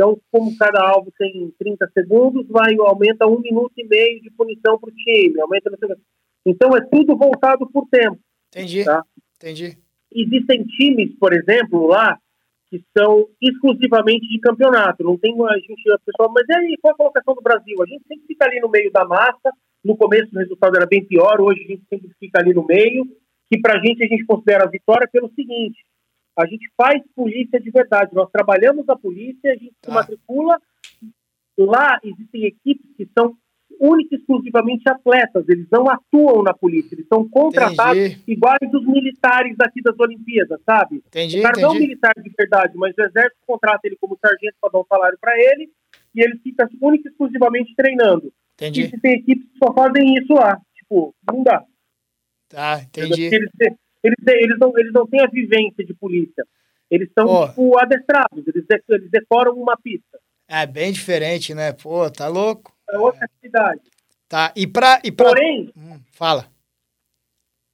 [0.00, 4.78] então, como cada alvo tem 30 segundos, vai aumenta um minuto e meio de punição
[4.78, 5.38] para o time.
[5.38, 5.70] Aumenta
[6.46, 8.18] Então, é tudo voltado por tempo.
[8.48, 8.82] Entendi.
[8.82, 9.04] Tá?
[9.36, 9.76] Entendi.
[10.10, 12.18] Existem times, por exemplo, lá,
[12.70, 15.02] que são exclusivamente de campeonato.
[15.02, 17.82] Não tem a gente, a pessoa, mas e aí, qual a colocação do Brasil?
[17.82, 19.50] A gente sempre fica ali no meio da massa.
[19.84, 23.04] No começo o resultado era bem pior, hoje a gente sempre fica ali no meio.
[23.50, 25.84] Que para a gente a gente considera a vitória pelo seguinte:
[26.38, 28.14] a gente faz polícia de verdade.
[28.14, 29.88] Nós trabalhamos a polícia, a gente tá.
[29.88, 30.60] se matricula.
[31.58, 33.36] Lá existem equipes que são
[33.80, 38.22] única e exclusivamente atletas, eles não atuam na polícia, eles são contratados entendi.
[38.28, 40.96] iguais dos militares daqui das Olimpíadas, sabe?
[41.06, 44.18] Entendi, o cara não é um militar de verdade, mas o exército contrata ele como
[44.20, 45.70] sargento para dar um salário para ele
[46.14, 48.30] e ele fica única e exclusivamente treinando.
[48.54, 48.82] Entendi.
[48.82, 51.64] E tem equipes que só fazem isso lá, tipo, não dá.
[52.50, 53.24] Tá, entendi.
[53.24, 53.50] Eles,
[54.04, 56.44] eles, eles, não, eles não têm a vivência de polícia.
[56.90, 57.48] Eles são, oh.
[57.48, 58.44] tipo, adestrados.
[58.46, 60.18] Eles, eles decoram uma pista.
[60.48, 61.72] É bem diferente, né?
[61.72, 62.74] Pô, tá louco.
[62.92, 63.80] É outra atividade.
[64.28, 65.00] Tá, e pra...
[65.04, 65.28] E pra...
[65.28, 65.72] Porém...
[65.76, 66.46] Hum, fala.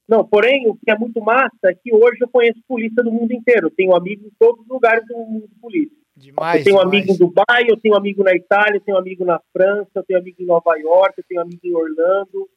[0.08, 3.32] Não, porém, o que é muito massa é que hoje eu conheço polícia do mundo
[3.32, 3.66] inteiro.
[3.66, 5.96] Eu tenho amigos em todos os lugares do mundo de polícia.
[6.16, 6.88] Demais, eu tenho demais.
[6.88, 10.18] amigo em Dubai, eu tenho amigo na Itália, eu tenho amigo na França, eu tenho
[10.18, 12.48] amigo em Nova York, eu tenho amigo em Orlando,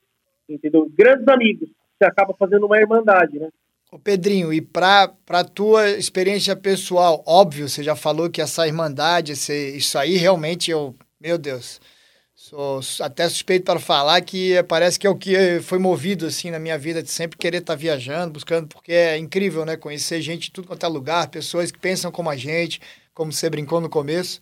[0.48, 0.90] entendeu?
[0.96, 1.70] Grandes amigos.
[1.98, 3.50] Você acaba fazendo uma irmandade, né?
[3.92, 9.32] Ô Pedrinho, e para a tua experiência pessoal, óbvio, você já falou que essa irmandade,
[9.32, 11.82] esse, isso aí realmente eu, meu Deus,
[12.50, 16.58] sou até suspeito para falar que parece que é o que foi movido assim na
[16.58, 19.78] minha vida de sempre querer estar tá viajando, buscando, porque é incrível, né?
[19.78, 22.82] Conhecer gente de tudo quanto é lugar, pessoas que pensam como a gente,
[23.14, 24.40] como você brincou no começo.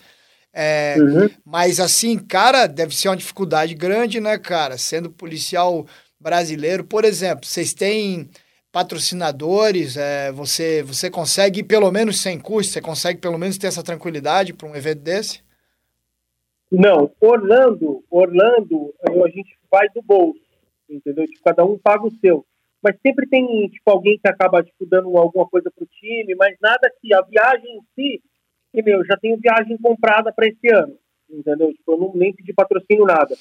[0.54, 1.30] É, uhum.
[1.46, 4.78] Mas assim, cara, deve ser uma dificuldade grande, né, cara?
[4.78, 5.86] Sendo policial
[6.20, 8.30] brasileiro, por exemplo, vocês têm
[8.72, 13.84] patrocinadores, é, você, você consegue, pelo menos sem custo, você consegue pelo menos ter essa
[13.84, 15.47] tranquilidade para um evento desse?
[16.72, 20.42] Não, Orlando, Orlando, a gente vai do bolso,
[20.90, 21.26] entendeu?
[21.26, 22.46] Tipo, cada um paga o seu.
[22.84, 26.92] Mas sempre tem, tipo, alguém que acaba, tipo, dando alguma coisa pro time, mas nada
[27.02, 28.22] que a viagem em si,
[28.72, 30.98] que, meu, já tenho viagem comprada para esse ano,
[31.30, 31.74] entendeu?
[31.74, 33.36] Tipo, eu não nem pedi patrocínio, nada.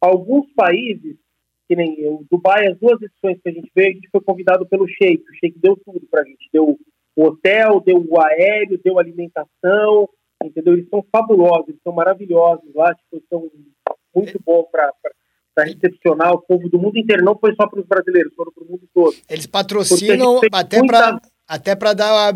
[0.00, 1.16] Alguns países
[1.68, 4.66] que nem o Dubai, as duas edições que a gente veio, a gente foi convidado
[4.66, 5.22] pelo Sheik.
[5.22, 6.48] O Sheik deu tudo pra gente.
[6.52, 6.78] Deu
[7.16, 10.08] o hotel, deu o aéreo, deu alimentação,
[10.44, 10.74] entendeu?
[10.74, 13.50] Eles são fabulosos, eles são maravilhosos lá, tipo, são
[14.14, 17.24] muito bons para recepcionar o povo do mundo inteiro.
[17.24, 19.14] Não foi só para os brasileiros, foram para o mundo todo.
[19.28, 20.98] Eles patrocinam até muita...
[20.98, 22.34] para Até para dar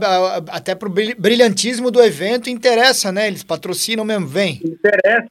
[0.51, 3.27] até para o brilhantismo do evento interessa, né?
[3.29, 4.61] Eles patrocinam mesmo, vem.
[4.65, 5.31] Interessa.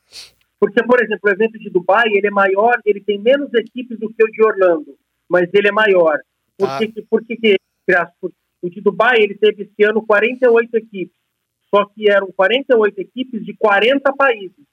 [0.59, 4.09] Porque, por exemplo, o evento de Dubai, ele é maior, ele tem menos equipes do
[4.09, 4.97] que o de Orlando,
[5.29, 6.17] mas ele é maior.
[6.57, 6.79] Por tá.
[6.79, 7.55] que, por que, que
[8.61, 11.15] o de Dubai, ele teve esse ano 48 equipes,
[11.69, 14.65] só que eram 48 equipes de 40 países.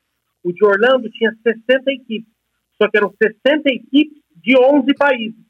[0.42, 2.32] O de Orlando tinha 60 equipes,
[2.76, 5.40] só que eram 60 equipes de 11 países.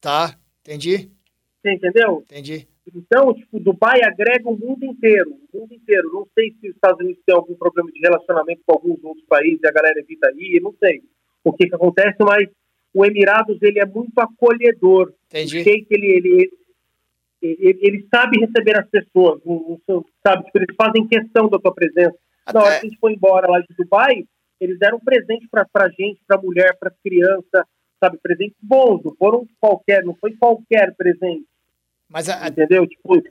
[0.00, 1.10] Tá, entendi.
[1.60, 2.22] Você entendeu?
[2.30, 2.68] Entendi.
[2.94, 6.12] Então, tipo, Dubai agrega o mundo inteiro, o mundo inteiro.
[6.12, 9.60] Não sei se os Estados Unidos têm algum problema de relacionamento com alguns outros países
[9.62, 11.02] e a galera evita ir, não sei
[11.42, 12.48] o que, que acontece, mas
[12.92, 15.12] o Emirados ele é muito acolhedor.
[15.26, 15.60] Entendi.
[15.60, 16.50] O que ele, ele,
[17.44, 19.40] ele, ele, sabe receber as pessoas,
[20.26, 20.44] sabe?
[20.44, 22.16] Tipo, eles fazem questão da tua presença.
[22.46, 22.58] Até...
[22.58, 24.24] Na hora que a gente foi embora lá de Dubai,
[24.60, 27.64] eles deram um presente para a gente, para a mulher, para as crianças,
[28.00, 28.18] sabe?
[28.22, 31.46] Presentes bons, não foram qualquer, não foi qualquer presente.
[32.08, 32.48] Mas a...
[32.48, 32.86] Entendeu?
[32.86, 33.22] Tipo,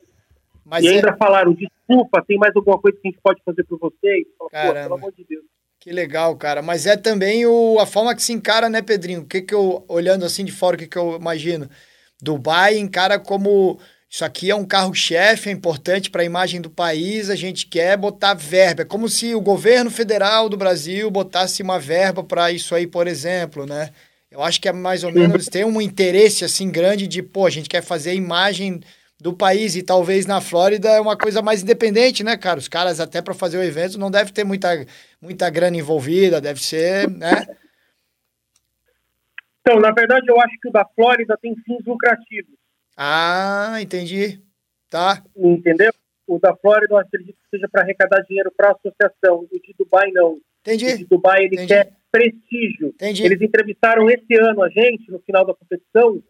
[0.65, 1.17] Mas e ainda é...
[1.17, 4.25] falaram, desculpa, tem mais alguma coisa que a gente pode fazer por vocês?
[4.51, 5.43] Fala, pelo amor de Deus.
[5.79, 6.61] Que legal, cara.
[6.61, 9.21] Mas é também o, a forma que se encara, né, Pedrinho?
[9.21, 11.69] O que que eu, olhando assim de fora, o que que eu imagino?
[12.21, 13.77] Dubai encara como
[14.13, 17.97] isso aqui é um carro-chefe, é importante para a imagem do país, a gente quer
[17.97, 18.83] botar verba.
[18.83, 23.07] É como se o governo federal do Brasil botasse uma verba para isso aí, por
[23.07, 23.89] exemplo, né?
[24.29, 27.49] Eu acho que é mais ou menos, tem um interesse assim grande de, pô, a
[27.49, 28.81] gente quer fazer a imagem
[29.19, 32.59] do país e talvez na Flórida é uma coisa mais independente, né, cara?
[32.59, 34.85] Os caras até para fazer o evento não deve ter muita,
[35.19, 37.47] muita grana envolvida, deve ser, né?
[39.61, 42.62] Então, na verdade, eu acho que o da Flórida tem fins lucrativos.
[42.97, 44.39] Ah, entendi.
[44.89, 45.23] Tá.
[45.35, 45.91] Entendeu?
[46.27, 49.47] O da Flórida eu acredito que seja para arrecadar dinheiro para a associação.
[49.51, 50.39] O de Dubai não.
[50.61, 50.85] Entendi.
[50.85, 51.67] O de Dubai ele entendi.
[51.67, 52.89] quer prestígio.
[52.89, 53.25] Entendi.
[53.25, 56.21] Eles entrevistaram esse ano a gente, no final da competição,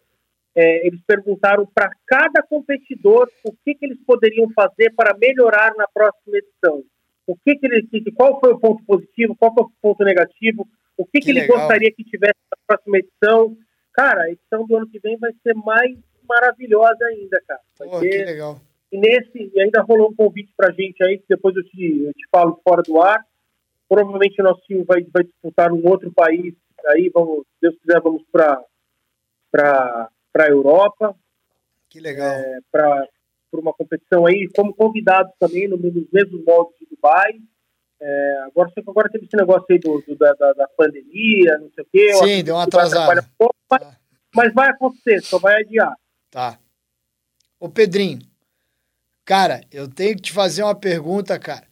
[0.55, 5.87] é, eles perguntaram para cada competidor o que, que eles poderiam fazer para melhorar na
[5.87, 6.83] próxima edição.
[7.27, 7.85] O que, que eles,
[8.15, 11.41] qual foi o ponto positivo, qual foi o ponto negativo, o que, que, que ele
[11.41, 11.57] legal.
[11.57, 13.57] gostaria que tivesse na próxima edição.
[13.93, 15.97] Cara, a edição do ano que vem vai ser mais
[16.27, 17.61] maravilhosa ainda, cara.
[17.79, 18.09] Vai Pô, ter...
[18.09, 18.59] que legal.
[18.91, 22.13] E nesse, e ainda rolou um convite pra gente aí, que depois eu te, eu
[22.13, 23.25] te falo fora do ar,
[23.93, 26.55] Provavelmente o nosso time vai, vai disputar um outro país.
[26.87, 31.15] Aí, vamos, se Deus quiser, vamos para a Europa.
[31.89, 32.27] Que legal.
[32.27, 33.07] É, para
[33.53, 37.33] uma competição aí, como convidados também, no, nos mesmos moldes de Dubai.
[38.01, 41.69] É, agora, só que agora teve esse negócio aí do, do da, da, pandemia, não
[41.69, 42.13] sei o quê.
[42.15, 43.21] Sim, deu uma atrasada.
[43.21, 43.97] Um pouco, mas, tá.
[44.35, 45.95] mas vai acontecer, só vai adiar.
[46.33, 46.57] Tá.
[47.59, 48.19] Ô, Pedrinho,
[49.23, 51.67] cara, eu tenho que te fazer uma pergunta, cara.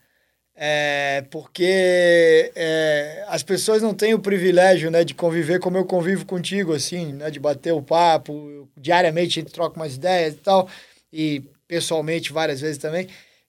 [0.55, 6.27] É, porque é, as pessoas não têm o privilégio né, de conviver como eu convivo
[6.27, 10.69] contigo, assim, né, de bater o papo, diariamente a gente troca umas ideias e tal,
[11.11, 13.07] e pessoalmente várias vezes também.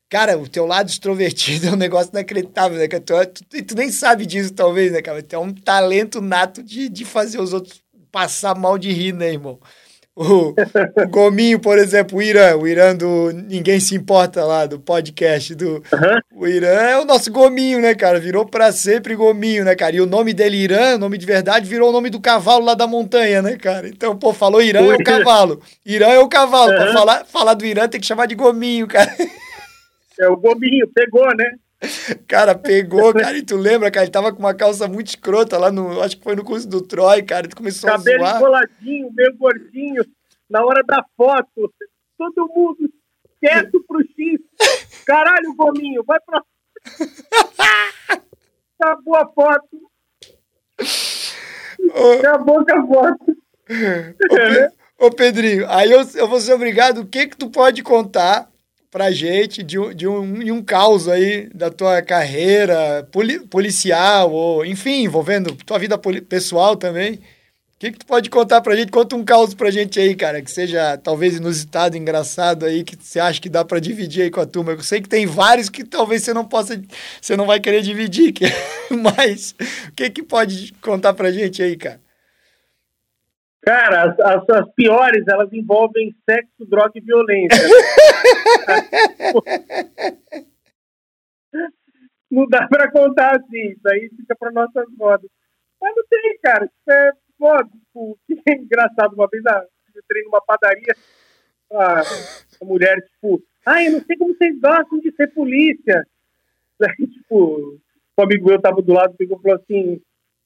[0.08, 2.88] Cara, o teu lado extrovertido é um negócio inacreditável, né?
[2.88, 5.22] Tu, tu, tu nem sabe disso, talvez, né, cara?
[5.22, 9.30] Tu é um talento nato de, de fazer os outros passar mal de rir, né,
[9.30, 9.58] irmão?
[10.14, 14.78] O, o Gominho, por exemplo, o Irã, o Irã do Ninguém Se Importa lá, do
[14.78, 15.76] podcast do...
[15.76, 16.20] Uhum.
[16.34, 18.20] O Irã é o nosso Gominho, né, cara?
[18.20, 19.96] Virou pra sempre Gominho, né, cara?
[19.96, 22.86] E o nome dele, Irã, nome de verdade, virou o nome do cavalo lá da
[22.86, 23.88] montanha, né, cara?
[23.88, 25.62] Então, pô, falou Irã é o cavalo.
[25.84, 26.72] Irã é o cavalo.
[26.72, 26.78] Uhum.
[26.78, 29.10] Pra falar, falar do Irã tem que chamar de Gominho, cara.
[30.20, 31.54] É o Gominho, pegou, né?
[32.28, 35.70] Cara, pegou, cara, e tu lembra, cara, ele tava com uma calça muito escrota lá
[35.70, 38.40] no, acho que foi no curso do Troy, cara, tu começou Cabelo a zoar.
[38.40, 40.04] enroladinho, meio gordinho,
[40.48, 41.72] na hora da foto,
[42.16, 42.88] todo mundo
[43.40, 44.40] quieto pro X.
[45.04, 46.42] Caralho, Gominho, vai pra...
[48.78, 49.90] Acabou a foto.
[52.18, 53.36] Acabou com a foto.
[54.30, 54.72] Ô, Pe...
[54.98, 58.51] Ô, Pedrinho, aí eu, eu vou ser obrigado, o que que tu pode contar
[58.92, 64.66] pra gente de, de, um, de um caos aí da tua carreira poli, policial, ou
[64.66, 67.14] enfim, envolvendo tua vida pessoal também.
[67.14, 67.18] O
[67.78, 68.92] que, que tu pode contar pra gente?
[68.92, 73.18] Conta um caos pra gente aí, cara, que seja talvez inusitado, engraçado aí, que você
[73.18, 74.72] acha que dá pra dividir aí com a turma.
[74.72, 76.80] Eu sei que tem vários que talvez você não possa,
[77.20, 78.44] você não vai querer dividir, que,
[79.16, 79.56] mas
[79.88, 81.98] o que, que pode contar pra gente aí, cara?
[83.62, 87.62] Cara, as, as, as, piores, elas envolvem sexo, droga e violência.
[92.28, 95.30] não dá pra contar assim, isso aí fica pra nossas modas.
[95.80, 96.64] Mas não tem, cara.
[96.64, 99.14] Isso é, pô, tipo, que é engraçado.
[99.14, 100.96] Uma vez ah, eu entrei numa padaria,
[101.72, 106.04] a, a mulher, tipo, ai, eu não sei como vocês gostam de ser polícia.
[106.82, 107.78] Aí, tipo,
[108.18, 110.02] um amigo meu tava do lado e falou assim,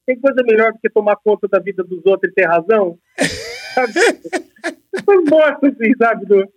[0.07, 2.97] tem coisa melhor do que tomar conta da vida dos outros e ter razão?
[3.75, 3.93] sabe?
[3.93, 6.25] Essas bostas, assim, sabe?
[6.25, 6.49] Do...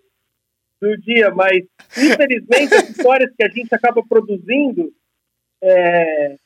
[0.81, 1.65] do dia, mas
[1.99, 4.95] infelizmente as histórias que a gente acaba produzindo
[5.63, 6.37] é,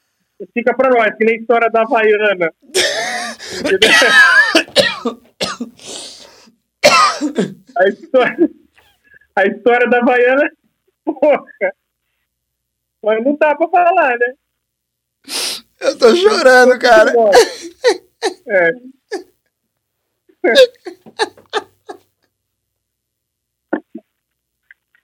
[0.53, 2.51] fica para nós, que nem a história da Havaiana.
[7.77, 8.51] a, história,
[9.37, 10.51] a história da Havaiana,
[11.05, 11.45] porra.
[13.03, 14.35] Mas não dá para falar, né?
[15.85, 17.12] Eu tô chorando, cara.
[18.49, 18.70] É.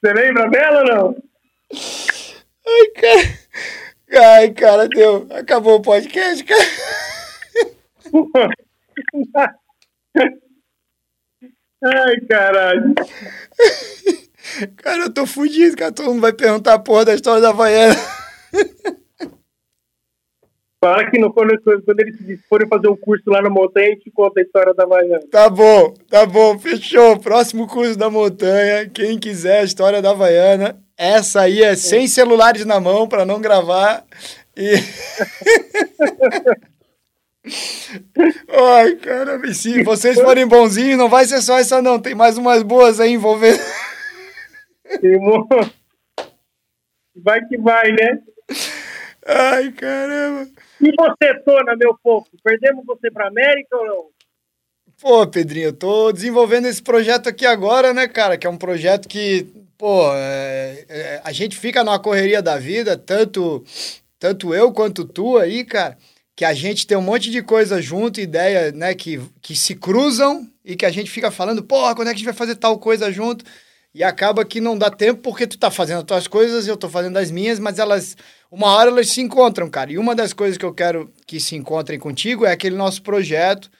[0.02, 1.22] Você lembra dela ou não?
[2.66, 3.38] Ai, cara.
[4.12, 5.28] Ai, cara, deu.
[5.30, 6.64] Acabou o podcast, cara.
[11.84, 12.94] Ai, caralho.
[14.76, 15.92] Cara, eu tô fudido, cara.
[15.92, 17.94] Todo mundo vai perguntar a porra da história da Havaiana.
[20.82, 24.10] Fala que no, quando, quando eles forem fazer um curso lá na montanha, a gente
[24.10, 25.20] conta a história da Havaiana.
[25.30, 27.18] Tá bom, tá bom, fechou.
[27.20, 28.88] Próximo curso da montanha.
[28.88, 33.42] Quem quiser a história da Havaiana, essa aí é sem celulares na mão para não
[33.42, 34.02] gravar.
[34.56, 34.72] E.
[38.48, 42.00] Ai, cara, se vocês forem bonzinhos, não vai ser só essa, não.
[42.00, 43.60] Tem mais umas boas aí envolvendo.
[47.16, 48.18] Vai que vai, né?
[49.26, 50.59] Ai, caramba.
[50.80, 52.26] E você, Tona, meu povo?
[52.42, 54.04] Perdemos você para América ou não?
[55.00, 58.36] Pô, Pedrinho, eu tô desenvolvendo esse projeto aqui agora, né, cara?
[58.36, 59.46] Que é um projeto que,
[59.78, 63.64] pô, é, é, a gente fica numa correria da vida, tanto,
[64.18, 65.96] tanto eu quanto tu aí, cara,
[66.36, 70.46] que a gente tem um monte de coisa junto, ideia, né, que, que se cruzam
[70.64, 72.78] e que a gente fica falando, porra, quando é que a gente vai fazer tal
[72.78, 73.44] coisa junto?
[73.94, 76.88] E acaba que não dá tempo porque tu tá fazendo as tuas coisas eu tô
[76.88, 78.16] fazendo as minhas, mas elas,
[78.51, 79.92] uma hora elas se encontram, cara.
[79.92, 83.70] E uma das coisas que eu quero que se encontrem contigo é aquele nosso projeto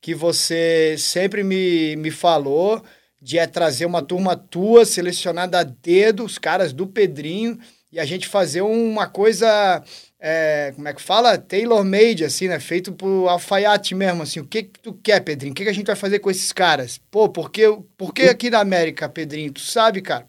[0.00, 2.82] que você sempre me, me falou
[3.20, 7.58] de é trazer uma turma tua selecionada a dedo, os caras do Pedrinho,
[7.90, 9.82] e a gente fazer uma coisa
[10.20, 11.38] é, como é que fala?
[11.38, 12.58] Tailor-made, assim, né?
[12.58, 14.40] Feito por alfaiate mesmo, assim.
[14.40, 15.52] O que que tu quer, Pedrinho?
[15.52, 17.00] O que, que a gente vai fazer com esses caras?
[17.10, 17.64] Pô, por que,
[17.96, 19.52] por que aqui na América, Pedrinho?
[19.52, 20.26] Tu sabe, cara,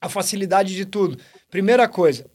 [0.00, 1.18] a facilidade de tudo.
[1.50, 2.26] Primeira coisa,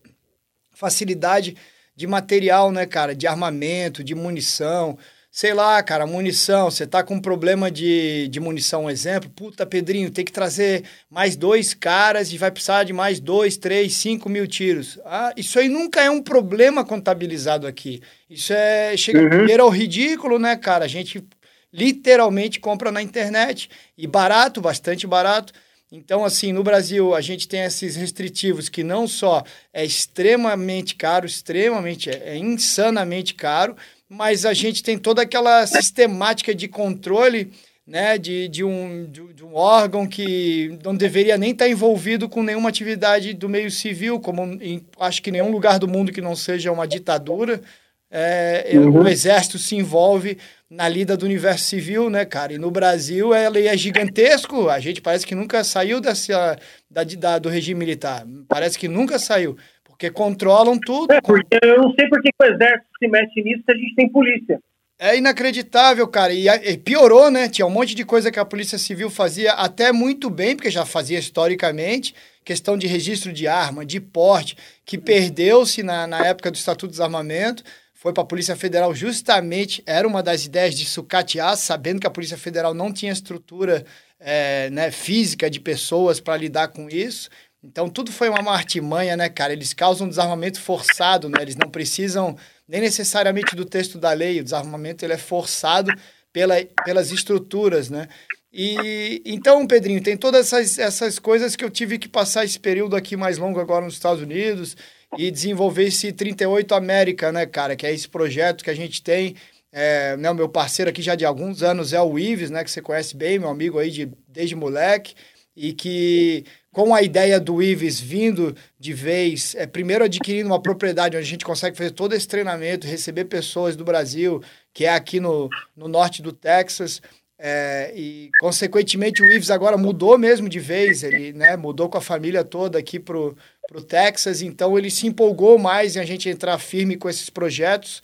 [0.82, 1.56] facilidade
[1.96, 3.16] de material, né, cara?
[3.16, 4.98] De armamento, de munição
[5.32, 9.66] sei lá, cara, munição, você tá com um problema de, de munição, um exemplo, puta,
[9.66, 14.28] Pedrinho, tem que trazer mais dois caras e vai precisar de mais dois, três, cinco
[14.28, 15.00] mil tiros.
[15.06, 18.02] Ah, isso aí nunca é um problema contabilizado aqui.
[18.30, 19.62] Isso é, chega uhum.
[19.62, 20.84] ao ridículo, né, cara?
[20.84, 21.24] A gente
[21.72, 25.54] literalmente compra na internet e barato, bastante barato.
[25.92, 31.26] Então, assim, no Brasil, a gente tem esses restritivos que não só é extremamente caro,
[31.26, 33.76] extremamente, é, é insanamente caro,
[34.08, 37.52] mas a gente tem toda aquela sistemática de controle
[37.86, 42.42] né, de, de, um, de, de, um órgão que não deveria nem estar envolvido com
[42.42, 46.36] nenhuma atividade do meio civil, como em, acho que nenhum lugar do mundo que não
[46.36, 47.62] seja uma ditadura.
[48.10, 49.04] É, é, uhum.
[49.04, 50.38] O exército se envolve
[50.72, 52.54] na lida do universo civil, né, cara?
[52.54, 54.70] E no Brasil ele é gigantesco.
[54.70, 56.58] A gente parece que nunca saiu dessa,
[56.90, 58.26] da, da, do regime militar.
[58.48, 59.58] Parece que nunca saiu.
[59.84, 61.12] Porque controlam tudo.
[61.12, 63.96] É, porque eu não sei por que o exército se mete nisso se a gente
[63.96, 64.60] tem polícia.
[64.98, 66.32] É inacreditável, cara.
[66.32, 67.50] E, e, piorou, né?
[67.50, 70.86] Tinha um monte de coisa que a Polícia Civil fazia até muito bem, porque já
[70.86, 72.16] fazia historicamente.
[72.46, 74.56] Questão de registro de arma, de porte,
[74.86, 77.62] que perdeu-se na, na época do Estatuto do Desarmamento.
[78.02, 82.10] Foi para a Polícia Federal justamente, era uma das ideias de sucatear, sabendo que a
[82.10, 83.86] Polícia Federal não tinha estrutura
[84.20, 87.30] é, né, física de pessoas para lidar com isso.
[87.64, 89.54] Então, tudo foi uma artimanha, né, cara?
[89.54, 91.38] Eles causam desarmamento forçado, né?
[91.44, 92.36] Eles não precisam
[92.68, 94.40] nem necessariamente do texto da lei.
[94.40, 95.94] O desarmamento ele é forçado
[96.34, 98.08] pela, pelas estruturas, né?
[98.52, 102.96] E então, Pedrinho, tem todas essas, essas coisas que eu tive que passar esse período
[102.96, 104.76] aqui mais longo agora nos Estados Unidos
[105.18, 107.76] e desenvolver esse 38 América, né, cara?
[107.76, 109.36] Que é esse projeto que a gente tem.
[109.74, 112.64] É, né, o meu parceiro aqui já de alguns anos é o Ives, né?
[112.64, 115.16] Que você conhece bem, meu amigo aí de, desde moleque.
[115.56, 121.18] E que com a ideia do Ives vindo de vez, é, primeiro adquirindo uma propriedade
[121.18, 124.42] onde a gente consegue fazer todo esse treinamento, receber pessoas do Brasil,
[124.74, 127.02] que é aqui no, no norte do Texas,
[127.38, 132.02] é, e consequentemente o Ives agora mudou mesmo de vez, ele né, mudou com a
[132.02, 133.36] família toda aqui pro,
[133.68, 138.02] pro Texas, então ele se empolgou mais em a gente entrar firme com esses projetos,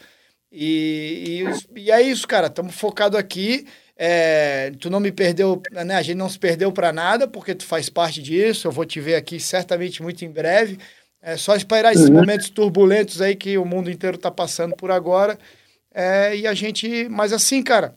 [0.52, 1.44] e,
[1.76, 3.66] e, e é isso, cara, estamos focados aqui,
[3.98, 5.96] é, tu não me perdeu, né?
[5.96, 8.68] A gente não se perdeu para nada, porque tu faz parte disso.
[8.68, 10.78] Eu vou te ver aqui certamente muito em breve.
[11.20, 12.14] É só esperar esses uhum.
[12.16, 15.38] momentos turbulentos aí que o mundo inteiro está passando por agora.
[15.94, 17.10] É, e a gente.
[17.10, 17.96] Mas assim, cara,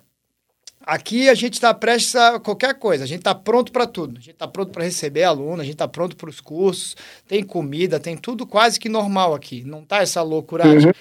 [0.87, 4.17] Aqui a gente está prestes a qualquer coisa, a gente está pronto para tudo.
[4.17, 6.97] A gente está pronto para receber aluno, a gente está pronto para os cursos,
[7.29, 9.63] tem comida, tem tudo quase que normal aqui.
[9.63, 10.93] Não tá essa loucuragem uhum.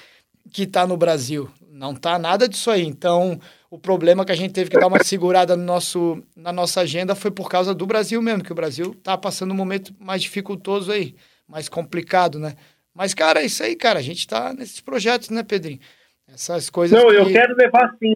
[0.52, 1.50] que está no Brasil.
[1.72, 2.84] Não tá nada disso aí.
[2.84, 3.40] Então,
[3.72, 7.16] o problema que a gente teve que dar uma segurada no nosso, na nossa agenda
[7.16, 10.92] foi por causa do Brasil mesmo, que o Brasil está passando um momento mais dificultoso
[10.92, 11.16] aí,
[11.48, 12.56] mais complicado, né?
[12.94, 14.00] Mas, cara, é isso aí, cara.
[14.00, 15.80] A gente está nesses projetos, né, Pedrinho?
[16.28, 17.02] Essas coisas.
[17.02, 17.16] Não, que...
[17.16, 18.14] eu quero levar sim.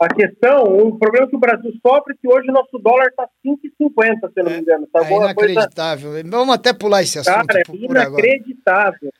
[0.00, 3.28] A questão, o problema que o Brasil sofre é que hoje o nosso dólar está
[3.44, 4.86] 5,50, se não me engano.
[4.92, 6.10] Tá é inacreditável.
[6.10, 6.30] Coisa...
[6.30, 7.46] Vamos até pular esse assunto.
[7.46, 9.10] Cara, é inacreditável.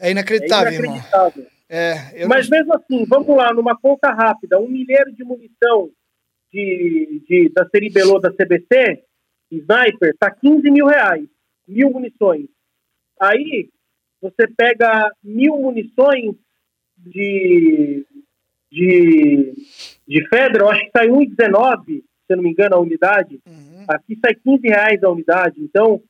[0.00, 1.42] É inacreditável, é inacreditável.
[1.42, 1.58] irmão.
[1.70, 2.58] É, Mas não...
[2.58, 5.90] mesmo assim, vamos lá, numa conta rápida, um milheiro de munição
[6.52, 9.02] de, de, da série Belô da CBC,
[9.50, 11.26] sniper, tá 15 mil reais,
[11.66, 12.46] mil munições.
[13.20, 13.68] Aí
[14.20, 16.34] você pega mil munições
[16.96, 18.06] de,
[18.70, 19.54] de,
[20.06, 23.40] de Federal, acho que sai 1,19, se eu não me engano, a unidade.
[23.46, 23.84] Uhum.
[23.88, 26.02] Aqui sai 15 reais a unidade, então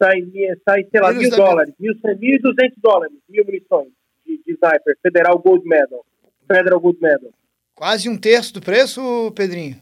[0.00, 0.20] sai,
[0.64, 3.88] sai sei lá, mil dólares, mil, mil duzentos dólares, mil munições
[4.24, 6.04] de, de sniper, Federal Gold Medal.
[6.46, 7.32] Federal Gold Medal.
[7.74, 9.76] Quase um terço do preço, Pedrinho?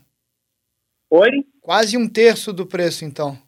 [1.10, 1.44] Oi?
[1.60, 3.38] Quase um terço do preço, então.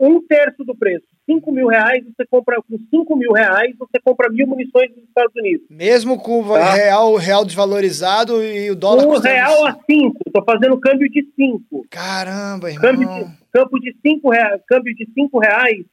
[0.00, 1.07] Um terço do preço.
[1.28, 5.34] 5 mil reais, você compra com 5 mil reais, você compra mil munições dos Estados
[5.36, 5.66] Unidos.
[5.68, 6.72] Mesmo com o tá?
[6.72, 9.06] real, real desvalorizado e o dólar.
[9.06, 11.86] O real a 5, estou fazendo câmbio de 5.
[11.90, 12.82] Caramba, irmão.
[12.82, 15.84] Câmbio de, câmbio de 5 reais, câmbio de 5 reais,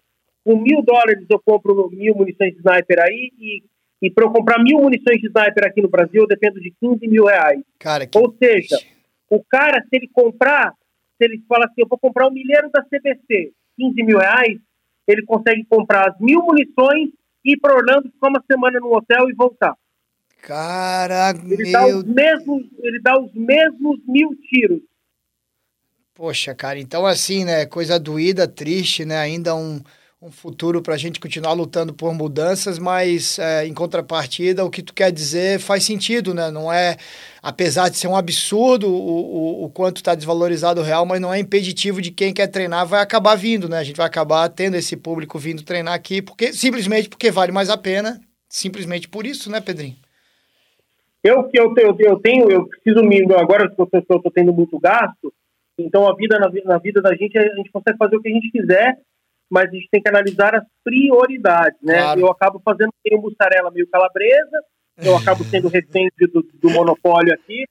[0.45, 3.63] com mil dólares eu compro mil munições de sniper aí e,
[4.03, 7.07] e para eu comprar mil munições de sniper aqui no Brasil eu dependo de 15
[7.07, 7.59] mil reais.
[7.79, 8.17] Cara, que...
[8.17, 8.77] Ou seja,
[9.29, 10.71] o cara, se ele comprar,
[11.17, 14.59] se ele fala assim, eu vou comprar um milheiro da CBC, 15 mil reais,
[15.07, 17.09] ele consegue comprar as mil munições,
[17.43, 19.75] ir para Orlando, ficar uma semana no hotel e voltar.
[20.41, 24.81] Cara, ele dá os mesmos, ele dá os mesmos mil tiros.
[26.13, 27.65] Poxa, cara, então assim, né?
[27.65, 29.17] Coisa doída, triste, né?
[29.17, 29.81] Ainda um,
[30.21, 34.81] um futuro para a gente continuar lutando por mudanças, mas é, em contrapartida, o que
[34.81, 36.49] tu quer dizer faz sentido, né?
[36.49, 36.95] Não é,
[37.43, 41.33] apesar de ser um absurdo o, o, o quanto está desvalorizado o real, mas não
[41.33, 43.77] é impeditivo de quem quer treinar vai acabar vindo, né?
[43.77, 47.69] A gente vai acabar tendo esse público vindo treinar aqui, porque simplesmente porque vale mais
[47.69, 49.95] a pena, simplesmente por isso, né, Pedrinho?
[51.21, 54.79] Eu que eu, eu, eu tenho, eu preciso me agora que eu estou tendo muito
[54.79, 55.33] gasto,
[55.77, 58.31] então a vida na, na vida da gente a gente consegue fazer o que a
[58.31, 58.97] gente quiser
[59.55, 61.97] mas a gente tem que analisar as prioridades, né?
[61.97, 62.19] Claro.
[62.19, 64.61] Eu acabo fazendo meio mussarela, meio calabresa,
[64.97, 67.63] eu acabo sendo refém do, do monopólio aqui,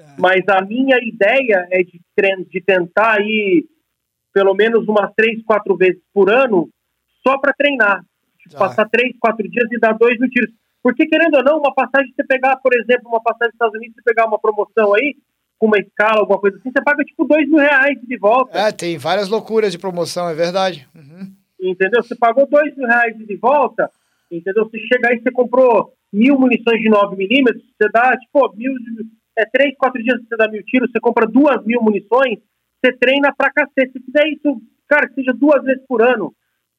[0.00, 0.04] é.
[0.18, 2.00] mas a minha ideia é de,
[2.48, 3.66] de tentar ir
[4.32, 6.70] pelo menos umas três, quatro vezes por ano
[7.22, 8.02] só para treinar.
[8.56, 10.50] Passar três, quatro dias e dar dois mil tiros.
[10.82, 13.96] Porque, querendo ou não, uma passagem, você pegar, por exemplo, uma passagem dos Estados Unidos,
[13.96, 15.14] você pegar uma promoção aí,
[15.58, 18.56] com uma escala, alguma coisa assim, você paga tipo dois mil reais de volta.
[18.56, 20.88] É, tem várias loucuras de promoção, é verdade.
[20.94, 21.32] Uhum.
[21.60, 22.02] Entendeu?
[22.02, 23.90] Você pagou dois mil reais de volta,
[24.30, 24.64] entendeu?
[24.64, 28.72] Você chega aí, você comprou mil munições de 9 milímetros, você dá, tipo, mil,
[29.36, 32.38] é três, quatro dias você dá mil tiros, você compra duas mil munições,
[32.82, 33.92] você treina pra cacete.
[33.92, 36.32] Se fizer isso, cara, que seja duas vezes por ano,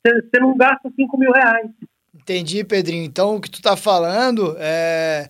[0.05, 1.69] você, você não gasta cinco mil reais.
[2.15, 3.03] Entendi, Pedrinho.
[3.03, 5.27] Então, o que tu tá falando é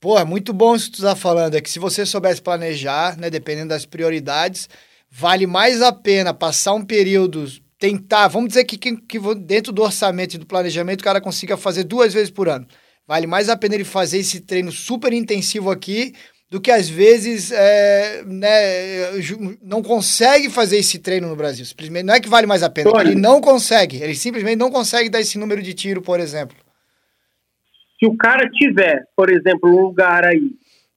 [0.00, 1.54] Pô, é muito bom isso que tu tá falando.
[1.54, 4.68] É que se você soubesse planejar, né, dependendo das prioridades,
[5.10, 7.46] vale mais a pena passar um período,
[7.78, 11.56] tentar, vamos dizer que, que, que dentro do orçamento e do planejamento o cara consiga
[11.56, 12.66] fazer duas vezes por ano.
[13.06, 16.12] Vale mais a pena ele fazer esse treino super intensivo aqui
[16.50, 19.12] do que às vezes é, né,
[19.62, 21.64] não consegue fazer esse treino no Brasil.
[21.64, 24.02] Simplesmente não é que vale mais a pena, ele não consegue.
[24.02, 26.56] Ele simplesmente não consegue dar esse número de tiro, por exemplo.
[27.98, 30.52] Se o cara tiver, por exemplo, um lugar aí,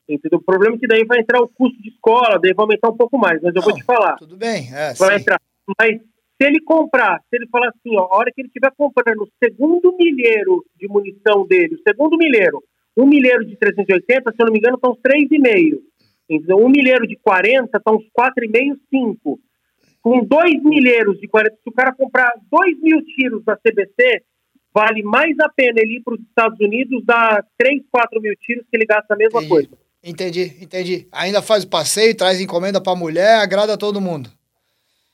[0.08, 0.40] entendeu?
[0.40, 2.98] O problema é que daí vai entrar o custo de escola, daí vai aumentar um
[2.98, 4.16] pouco mais, mas eu Não, vou te falar.
[4.16, 5.22] Tudo bem, é, vai sim.
[5.22, 5.40] entrar.
[5.80, 5.98] Mas
[6.42, 9.30] se ele comprar, se ele falar assim, ó, a hora que ele estiver comprando o
[9.44, 12.64] segundo milheiro de munição dele, o segundo milheiro,
[12.98, 15.80] um milheiro de 380, se eu não me engano, estão uns 3,5.
[16.30, 19.40] Então, um milheiro de 40 estão uns 4,5, 5.
[20.02, 24.24] Com dois milheiros de 40, se o cara comprar 2 mil tiros da CBC,
[24.80, 28.66] vale mais a pena ele ir para os Estados Unidos dar 3, 4 mil tiros
[28.72, 29.50] que ele gasta a mesma entendi.
[29.50, 29.70] coisa.
[30.02, 31.08] Entendi, entendi.
[31.12, 34.30] Ainda faz o passeio, traz encomenda para a mulher, agrada todo mundo.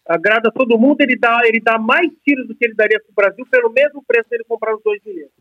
[0.07, 3.15] Agrada todo mundo, ele dá, ele dá mais tiros do que ele daria para o
[3.15, 5.31] Brasil pelo mesmo preço dele comprar os dois milhões.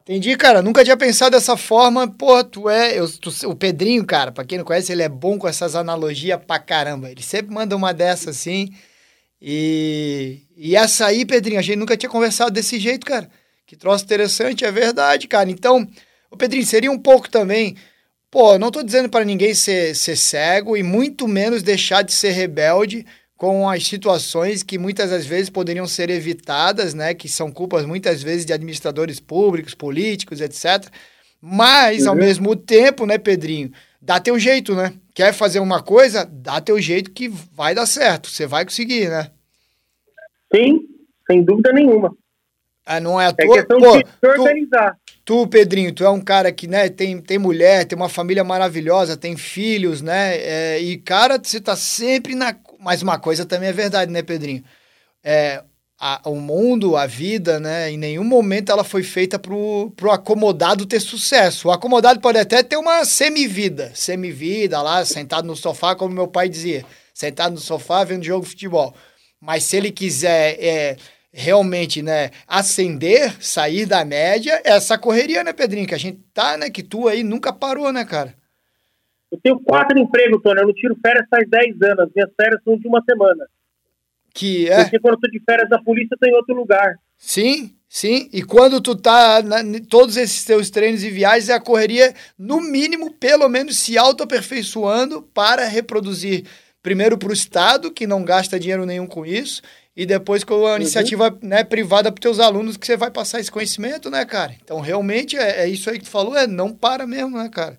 [0.00, 0.62] Entendi, cara.
[0.62, 2.08] Nunca tinha pensado dessa forma.
[2.08, 2.98] Pô, tu é.
[2.98, 6.42] Eu, tu, o Pedrinho, cara, pra quem não conhece, ele é bom com essas analogias
[6.42, 7.10] pra caramba.
[7.10, 8.70] Ele sempre manda uma dessa assim.
[9.42, 13.30] E, e essa aí, Pedrinho, a gente nunca tinha conversado desse jeito, cara.
[13.70, 15.48] Que troço interessante, é verdade, cara.
[15.48, 15.86] Então,
[16.28, 17.76] o Pedrinho, seria um pouco também
[18.28, 22.30] pô, não tô dizendo para ninguém ser, ser cego e muito menos deixar de ser
[22.30, 23.06] rebelde
[23.36, 27.14] com as situações que muitas das vezes poderiam ser evitadas, né?
[27.14, 30.90] Que são culpas muitas vezes de administradores públicos, políticos, etc.
[31.40, 32.08] Mas, uhum.
[32.08, 33.70] ao mesmo tempo, né, Pedrinho,
[34.02, 34.94] dá teu jeito, né?
[35.14, 39.30] Quer fazer uma coisa, dá teu jeito que vai dar certo, você vai conseguir, né?
[40.52, 40.80] Sim,
[41.28, 42.12] sem dúvida nenhuma.
[42.92, 43.54] Ah, não é a é tua...
[43.54, 44.96] questão Pô, de se organizar.
[45.24, 48.42] Tu, tu, Pedrinho, tu é um cara que, né, tem, tem mulher, tem uma família
[48.42, 50.36] maravilhosa, tem filhos, né?
[50.38, 52.52] É, e, cara, você tá sempre na.
[52.80, 54.64] Mas uma coisa também é verdade, né, Pedrinho?
[55.22, 55.62] É,
[56.00, 57.92] a, o mundo, a vida, né?
[57.92, 61.68] Em nenhum momento ela foi feita pro, pro acomodado ter sucesso.
[61.68, 66.48] O acomodado pode até ter uma semivida, semivida lá, sentado no sofá, como meu pai
[66.48, 66.84] dizia,
[67.14, 68.92] sentado no sofá vendo jogo de futebol.
[69.40, 70.96] Mas se ele quiser é,
[71.32, 75.86] realmente, né, ascender, sair da média, essa correria, né, Pedrinho?
[75.86, 76.70] Que a gente tá, né?
[76.70, 78.34] Que tu aí nunca parou, né, cara?
[79.30, 80.60] Eu tenho quatro empregos, Tony.
[80.60, 82.10] Eu não tiro férias faz 10 anos.
[82.14, 83.46] Minhas férias são de uma semana.
[84.34, 84.82] Que é?
[84.82, 86.96] Porque quando eu tô de férias da polícia, eu tô em outro lugar.
[87.16, 88.28] Sim, sim.
[88.32, 89.58] E quando tu tá na,
[89.88, 95.22] todos esses teus treinos e viagens, é a correria, no mínimo, pelo menos, se auto-aperfeiçoando
[95.22, 96.44] para reproduzir
[96.82, 99.62] primeiro para o Estado, que não gasta dinheiro nenhum com isso,
[99.96, 100.76] e depois com a uhum.
[100.76, 104.56] iniciativa né, privada para teus alunos que você vai passar esse conhecimento, né, cara?
[104.62, 107.78] Então, realmente, é, é, isso aí que tu falou, é não para mesmo, né, cara?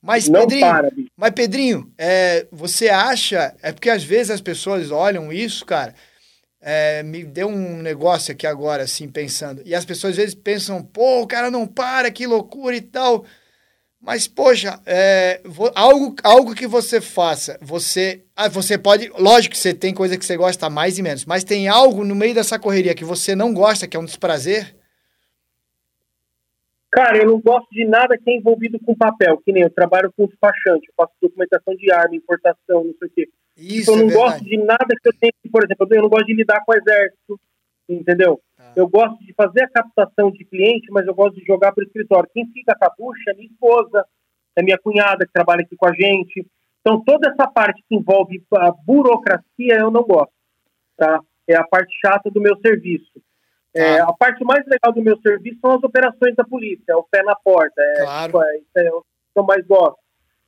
[0.00, 3.54] Mas, não Pedrinho, para, mas, Pedrinho, é, você acha...
[3.62, 5.94] É porque, às vezes, as pessoas olham isso, cara...
[6.68, 9.62] É, me deu um negócio aqui agora, assim, pensando.
[9.64, 13.24] E as pessoas, às vezes, pensam, pô, o cara não para, que loucura e tal...
[14.00, 15.40] Mas, poxa, é,
[15.74, 18.24] algo, algo que você faça, você.
[18.36, 19.10] Ah, você pode.
[19.18, 22.14] Lógico que você tem coisa que você gosta mais e menos, mas tem algo no
[22.14, 24.76] meio dessa correria que você não gosta, que é um desprazer?
[26.92, 30.12] Cara, eu não gosto de nada que é envolvido com papel, que nem eu trabalho
[30.16, 33.28] com despachante, eu faço documentação de arma, importação, não sei o quê.
[33.56, 36.08] Isso, então, eu não é gosto de nada que eu tenho, por exemplo, eu não
[36.08, 37.40] gosto de lidar com o exército,
[37.88, 38.40] entendeu?
[38.76, 41.86] Eu gosto de fazer a captação de cliente, mas eu gosto de jogar para o
[41.86, 42.28] escritório.
[42.34, 44.04] Quem fica com a bucha é minha esposa,
[44.54, 46.46] é minha cunhada que trabalha aqui com a gente.
[46.82, 50.32] Então, toda essa parte que envolve a burocracia, eu não gosto.
[50.94, 51.20] Tá?
[51.48, 53.20] É a parte chata do meu serviço.
[53.74, 54.10] É, ah.
[54.10, 57.22] a parte mais legal do meu serviço são as operações da polícia, é o pé
[57.22, 57.80] na porta.
[57.80, 58.26] É, claro.
[58.26, 59.98] Tipo, é, isso é o que eu mais gosto.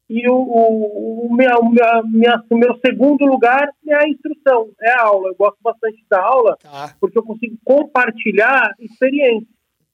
[0.08, 1.62] E o, o, o, meu,
[2.06, 5.28] minha, o meu segundo lugar é a instrução, é a aula.
[5.28, 6.94] Eu gosto bastante da aula, tá.
[6.98, 9.46] porque eu consigo compartilhar experiência.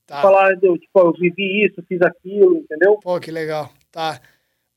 [0.07, 0.21] Tá.
[0.21, 2.97] Falar, eu, tipo, eu vivi isso, fiz aquilo, entendeu?
[3.01, 3.69] Pô, que legal.
[3.91, 4.21] Tá.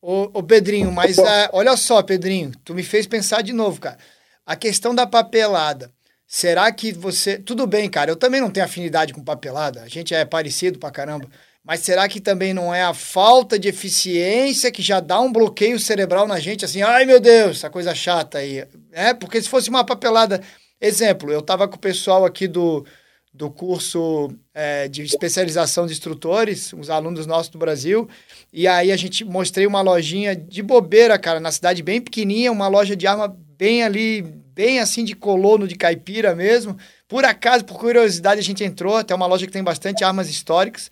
[0.00, 1.22] Ô, ô Pedrinho, mas uh,
[1.52, 3.98] olha só, Pedrinho, tu me fez pensar de novo, cara.
[4.44, 5.92] A questão da papelada.
[6.26, 7.38] Será que você.
[7.38, 9.82] Tudo bem, cara, eu também não tenho afinidade com papelada.
[9.82, 11.28] A gente é parecido pra caramba.
[11.68, 15.78] Mas será que também não é a falta de eficiência que já dá um bloqueio
[15.78, 18.64] cerebral na gente, assim, ai meu Deus, essa coisa chata aí.
[18.90, 20.40] É, porque se fosse uma papelada.
[20.80, 22.86] Exemplo, eu estava com o pessoal aqui do,
[23.34, 28.08] do curso é, de especialização de instrutores, uns alunos nossos do Brasil,
[28.50, 32.68] e aí a gente mostrei uma lojinha de bobeira, cara, na cidade bem pequenininha, uma
[32.68, 36.78] loja de arma bem ali, bem assim de colono de caipira mesmo.
[37.06, 40.90] Por acaso, por curiosidade, a gente entrou até uma loja que tem bastante armas históricas.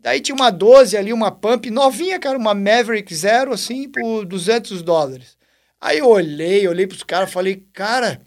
[0.00, 4.82] Daí tinha uma 12 ali, uma pump novinha, cara, uma Maverick Zero, assim, por 200
[4.82, 5.36] dólares.
[5.80, 8.20] Aí eu olhei, olhei pros caras, falei, cara,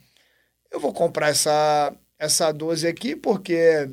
[0.70, 3.90] eu vou comprar essa, essa 12 aqui porque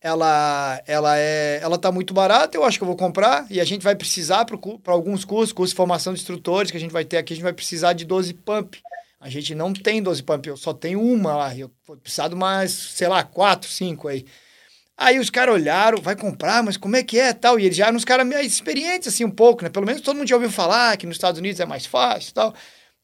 [0.00, 3.64] ela ela é ela tá muito barata, eu acho que eu vou comprar e a
[3.64, 7.04] gente vai precisar para alguns cursos, curso de formação de instrutores que a gente vai
[7.04, 8.80] ter aqui, a gente vai precisar de 12 pump.
[9.18, 12.34] A gente não tem 12 pump, eu só tenho uma lá, eu vou precisar de
[12.34, 14.24] mais, sei lá, quatro, cinco aí.
[14.96, 17.60] Aí os caras olharam, vai comprar, mas como é que é tal?
[17.60, 19.68] E eles já eram uns caras meio experientes, assim, um pouco, né?
[19.68, 22.54] Pelo menos todo mundo já ouviu falar que nos Estados Unidos é mais fácil tal.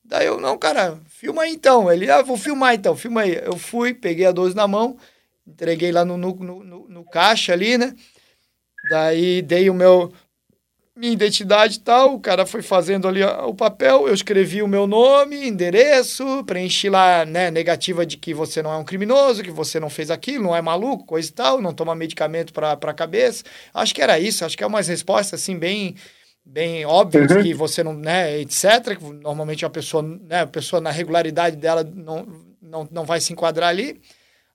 [0.05, 1.93] Daí eu, não, cara, filma aí então.
[1.93, 3.35] Ele, ah, vou filmar então, filma aí.
[3.45, 4.97] Eu fui, peguei a 12 na mão,
[5.47, 7.95] entreguei lá no, no, no, no caixa ali, né?
[8.91, 10.13] Daí dei o meu,
[10.95, 12.15] minha identidade e tal.
[12.15, 17.25] O cara foi fazendo ali o papel, eu escrevi o meu nome, endereço, preenchi lá,
[17.25, 20.57] né, negativa de que você não é um criminoso, que você não fez aquilo, não
[20.57, 23.45] é maluco, coisa e tal, não toma medicamento para a cabeça.
[23.73, 25.97] Acho que era isso, acho que é umas respostas assim bem
[26.45, 27.41] bem óbvias uhum.
[27.41, 31.85] que você não, né, etc, que normalmente uma pessoa, né, a pessoa na regularidade dela
[31.85, 32.27] não,
[32.61, 34.01] não, não vai se enquadrar ali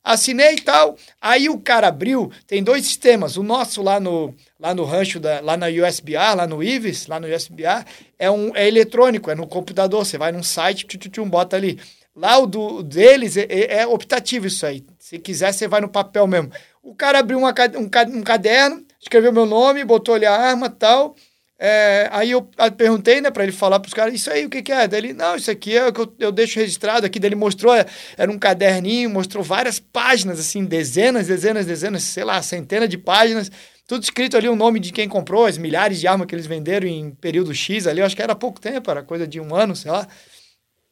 [0.04, 0.98] assinei e tal.
[1.22, 3.38] Aí o cara abriu, tem dois sistemas.
[3.38, 7.20] O nosso lá no, lá no rancho, da, lá na USBR, lá no IVES, lá
[7.20, 7.86] no USBR,
[8.18, 10.06] é, um, é eletrônico, é no computador.
[10.06, 11.80] Você vai num site, tchum, tchum, bota ali.
[12.16, 14.84] Lá o do, deles é, é, é, optativo isso aí.
[14.98, 16.52] Se quiser, você vai no papel mesmo.
[16.82, 21.16] O cara abriu uma, um, um caderno, escreveu meu nome, botou ali a arma tal.
[21.60, 22.48] É, aí eu
[22.78, 24.88] perguntei, né, para ele falar para os caras, isso aí, o que, que é?
[24.88, 27.20] Daí ele, não, isso aqui é o que eu, eu deixo registrado aqui.
[27.20, 27.86] Daí ele mostrou, é,
[28.16, 33.52] era um caderninho, mostrou várias páginas, assim, dezenas, dezenas, dezenas, sei lá, centenas de páginas,
[33.88, 36.88] tudo escrito ali o nome de quem comprou, as milhares de armas que eles venderam
[36.88, 39.76] em período X ali, eu acho que era pouco tempo, era coisa de um ano,
[39.76, 40.08] sei lá.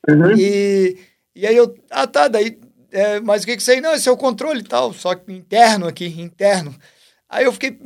[0.09, 0.31] Uhum.
[0.37, 0.97] E,
[1.35, 2.57] e aí eu, ah tá, daí,
[2.91, 3.81] é, mas o que que sei?
[3.81, 6.73] Não, esse é o controle e tal, só interno aqui, interno.
[7.29, 7.77] Aí eu fiquei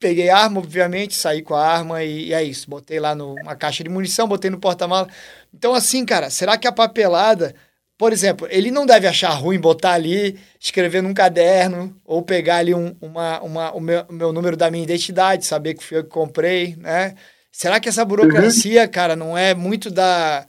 [0.00, 2.68] peguei arma, obviamente, saí com a arma e, e é isso.
[2.68, 5.06] Botei lá numa caixa de munição, botei no porta-mala.
[5.54, 7.54] Então, assim, cara, será que a papelada,
[7.98, 12.74] por exemplo, ele não deve achar ruim botar ali, escrever num caderno, ou pegar ali
[12.74, 16.04] um, uma, uma, o, meu, o meu número da minha identidade, saber que fui eu
[16.04, 17.14] que comprei, né?
[17.52, 18.88] Será que essa burocracia, uhum.
[18.88, 20.46] cara, não é muito da,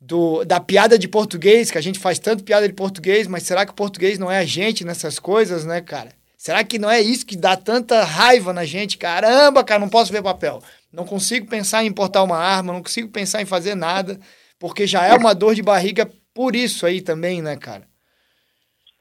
[0.00, 3.66] do, da piada de português, que a gente faz tanto piada de português, mas será
[3.66, 6.10] que o português não é a gente nessas coisas, né, cara?
[6.44, 8.98] Será que não é isso que dá tanta raiva na gente?
[8.98, 10.58] Caramba, cara, não posso ver papel.
[10.92, 14.20] Não consigo pensar em importar uma arma, não consigo pensar em fazer nada,
[14.58, 17.88] porque já é uma dor de barriga por isso aí também, né, cara?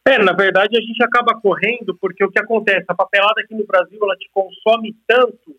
[0.07, 3.67] É, na verdade a gente acaba correndo porque o que acontece, a papelada aqui no
[3.67, 5.53] Brasil, ela te consome tanto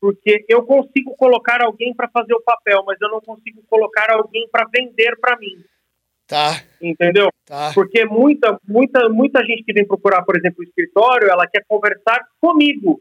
[0.00, 4.48] porque eu consigo colocar alguém para fazer o papel, mas eu não consigo colocar alguém
[4.50, 5.62] para vender para mim.
[6.28, 6.62] Tá.
[6.80, 7.30] Entendeu?
[7.46, 7.72] Tá.
[7.74, 12.22] Porque muita, muita, muita gente que vem procurar, por exemplo, o escritório, ela quer conversar
[12.38, 13.00] comigo.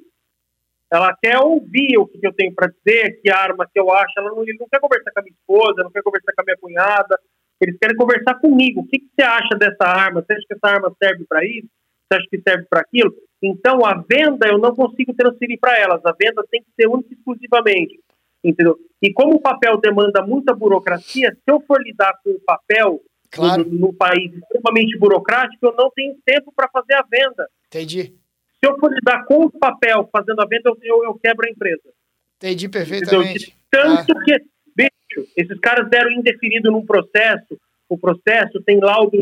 [0.89, 4.13] Ela quer ouvir o que eu tenho para dizer, que arma que eu acho.
[4.17, 6.57] Ela não, não quer conversar com a minha esposa, não quer conversar com a minha
[6.57, 7.19] cunhada.
[7.59, 8.79] Eles querem conversar comigo.
[8.79, 10.21] O que, que você acha dessa arma?
[10.21, 11.67] Você acha que essa arma serve para isso?
[12.07, 13.13] Você acha que serve para aquilo?
[13.43, 15.99] Então, a venda eu não consigo transferir para elas.
[16.05, 17.99] A venda tem que ser única e exclusivamente.
[18.41, 18.77] Entendeu?
[19.01, 23.01] E como o papel demanda muita burocracia, se eu for lidar com o papel
[23.31, 23.65] claro.
[23.65, 27.47] no, no, país extremamente burocrático, eu não tenho tempo para fazer a venda.
[27.67, 28.13] Entendi.
[28.59, 31.51] Se eu for lidar com o papel fazendo a venda, eu, eu, eu quebro a
[31.51, 31.89] empresa.
[32.37, 33.55] Entendi perfeitamente.
[33.69, 34.23] Tanto ah.
[34.23, 34.39] que,
[34.75, 37.59] bicho, esses caras deram indefinido num processo,
[37.89, 39.17] o processo tem laudo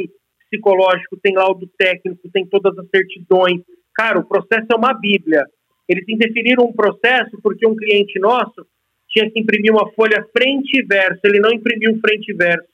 [0.49, 3.61] psicológico, tem laudo técnico, tem todas as certidões.
[3.94, 5.45] Cara, o processo é uma bíblia.
[5.88, 8.65] Eles indefiniram um processo porque um cliente nosso
[9.10, 11.19] tinha que imprimir uma folha frente e verso.
[11.23, 12.68] Ele não imprimiu frente e verso.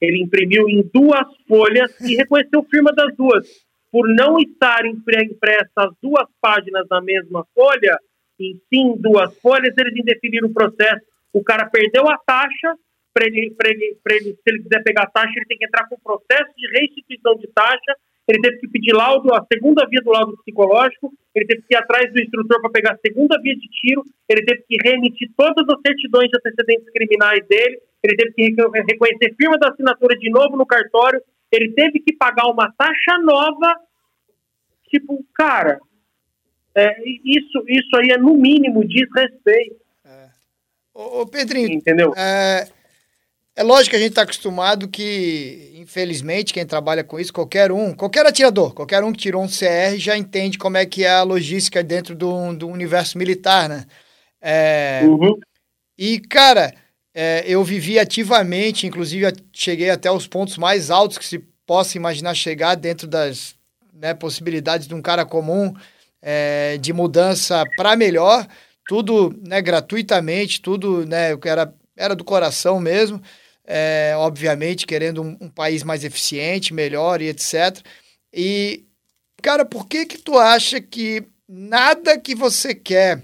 [0.00, 3.46] Ele imprimiu em duas folhas e reconheceu firma das duas.
[3.92, 7.98] Por não estar impressas as duas páginas na mesma folha,
[8.38, 11.04] em sim duas folhas, eles indefiniram o processo.
[11.32, 12.74] O cara perdeu a taxa,
[13.12, 15.96] para ele, ele, ele, se ele quiser pegar a taxa, ele tem que entrar com
[15.96, 17.94] o processo de restituição de taxa
[18.30, 21.76] ele teve que pedir laudo, a segunda via do laudo psicológico, ele teve que ir
[21.76, 25.66] atrás do instrutor para pegar a segunda via de tiro, ele teve que remitir todas
[25.68, 28.54] as certidões de antecedentes criminais dele, ele teve que
[28.92, 31.22] reconhecer firma da assinatura de novo no cartório,
[31.52, 33.74] ele teve que pagar uma taxa nova.
[34.88, 35.80] Tipo, cara,
[36.74, 39.76] é, isso, isso aí é no mínimo desrespeito.
[40.04, 40.28] É.
[40.94, 42.12] Ô, ô Pedrinho, entendeu?
[42.16, 42.68] É,
[43.56, 47.92] é lógico que a gente está acostumado que, infelizmente, quem trabalha com isso, qualquer um,
[47.92, 51.22] qualquer atirador, qualquer um que tirou um CR já entende como é que é a
[51.22, 53.84] logística dentro do, do universo militar, né?
[54.40, 55.38] É, uhum.
[55.98, 56.72] E, cara,
[57.14, 62.34] é, eu vivi ativamente, inclusive cheguei até os pontos mais altos que se possa imaginar
[62.34, 63.54] chegar dentro das
[63.92, 65.74] né, possibilidades de um cara comum
[66.22, 68.46] é, de mudança para melhor,
[68.88, 73.20] tudo né, gratuitamente, tudo né, era, era do coração mesmo
[73.72, 77.80] é, obviamente, querendo um, um, país mais eficiente, melhor e etc.
[78.34, 78.84] E,
[79.40, 83.22] cara, por que que tu acha que nada que você quer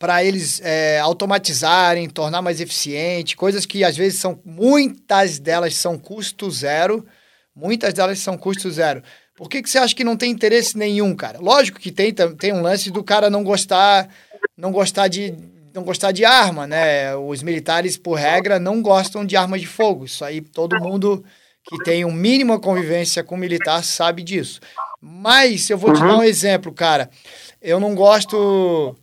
[0.00, 5.98] para eles é, automatizarem, tornar mais eficiente, coisas que às vezes são, muitas delas são
[5.98, 7.06] custo zero,
[7.54, 9.02] muitas delas são custo zero.
[9.36, 11.38] Por que, que você acha que não tem interesse nenhum, cara?
[11.38, 14.08] Lógico que tem, tem um lance do cara não gostar,
[14.56, 15.34] não gostar de,
[15.74, 17.14] não gostar de arma, né?
[17.16, 20.06] Os militares, por regra, não gostam de armas de fogo.
[20.06, 21.22] Isso aí todo mundo
[21.68, 24.60] que tem um mínimo convivência com militar sabe disso.
[24.98, 26.22] Mas eu vou te dar um uhum.
[26.22, 27.10] exemplo, cara.
[27.60, 28.96] Eu não gosto,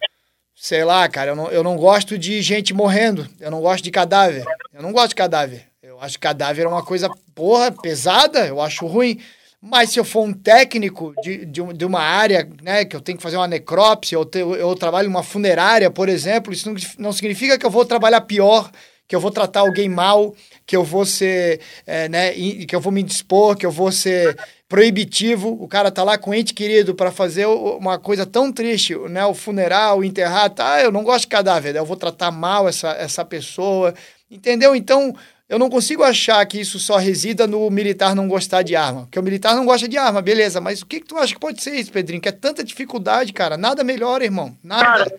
[0.60, 3.28] sei lá, cara, eu não, eu não gosto de gente morrendo.
[3.40, 4.44] Eu não gosto de cadáver.
[4.74, 5.68] Eu não gosto de cadáver.
[5.82, 8.46] Eu acho que cadáver é uma coisa, porra, pesada.
[8.48, 9.20] Eu acho ruim.
[9.62, 13.18] Mas se eu for um técnico de, de, de, uma área, né, que eu tenho
[13.18, 16.80] que fazer uma necrópsia, ou te, eu trabalho em uma funerária, por exemplo, isso não,
[16.98, 18.70] não significa que eu vou trabalhar pior,
[19.08, 20.36] que eu vou tratar alguém mal,
[20.66, 24.38] que eu vou ser, é, né, que eu vou me dispor, que eu vou ser
[24.68, 25.50] proibitivo.
[25.62, 29.34] O cara tá lá com ente querido para fazer uma coisa tão triste, né, o
[29.34, 30.82] funeral, o enterrar, tá?
[30.82, 33.94] Eu não gosto de cadáver, eu vou tratar mal essa, essa pessoa,
[34.30, 34.76] entendeu?
[34.76, 35.16] Então,
[35.48, 39.04] eu não consigo achar que isso só resida no militar não gostar de arma.
[39.04, 40.60] Porque o militar não gosta de arma, beleza.
[40.60, 42.22] Mas o que, que tu acha que pode ser isso, Pedrinho?
[42.22, 43.56] Que é tanta dificuldade, cara.
[43.56, 44.58] Nada melhor, irmão.
[44.62, 44.84] Nada.
[44.84, 45.12] Cara,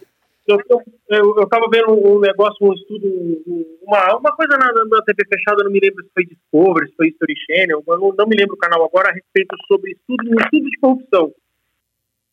[0.48, 3.06] eu estava vendo um negócio, um estudo,
[3.82, 7.08] uma, uma coisa na, na TV fechada, não me lembro se foi Discovery, se foi
[7.08, 10.70] History Channel, não, não me lembro o canal agora, a respeito sobre estudo, um estudo
[10.70, 11.32] de corrupção.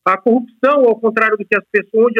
[0.06, 2.12] A corrupção, ao contrário do que as pessoas,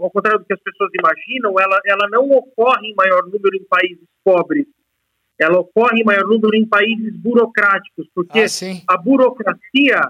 [0.00, 3.64] ao contrário do que as pessoas imaginam, ela, ela não ocorre em maior número em
[3.64, 4.66] países pobres.
[5.40, 10.02] Ela ocorre em maior número em países burocráticos, porque ah, a burocracia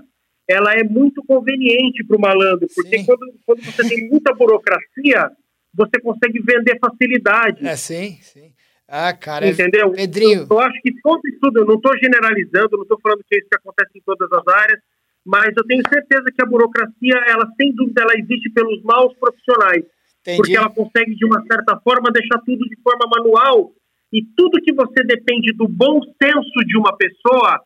[0.51, 5.31] ela é muito conveniente para o malandro, porque quando, quando você tem muita burocracia,
[5.73, 7.67] você consegue vender facilidade.
[7.67, 8.53] É, sim, sim.
[8.89, 9.93] Ah, cara, é Entendeu?
[9.93, 10.41] Pedrinho.
[10.41, 13.39] Eu, eu acho que todo estudo, eu não estou generalizando, não estou falando que é
[13.39, 14.81] isso que acontece em todas as áreas,
[15.25, 19.85] mas eu tenho certeza que a burocracia, ela sem dúvida, ela existe pelos maus profissionais.
[20.21, 20.37] Entendi.
[20.39, 23.73] Porque ela consegue, de uma certa forma, deixar tudo de forma manual.
[24.13, 27.61] E tudo que você depende do bom senso de uma pessoa,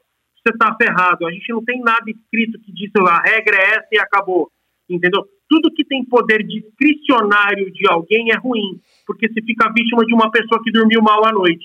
[0.44, 1.26] você está ferrado.
[1.26, 4.50] A gente não tem nada escrito que diz a regra é essa e acabou.
[4.88, 5.24] Entendeu?
[5.48, 10.30] tudo que tem poder discricionário de alguém é ruim, porque você fica vítima de uma
[10.30, 11.64] pessoa que dormiu mal à noite.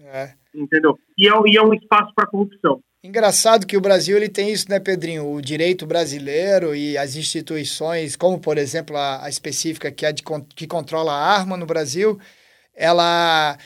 [0.00, 0.32] É.
[0.54, 0.98] Entendeu?
[1.16, 2.80] E é, e é um espaço para corrupção.
[3.02, 5.32] Engraçado que o Brasil ele tem isso, né, Pedrinho?
[5.32, 10.22] O direito brasileiro e as instituições, como por exemplo a, a específica que é de
[10.54, 12.18] que controla a arma no Brasil,
[12.74, 13.56] ela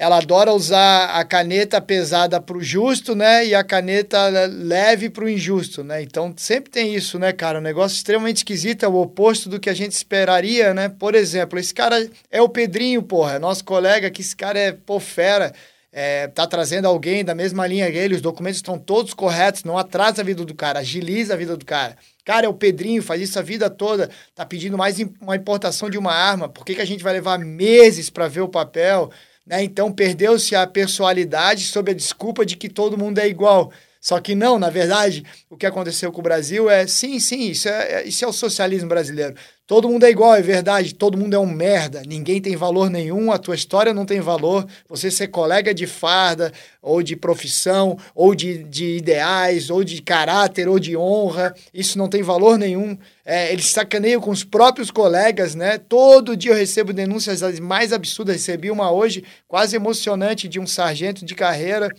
[0.00, 3.44] ela adora usar a caneta pesada para o justo, né?
[3.44, 6.00] E a caneta leve para o injusto, né?
[6.00, 7.58] Então sempre tem isso, né, cara?
[7.58, 10.88] Um negócio extremamente esquisito, é o oposto do que a gente esperaria, né?
[10.88, 14.72] Por exemplo, esse cara é o Pedrinho, porra, é nosso colega, que esse cara é,
[14.72, 15.52] pô, fera.
[15.92, 19.76] É, tá trazendo alguém da mesma linha que ele, os documentos estão todos corretos, não
[19.76, 21.96] atrasa a vida do cara, agiliza a vida do cara.
[22.24, 25.98] Cara, é o Pedrinho, faz isso a vida toda, tá pedindo mais uma importação de
[25.98, 29.10] uma arma, por que, que a gente vai levar meses para ver o papel?
[29.50, 29.64] Né?
[29.64, 33.72] Então perdeu-se a personalidade sob a desculpa de que todo mundo é igual.
[34.00, 37.68] Só que não, na verdade, o que aconteceu com o Brasil é sim, sim, isso
[37.68, 39.34] é, é, isso é o socialismo brasileiro.
[39.70, 43.30] Todo mundo é igual, é verdade, todo mundo é um merda, ninguém tem valor nenhum,
[43.30, 44.66] a tua história não tem valor.
[44.88, 46.52] Você ser colega de farda,
[46.82, 52.08] ou de profissão, ou de, de ideais, ou de caráter, ou de honra, isso não
[52.08, 52.98] tem valor nenhum.
[53.24, 55.78] É, eles sacaneiam com os próprios colegas, né?
[55.78, 58.34] Todo dia eu recebo denúncias das mais absurdas.
[58.34, 61.94] Recebi uma hoje, quase emocionante, de um sargento de carreira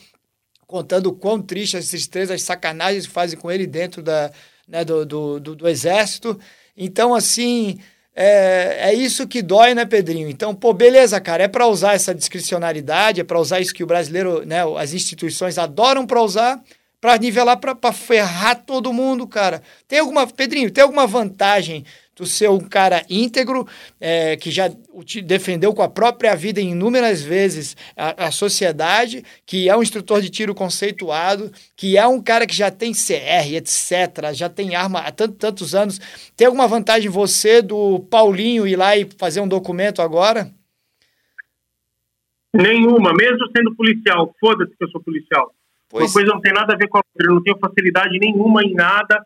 [0.67, 4.29] contando o quão triste esses três, as sacanagens que fazem com ele dentro da,
[4.67, 6.37] né, do, do, do, do exército.
[6.83, 7.77] Então, assim,
[8.15, 10.27] é, é isso que dói, né, Pedrinho?
[10.27, 13.87] Então, pô, beleza, cara, é para usar essa discricionariedade, é para usar isso que o
[13.87, 16.59] brasileiro, né, as instituições adoram para usar,
[16.99, 19.61] para nivelar, para ferrar todo mundo, cara.
[19.87, 23.65] Tem alguma, Pedrinho, tem alguma vantagem tu ser um cara íntegro,
[23.99, 24.69] é, que já
[25.05, 30.21] te defendeu com a própria vida inúmeras vezes a, a, sociedade, que é um instrutor
[30.21, 34.99] de tiro conceituado, que é um cara que já tem CR, etc., já tem arma
[34.99, 35.99] há tanto, tantos anos.
[36.35, 40.51] Tem alguma vantagem você do Paulinho ir lá e fazer um documento agora?
[42.53, 44.35] Nenhuma, mesmo sendo policial.
[44.39, 45.53] Foda-se que eu sou policial.
[45.89, 46.05] Pois...
[46.05, 47.31] Uma coisa não tem nada a ver com a outra.
[47.31, 49.25] Eu não tenho facilidade nenhuma em nada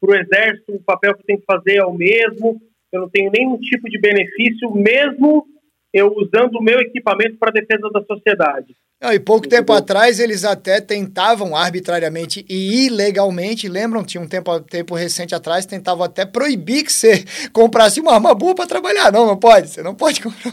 [0.00, 2.60] para o Exército, o papel que eu tenho que fazer é o mesmo,
[2.92, 5.46] eu não tenho nenhum tipo de benefício, mesmo
[5.92, 8.74] eu usando o meu equipamento para defesa da sociedade.
[9.00, 14.02] Não, e pouco tempo atrás eles até tentavam arbitrariamente e ilegalmente, lembram?
[14.02, 18.54] Tinha um tempo, tempo recente atrás, tentavam até proibir que você comprasse uma arma boa
[18.54, 19.12] para trabalhar.
[19.12, 20.52] Não, não pode, você não pode comprar.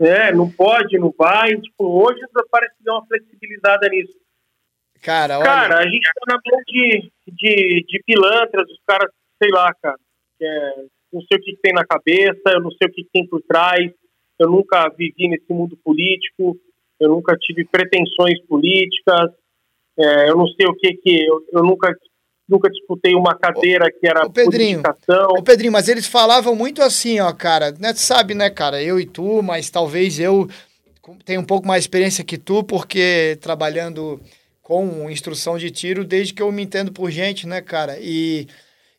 [0.00, 1.56] É, não pode, não vai.
[1.56, 2.20] Tipo, hoje
[2.50, 4.19] parece que deu uma flexibilizada nisso.
[5.00, 5.44] Cara, olha...
[5.44, 9.10] cara, a gente tá na mão de, de, de pilantras, os caras,
[9.42, 9.96] sei lá, cara.
[10.40, 10.74] É,
[11.12, 13.26] não sei o que, que, tem na cabeça, eu não sei o que, que tem
[13.26, 13.90] por trás.
[14.38, 16.56] Eu nunca vivi nesse mundo político,
[16.98, 19.30] eu nunca tive pretensões políticas,
[19.98, 21.26] é, eu não sei o que que.
[21.26, 21.94] Eu, eu nunca
[22.50, 24.82] nunca disputei uma cadeira que era o Pedrinho,
[25.38, 29.06] o Pedrinho, mas eles falavam muito assim, ó, cara, né, sabe, né, cara, eu e
[29.06, 30.48] tu, mas talvez eu
[31.24, 34.20] tenha um pouco mais experiência que tu, porque trabalhando
[34.70, 37.98] com instrução de tiro desde que eu me entendo por gente, né, cara?
[38.00, 38.46] E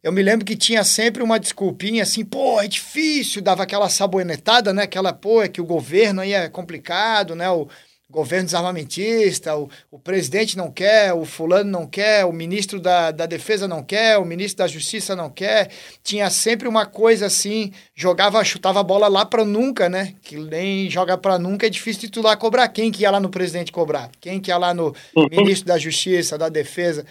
[0.04, 4.74] eu me lembro que tinha sempre uma desculpinha assim, pô, é difícil, dava aquela sabonetada,
[4.74, 4.84] né?
[4.84, 7.50] Aquela, pô, é que o governo aí é complicado, né?
[7.50, 7.70] O,
[8.12, 13.26] governo desarmamentista, o, o presidente não quer, o fulano não quer, o ministro da, da
[13.26, 15.72] defesa não quer, o ministro da justiça não quer.
[16.04, 20.14] Tinha sempre uma coisa assim, jogava, chutava a bola lá para nunca, né?
[20.22, 22.68] Que nem joga para nunca é difícil lá cobrar.
[22.68, 24.12] Quem que ia lá no presidente cobrar?
[24.20, 25.28] Quem que ia lá no uhum.
[25.30, 27.06] ministro da justiça, da defesa?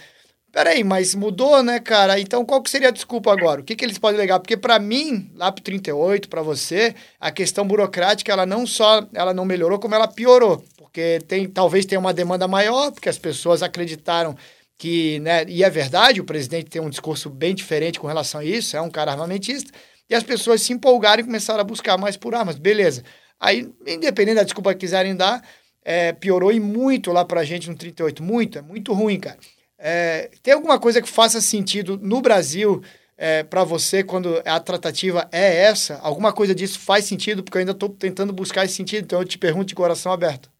[0.52, 2.18] Peraí, mas mudou, né, cara?
[2.18, 3.60] Então qual que seria a desculpa agora?
[3.60, 4.40] O que, que eles podem alegar?
[4.40, 9.32] Porque para mim, lá pro 38, para você, a questão burocrática, ela não só ela
[9.32, 13.62] não melhorou, como ela piorou porque tem, talvez tenha uma demanda maior, porque as pessoas
[13.62, 14.36] acreditaram
[14.76, 18.44] que, né, e é verdade, o presidente tem um discurso bem diferente com relação a
[18.44, 19.70] isso, é um cara armamentista,
[20.08, 22.58] e as pessoas se empolgaram e começaram a buscar mais por armas.
[22.58, 23.04] Beleza.
[23.38, 25.42] Aí, independente da desculpa que quiserem dar,
[25.84, 28.20] é, piorou e muito lá pra gente no 38.
[28.22, 29.38] Muito, é muito ruim, cara.
[29.78, 32.82] É, tem alguma coisa que faça sentido no Brasil
[33.16, 35.98] é, para você quando a tratativa é essa?
[36.02, 37.44] Alguma coisa disso faz sentido?
[37.44, 40.50] Porque eu ainda estou tentando buscar esse sentido, então eu te pergunto de coração aberto.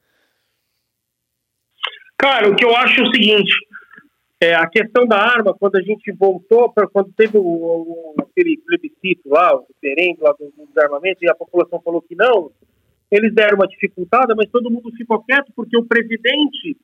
[2.21, 3.55] Cara, o que eu acho é o seguinte:
[4.43, 8.59] é, a questão da arma, quando a gente voltou, para quando teve o, o, aquele
[8.59, 12.51] plebiscito lá, o referendo lá do, do armamento, e a população falou que não,
[13.11, 16.77] eles deram uma dificultada, mas todo mundo ficou quieto porque o presidente,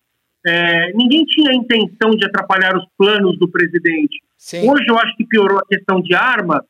[0.47, 4.23] é, ninguém tinha a intenção de atrapalhar os planos do presidente.
[4.39, 4.71] Sim.
[4.71, 6.65] Hoje eu acho que piorou a questão de arma,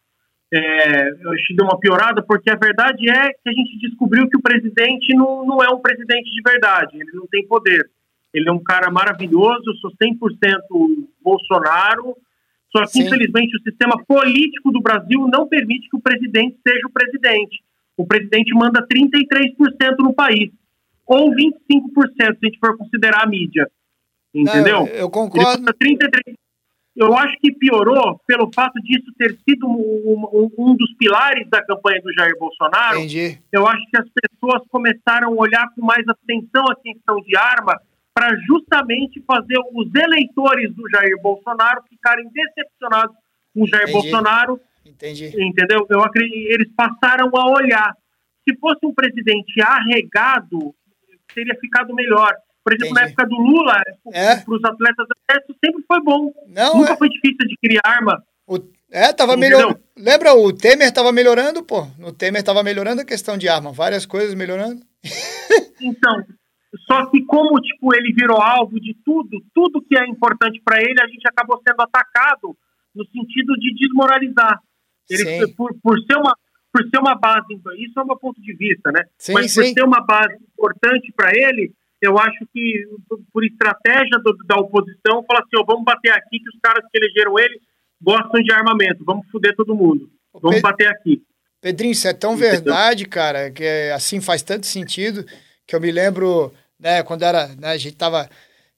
[0.52, 4.28] é, eu acho que deu uma piorada, porque a verdade é que a gente descobriu
[4.28, 7.88] que o presidente não, não é um presidente de verdade, ele não tem poder.
[8.36, 10.60] Ele é um cara maravilhoso, eu sou 100%
[11.22, 12.14] Bolsonaro,
[12.70, 13.06] só que, Sim.
[13.06, 17.62] infelizmente, o sistema político do Brasil não permite que o presidente seja o presidente.
[17.96, 20.50] O presidente manda 33% no país,
[21.06, 21.36] ou 25%
[22.14, 23.70] se a gente for considerar a mídia.
[24.34, 24.80] Entendeu?
[24.80, 25.72] Não, eu concordo.
[25.72, 26.36] 33...
[26.94, 31.62] Eu acho que piorou pelo fato disso ter sido um, um, um, dos pilares da
[31.62, 32.98] campanha do Jair Bolsonaro.
[32.98, 33.38] Entendi.
[33.52, 37.78] Eu acho que as pessoas começaram a olhar com mais atenção a questão de arma
[38.16, 43.14] para justamente fazer os eleitores do Jair Bolsonaro ficarem decepcionados
[43.52, 43.92] com o Jair Entendi.
[43.92, 44.60] Bolsonaro.
[44.86, 45.26] Entendi.
[45.38, 45.86] Entendeu?
[45.90, 47.94] Eu acredito, eles passaram a olhar.
[48.48, 50.74] Se fosse um presidente arregado,
[51.34, 52.34] teria ficado melhor.
[52.64, 53.00] Por exemplo, Entendi.
[53.02, 53.82] na época do Lula,
[54.14, 54.36] é?
[54.36, 55.06] para os atletas
[55.62, 56.32] sempre foi bom.
[56.48, 56.96] Não, Nunca é.
[56.96, 58.24] foi difícil adquirir arma.
[58.46, 58.58] O,
[58.90, 59.78] é, tava melhorando.
[59.94, 61.86] Lembra, o Temer tava melhorando, pô.
[62.00, 63.72] O Temer tava melhorando a questão de arma.
[63.72, 64.80] Várias coisas melhorando.
[65.78, 66.24] Então,
[66.80, 71.00] só que como tipo ele virou alvo de tudo, tudo que é importante para ele,
[71.00, 72.56] a gente acabou sendo atacado
[72.94, 74.60] no sentido de desmoralizar.
[75.08, 76.36] Ele por, por ser uma
[76.72, 79.02] por ser uma base, isso é meu ponto de vista, né?
[79.16, 79.72] Sim, Mas por sim.
[79.72, 81.72] ser uma base importante para ele,
[82.02, 82.84] eu acho que
[83.32, 86.98] por estratégia do, da oposição, fala assim, oh, vamos bater aqui que os caras que
[86.98, 87.58] elegeram ele
[87.98, 90.10] gostam de armamento, vamos foder todo mundo.
[90.34, 91.22] Vamos bater aqui.
[91.62, 95.24] Pedrinho, isso é tão verdade, cara, que é, assim faz tanto sentido
[95.66, 98.28] que eu me lembro né, quando era, né, a gente estava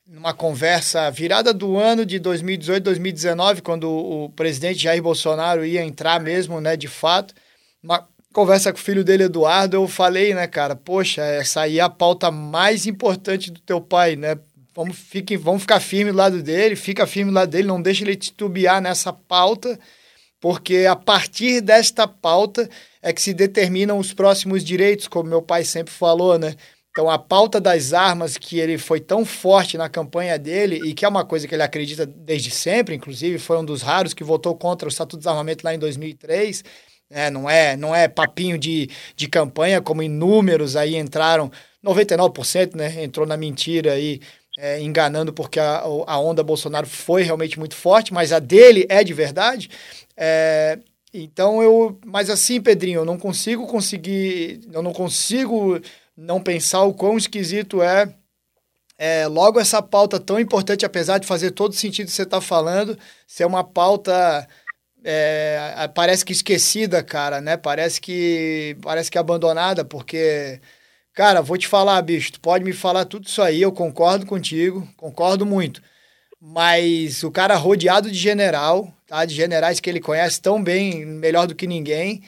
[0.06, 6.18] numa conversa virada do ano de 2018, 2019, quando o, presidente Jair Bolsonaro ia entrar
[6.18, 7.34] mesmo, né, de fato,
[7.82, 11.82] uma conversa com o filho dele, Eduardo, eu falei, né, cara, poxa, essa aí é
[11.82, 14.38] a pauta mais importante do teu pai, né,
[14.74, 18.02] vamos, fique, vamos ficar firme do lado dele, fica firme do lado dele, não deixa
[18.02, 19.78] ele titubear nessa pauta,
[20.40, 22.68] porque a partir desta pauta
[23.02, 26.54] é que se determinam os próximos direitos, como meu pai sempre falou, né,
[26.98, 31.04] então, a pauta das armas, que ele foi tão forte na campanha dele, e que
[31.04, 34.56] é uma coisa que ele acredita desde sempre, inclusive, foi um dos raros que votou
[34.56, 36.64] contra o Estatuto de Desarmamento lá em 2003.
[37.08, 41.52] É, não é não é papinho de, de campanha, como inúmeros aí entraram,
[41.84, 43.04] 99%, né?
[43.04, 44.20] Entrou na mentira aí,
[44.58, 49.04] é, enganando porque a, a onda Bolsonaro foi realmente muito forte, mas a dele é
[49.04, 49.70] de verdade.
[50.16, 50.80] É,
[51.14, 55.80] então eu, mas assim, Pedrinho, eu não consigo conseguir, eu não consigo
[56.18, 58.12] não pensar o quão esquisito é,
[58.98, 62.98] é logo essa pauta tão importante, apesar de fazer todo sentido que você está falando,
[63.24, 64.48] ser uma pauta
[65.04, 67.56] é, parece que esquecida, cara, né?
[67.56, 70.60] Parece que parece que abandonada, porque
[71.14, 74.88] cara, vou te falar, bicho, tu pode me falar tudo isso aí, eu concordo contigo,
[74.96, 75.80] concordo muito.
[76.40, 79.24] Mas o cara rodeado de general, tá?
[79.24, 82.22] De generais que ele conhece tão bem, melhor do que ninguém,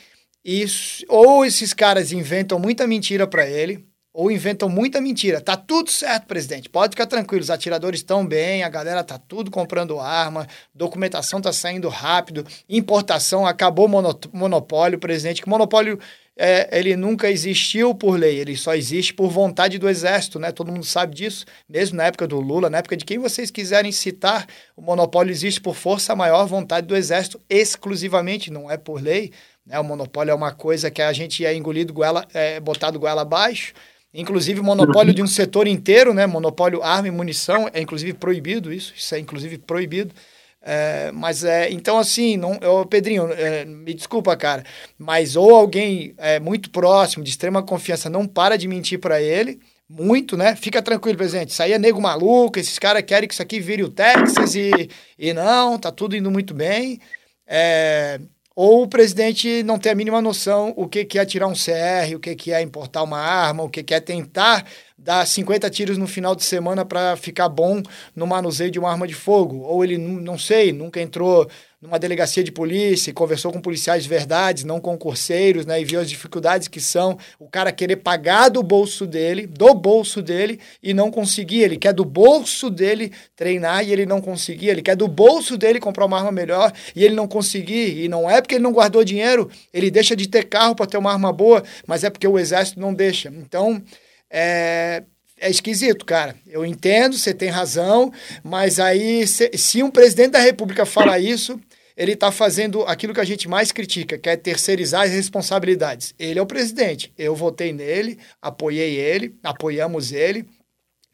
[0.45, 5.41] isso, ou esses caras inventam muita mentira para ele, ou inventam muita mentira.
[5.41, 6.69] Tá tudo certo, presidente.
[6.69, 11.53] Pode ficar tranquilo, os atiradores estão bem, a galera tá tudo comprando arma, documentação tá
[11.53, 13.89] saindo rápido, importação acabou
[14.33, 15.43] monopólio, presidente.
[15.43, 15.99] Que monopólio
[16.37, 20.51] é, ele nunca existiu por lei, ele só existe por vontade do exército, né?
[20.51, 23.93] Todo mundo sabe disso, mesmo na época do Lula, na época de quem vocês quiserem
[23.93, 29.33] citar, o monopólio existe por força maior vontade do exército exclusivamente, não é por lei.
[29.71, 29.79] Né?
[29.79, 33.73] O monopólio é uma coisa que a gente é engolido goela, é botado goela abaixo.
[34.13, 36.27] Inclusive, monopólio de um setor inteiro, né?
[36.27, 40.13] Monopólio arma e munição, é inclusive proibido isso, isso é inclusive proibido.
[40.61, 44.63] É, mas é, então assim, não, eu, Pedrinho, é, me desculpa, cara,
[44.99, 49.61] mas ou alguém é, muito próximo, de extrema confiança, não para de mentir para ele,
[49.89, 50.57] muito, né?
[50.57, 51.51] Fica tranquilo, presidente.
[51.51, 54.91] Isso aí é nego maluco, esses caras querem que isso aqui vire o Texas e,
[55.17, 57.01] e não, tá tudo indo muito bem.
[57.47, 58.21] É,
[58.63, 62.21] ou o presidente não tem a mínima noção o que, é tirar um CR, o
[62.21, 64.67] que, que é importar uma arma, o que, que é tentar
[65.03, 67.83] dar 50 tiros no final de semana para ficar bom
[68.15, 69.63] no manuseio de uma arma de fogo.
[69.63, 71.49] Ou ele, não sei, nunca entrou
[71.81, 75.99] numa delegacia de polícia e conversou com policiais de verdade, não concurseiros, né, e viu
[75.99, 80.93] as dificuldades que são o cara querer pagar do bolso dele, do bolso dele, e
[80.93, 81.63] não conseguir.
[81.63, 84.69] Ele quer do bolso dele treinar e ele não conseguir.
[84.69, 88.05] Ele quer do bolso dele comprar uma arma melhor e ele não conseguir.
[88.05, 90.99] E não é porque ele não guardou dinheiro, ele deixa de ter carro para ter
[90.99, 93.31] uma arma boa, mas é porque o exército não deixa.
[93.31, 93.83] Então,
[94.31, 95.03] é,
[95.39, 96.37] é esquisito, cara.
[96.47, 98.13] Eu entendo, você tem razão,
[98.45, 101.61] mas aí, se, se, um presidente da República fala isso,
[101.97, 106.15] ele está fazendo aquilo que a gente mais critica, que é terceirizar as responsabilidades.
[106.19, 107.13] Ele é o presidente.
[107.19, 110.47] Eu votei nele, apoiei ele, apoiamos ele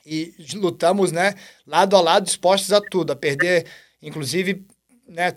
[0.05, 1.35] e lutamos, né,
[1.67, 3.67] lado a lado, dispostos a tudo, a perder,
[4.01, 4.65] inclusive,
[5.09, 5.33] né,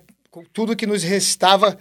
[0.54, 1.78] tudo que nos restava,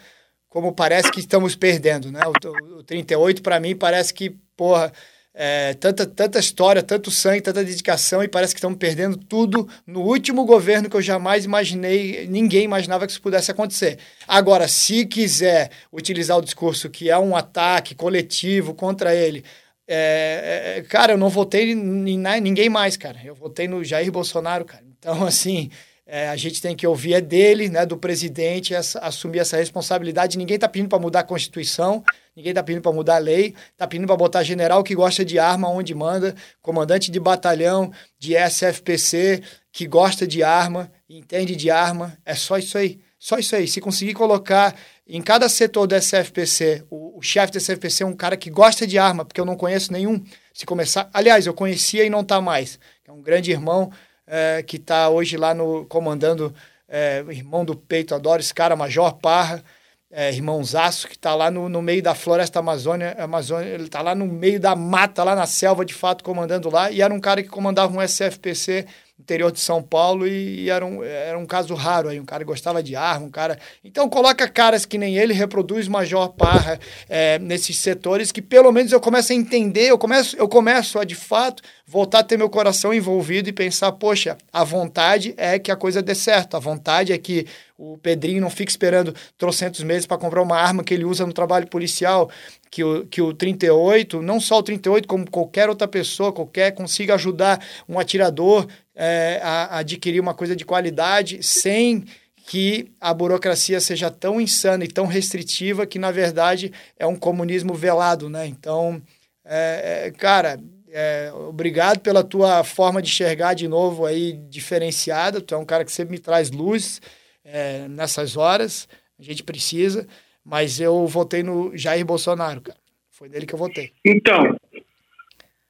[0.48, 2.20] como parece que estamos perdendo, né?
[2.26, 4.90] O, o 38 para mim parece que, porra,
[5.40, 10.00] é, tanta, tanta história, tanto sangue, tanta dedicação e parece que estamos perdendo tudo no
[10.00, 14.00] último governo que eu jamais imaginei, ninguém imaginava que isso pudesse acontecer.
[14.26, 19.44] Agora, se quiser utilizar o discurso que é um ataque coletivo contra ele,
[19.86, 23.20] é, é, cara, eu não votei em ninguém mais, cara.
[23.24, 24.82] Eu votei no Jair Bolsonaro, cara.
[24.98, 25.70] Então, assim,
[26.10, 30.38] é, a gente tem que ouvir é dele, né, do presidente, essa, assumir essa responsabilidade.
[30.38, 32.02] Ninguém está pedindo para mudar a Constituição.
[32.34, 35.38] Ninguém está pedindo para mudar a lei, está pedindo para botar general que gosta de
[35.38, 42.16] arma onde manda, comandante de batalhão de SFPC que gosta de arma, entende de arma.
[42.24, 43.00] É só isso aí.
[43.18, 43.68] Só isso aí.
[43.68, 44.74] Se conseguir colocar
[45.06, 48.86] em cada setor do SFPC, o, o chefe do SFPC é um cara que gosta
[48.86, 50.24] de arma, porque eu não conheço nenhum.
[50.54, 51.10] Se começar.
[51.12, 52.78] Aliás, eu conhecia e não está mais.
[53.06, 53.90] É um grande irmão
[54.28, 56.54] é, que está hoje lá no comandando,
[56.88, 59.64] é, irmão do peito, adoro esse cara, Major Parra
[60.10, 64.14] é, irmãozaço, que está lá no, no meio da floresta amazônia, Amazônia ele está lá
[64.14, 67.42] no meio da mata, lá na selva, de fato, comandando lá, e era um cara
[67.42, 68.86] que comandava um SFPC
[69.18, 72.44] interior de São Paulo e, e, era, um, era um caso raro aí, um cara
[72.44, 73.58] gostava de arma, um cara...
[73.84, 76.78] Então coloca caras que nem ele, reproduz Major Parra
[77.08, 81.04] é, nesses setores que pelo menos eu começo a entender, eu começo, eu começo a
[81.04, 85.72] de fato voltar a ter meu coração envolvido e pensar, poxa, a vontade é que
[85.72, 87.46] a coisa dê certo, a vontade é que
[87.78, 91.32] o Pedrinho não fique esperando trocentos meses para comprar uma arma que ele usa no
[91.32, 92.28] trabalho policial,
[92.70, 97.14] que o, que o 38, não só o 38, como qualquer outra pessoa, qualquer, consiga
[97.14, 98.66] ajudar um atirador
[98.98, 102.04] é, a, adquirir uma coisa de qualidade sem
[102.48, 107.74] que a burocracia seja tão insana e tão restritiva que, na verdade, é um comunismo
[107.74, 108.46] velado, né?
[108.46, 109.00] Então,
[109.44, 110.58] é, é, cara,
[110.90, 115.40] é, obrigado pela tua forma de enxergar de novo aí, diferenciada.
[115.40, 117.00] Tu é um cara que sempre me traz luz
[117.44, 118.88] é, nessas horas.
[119.18, 120.08] A gente precisa.
[120.42, 122.78] Mas eu votei no Jair Bolsonaro, cara.
[123.10, 123.92] Foi nele que eu votei.
[124.04, 124.56] Então,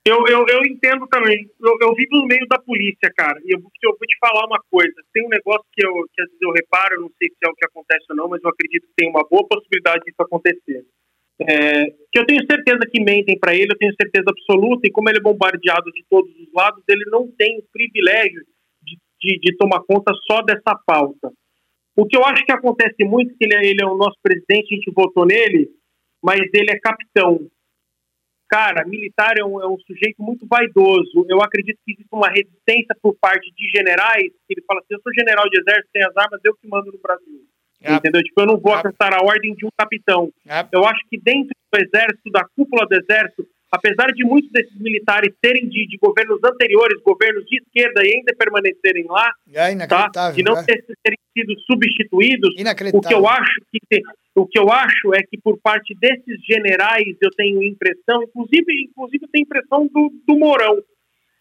[0.08, 1.48] eu, eu, eu entendo também.
[1.60, 3.38] Eu, eu vivo no meio da polícia, cara.
[3.44, 4.94] E eu, eu vou te falar uma coisa.
[5.12, 7.48] Tem um negócio que, eu, que às vezes eu reparo, eu não sei se é
[7.48, 10.84] o que acontece ou não, mas eu acredito que tem uma boa possibilidade disso acontecer.
[11.40, 15.08] É, que eu tenho certeza que mentem para ele, eu tenho certeza absoluta, e como
[15.08, 18.42] ele é bombardeado de todos os lados, ele não tem o privilégio
[18.82, 21.30] de, de, de tomar conta só dessa pauta.
[21.96, 24.72] O que eu acho que acontece muito, que ele é, ele é o nosso presidente,
[24.72, 25.68] a gente votou nele,
[26.22, 27.48] mas ele é capitão
[28.48, 31.26] cara, militar é um, é um, sujeito muito vaidoso.
[31.28, 35.00] Eu acredito que existe uma resistência por parte de generais, que ele fala assim, eu
[35.02, 37.44] sou general de exército, tenho as armas, eu que mando no Brasil.
[37.82, 37.94] Yep.
[37.94, 38.22] Entendeu?
[38.22, 38.88] Tipo, eu não vou yep.
[38.98, 40.32] a ordem de um capitão.
[40.46, 40.70] Yep.
[40.72, 45.34] Eu acho que dentro do exército, da cúpula do exército, apesar de muitos desses militares
[45.44, 50.32] serem de, de governos anteriores, governos de esquerda e ainda permanecerem lá, é tá?
[50.36, 50.64] e não é.
[50.64, 52.54] terem sido substituídos,
[52.94, 54.02] o que eu acho que
[54.34, 59.24] o que eu acho é que por parte desses generais eu tenho impressão, inclusive, inclusive
[59.24, 60.78] eu tenho impressão do, do Mourão.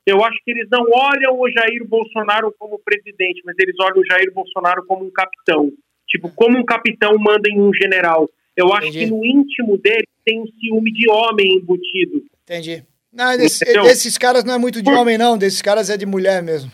[0.06, 4.06] Eu acho que eles não olham o Jair Bolsonaro como presidente, mas eles olham o
[4.06, 5.70] Jair Bolsonaro como um capitão.
[6.08, 8.30] Tipo, como um capitão manda em um general.
[8.58, 9.06] Eu acho Entendi.
[9.06, 12.26] que no íntimo dele tem um ciúme de homem embutido.
[12.44, 12.84] Entendi.
[13.14, 15.38] Não, desse, desses caras não é muito de homem, não.
[15.38, 16.72] Desses caras é de mulher mesmo.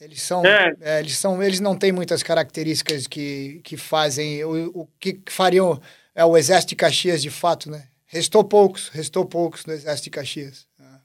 [0.00, 0.74] Eles são, é.
[0.80, 5.80] É, eles são, eles não têm muitas características que, que fazem o, o que fariam
[6.14, 7.84] é o exército de Caxias de fato, né?
[8.06, 10.66] Restou poucos, restou poucos no exército de Caxias.
[10.80, 11.00] Ah.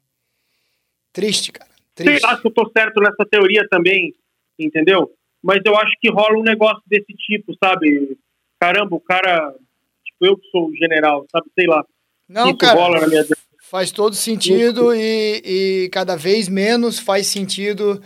[1.14, 1.69] Triste, cara.
[1.94, 2.19] Triste.
[2.19, 4.15] Sei lá se eu tô certo nessa teoria também,
[4.57, 5.14] entendeu?
[5.44, 8.18] Mas eu acho que rola um negócio desse tipo, sabe?
[8.59, 9.53] Caramba, o cara,
[10.05, 11.47] tipo eu que sou o general, sabe?
[11.53, 11.85] Sei lá.
[12.27, 12.79] Não, cara.
[12.79, 13.25] Rola na minha...
[13.69, 18.01] Faz todo sentido e, e cada vez menos faz sentido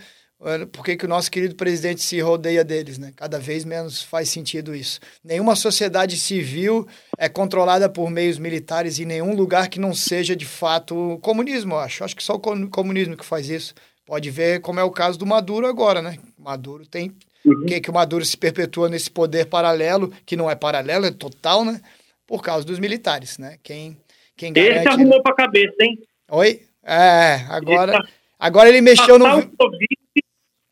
[0.72, 3.12] por que, que o nosso querido presidente se rodeia deles, né?
[3.14, 4.98] Cada vez menos faz sentido isso.
[5.22, 10.44] Nenhuma sociedade civil é controlada por meios militares em nenhum lugar que não seja de
[10.44, 12.02] fato comunismo, eu acho.
[12.02, 13.72] Acho que só o comunismo que faz isso.
[14.04, 16.18] Pode ver como é o caso do Maduro agora, né?
[16.36, 17.16] Maduro tem.
[17.44, 17.66] Uhum.
[17.66, 21.64] Que, que o Maduro se perpetua nesse poder paralelo, que não é paralelo, é total,
[21.64, 21.80] né?
[22.26, 23.58] Por causa dos militares, né?
[23.62, 23.96] Quem,
[24.36, 24.78] quem garante...
[24.78, 25.98] Esse arrumou pra cabeça, hein?
[26.30, 26.62] Oi?
[26.84, 27.92] É, agora.
[27.92, 28.08] Tá
[28.38, 29.24] agora ele mexeu no.
[29.26, 29.96] COVID,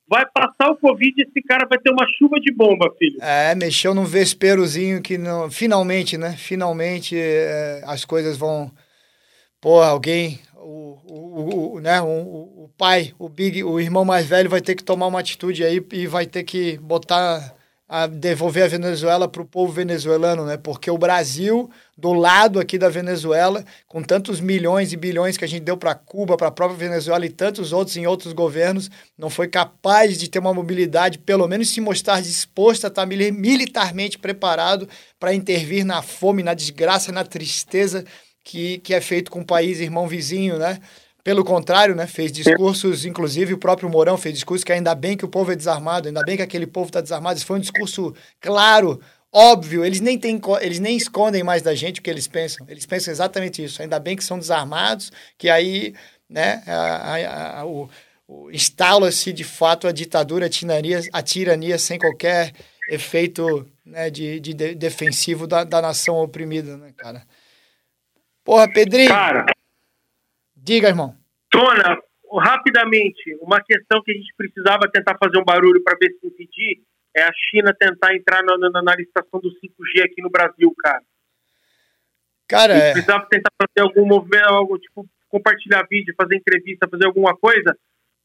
[0.09, 3.19] vai passar o Covid e esse cara vai ter uma chuva de bomba, filho.
[3.23, 5.51] É, mexeu num vesperozinho que não.
[5.51, 6.35] Finalmente, né?
[6.37, 8.71] Finalmente é, as coisas vão.
[9.61, 10.41] Pô, alguém.
[10.63, 14.75] O, o, o, né, o, o pai, o Big, o irmão mais velho vai ter
[14.75, 17.57] que tomar uma atitude aí e vai ter que botar
[17.93, 20.57] a devolver a Venezuela para o povo venezuelano, né?
[20.57, 21.69] Porque o Brasil,
[21.99, 25.97] do lado aqui da Venezuela, com tantos milhões e bilhões que a gente deu para
[25.97, 28.89] Cuba, para a própria Venezuela e tantos outros em outros governos,
[29.19, 34.21] não foi capaz de ter uma mobilidade, pelo menos se mostrar disposto a estar militarmente
[34.21, 34.89] preparado
[35.19, 38.05] para intervir na fome, na desgraça, na tristeza
[38.45, 40.81] que, que é feito com o país irmão vizinho, né?
[41.23, 45.25] Pelo contrário, né, fez discursos, inclusive o próprio Mourão fez discurso que ainda bem que
[45.25, 47.37] o povo é desarmado, ainda bem que aquele povo está desarmado.
[47.37, 48.99] Isso foi um discurso claro,
[49.31, 49.85] óbvio.
[49.85, 52.67] Eles nem, têm, eles nem escondem mais da gente o que eles pensam.
[52.71, 53.83] Eles pensam exatamente isso.
[53.83, 55.95] Ainda bem que são desarmados, que aí
[56.29, 57.91] né, a, a, a, o,
[58.51, 62.53] instala-se de fato a ditadura, a tirania, a tirania sem qualquer
[62.89, 67.23] efeito né, de, de, de defensivo da, da nação oprimida, né, cara?
[68.45, 69.09] Porra, Pedrinho.
[69.09, 69.47] Cara.
[70.57, 71.17] Diga, irmão.
[71.51, 71.99] Tona,
[72.39, 76.83] rapidamente, uma questão que a gente precisava tentar fazer um barulho para ver se impedir
[77.17, 81.03] é a China tentar entrar na, na, na, licitação do 5G aqui no Brasil, cara.
[82.49, 82.93] Cara, é...
[82.93, 87.77] precisava tentar fazer algum movimento, algo tipo compartilhar vídeo, fazer entrevista, fazer alguma coisa,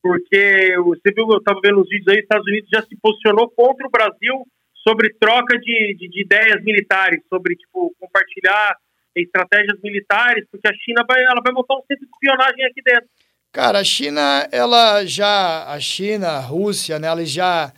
[0.02, 3.50] porque você viu, eu estava vendo os vídeos aí, os Estados Unidos já se posicionou
[3.50, 4.46] contra o Brasil
[4.88, 8.76] sobre troca de, de, de ideias militares, sobre tipo compartilhar
[9.24, 13.10] estratégias militares, porque a China vai, ela vai montar um centro de espionagem aqui dentro.
[13.52, 17.72] Cara, a China, ela já, a China, a Rússia, né, elas já,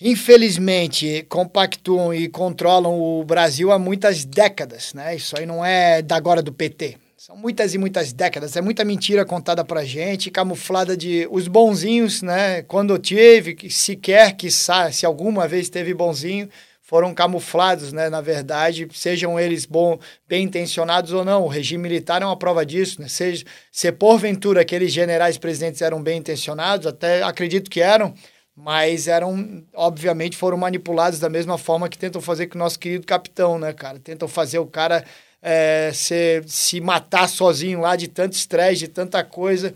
[0.00, 5.16] infelizmente, compactuam e controlam o Brasil há muitas décadas, né?
[5.16, 6.96] Isso aí não é da agora do PT.
[7.24, 8.54] São muitas e muitas décadas.
[8.54, 12.62] É muita mentira contada pra gente, camuflada de os bonzinhos, né?
[12.62, 16.50] Quando tive, sequer que se alguma vez teve bonzinho,
[16.84, 19.98] foram camuflados, né, na verdade, sejam eles bom,
[20.28, 21.44] bem intencionados ou não.
[21.44, 23.08] O regime militar é uma prova disso, né?
[23.08, 23.42] Seja,
[23.72, 28.12] se porventura aqueles generais presidentes eram bem intencionados, até acredito que eram,
[28.54, 33.06] mas eram, obviamente, foram manipulados da mesma forma que tentam fazer com o nosso querido
[33.06, 33.98] capitão, né, cara?
[33.98, 35.02] Tentam fazer o cara
[35.40, 39.74] é, se, se matar sozinho lá de tanto estresse, de tanta coisa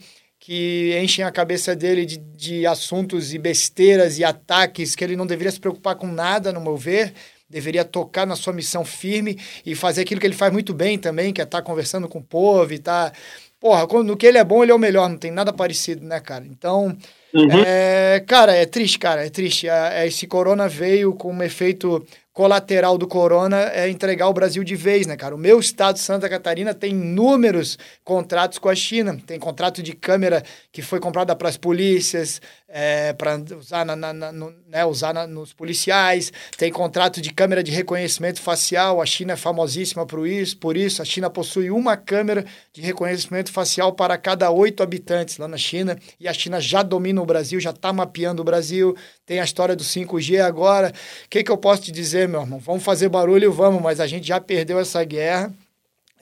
[0.49, 5.27] que enchem a cabeça dele de, de assuntos e besteiras e ataques que ele não
[5.27, 7.12] deveria se preocupar com nada, no meu ver.
[7.51, 11.35] Deveria tocar na sua missão firme e fazer aquilo que ele faz muito bem também,
[11.35, 13.12] que é estar tá conversando com o povo e tá.
[13.61, 16.19] Porra, no que ele é bom, ele é o melhor, não tem nada parecido, né,
[16.19, 16.47] cara?
[16.47, 16.97] Então,
[17.35, 17.62] uhum.
[17.66, 19.69] é, cara, é triste, cara, é triste.
[19.69, 22.03] É, esse corona veio com um efeito
[22.39, 25.35] colateral do corona é entregar o Brasil de vez, né, cara?
[25.35, 29.19] O meu estado, Santa Catarina, tem inúmeros contratos com a China.
[29.27, 34.12] Tem contrato de câmera que foi comprada para as polícias, é, para usar, na, na,
[34.31, 36.31] no, né, usar na, nos policiais.
[36.57, 39.01] Tem contrato de câmera de reconhecimento facial.
[39.01, 40.59] A China é famosíssima por isso.
[40.59, 45.49] Por isso, a China possui uma câmera de reconhecimento facial para cada oito habitantes lá
[45.49, 45.99] na China.
[46.20, 48.95] E a China já domina o Brasil, já está mapeando o Brasil.
[49.24, 50.93] Tem a história do 5G agora.
[51.24, 52.59] O que, que eu posso te dizer, meu irmão?
[52.59, 55.53] Vamos fazer barulho, vamos, mas a gente já perdeu essa guerra.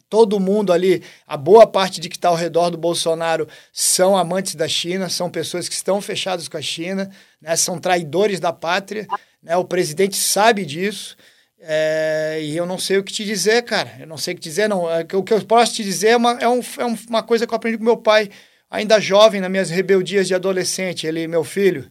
[0.08, 4.54] Todo mundo ali, a boa parte de que está ao redor do Bolsonaro são amantes
[4.54, 7.10] da China, são pessoas que estão fechadas com a China,
[7.40, 7.56] né?
[7.56, 9.06] são traidores da pátria.
[9.42, 9.56] Né?
[9.56, 11.16] O presidente sabe disso.
[11.58, 13.96] É, e eu não sei o que te dizer, cara.
[13.98, 14.88] Eu não sei o que dizer, não.
[14.88, 17.52] É, o que eu posso te dizer é uma, é, um, é uma coisa que
[17.52, 18.30] eu aprendi com meu pai,
[18.70, 21.06] ainda jovem, nas minhas rebeldias de adolescente.
[21.06, 21.90] Ele, meu filho,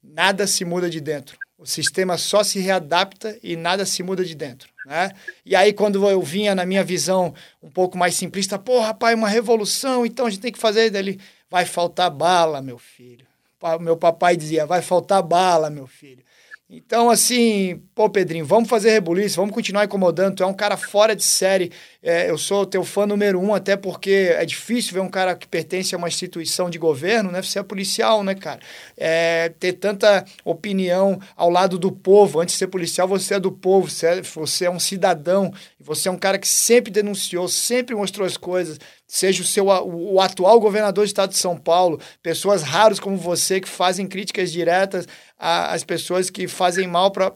[0.00, 1.36] nada se muda de dentro.
[1.58, 4.68] O sistema só se readapta e nada se muda de dentro.
[4.84, 5.10] Né?
[5.44, 9.28] E aí, quando eu vinha na minha visão um pouco mais simplista, pô, rapaz, uma
[9.28, 11.18] revolução, então a gente tem que fazer dele.
[11.50, 13.26] Vai faltar bala, meu filho.
[13.80, 16.22] Meu papai dizia, vai faltar bala, meu filho.
[16.68, 20.34] Então, assim, pô, Pedrinho, vamos fazer rebuliço, vamos continuar incomodando.
[20.34, 21.70] Tu é um cara fora de série.
[22.02, 25.46] É, eu sou teu fã número um, até porque é difícil ver um cara que
[25.46, 27.40] pertence a uma instituição de governo, né?
[27.40, 28.58] Você é policial, né, cara?
[28.96, 32.40] É, ter tanta opinião ao lado do povo.
[32.40, 35.52] Antes de ser policial, você é do povo, você é, você é um cidadão.
[35.78, 40.20] Você é um cara que sempre denunciou, sempre mostrou as coisas, seja o seu o,
[40.20, 45.06] atual governador do estado de São Paulo, pessoas raras como você que fazem críticas diretas
[45.38, 47.32] às pessoas que fazem mal para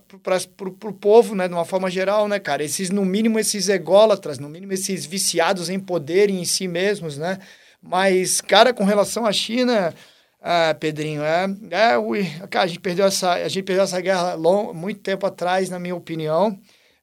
[0.63, 2.65] o povo, né, de uma forma geral, né, cara?
[2.65, 7.19] Esses, no mínimo, esses ególatras, no mínimo, esses viciados em poder e em si mesmos,
[7.19, 7.39] né?
[7.83, 9.95] Mas, cara, com relação à China,
[10.41, 14.35] ah, Pedrinho, é, é ui, cara, a gente perdeu essa, a gente perdeu essa guerra
[14.35, 16.59] long, muito tempo atrás, na minha opinião.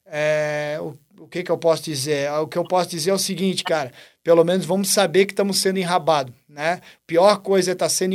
[0.06, 2.30] É, o, o que que eu posso dizer?
[2.32, 3.92] O que eu posso dizer é o seguinte, cara,
[4.22, 6.80] pelo menos vamos saber que estamos sendo enrabados, né?
[7.06, 8.14] Pior coisa é estar tá sendo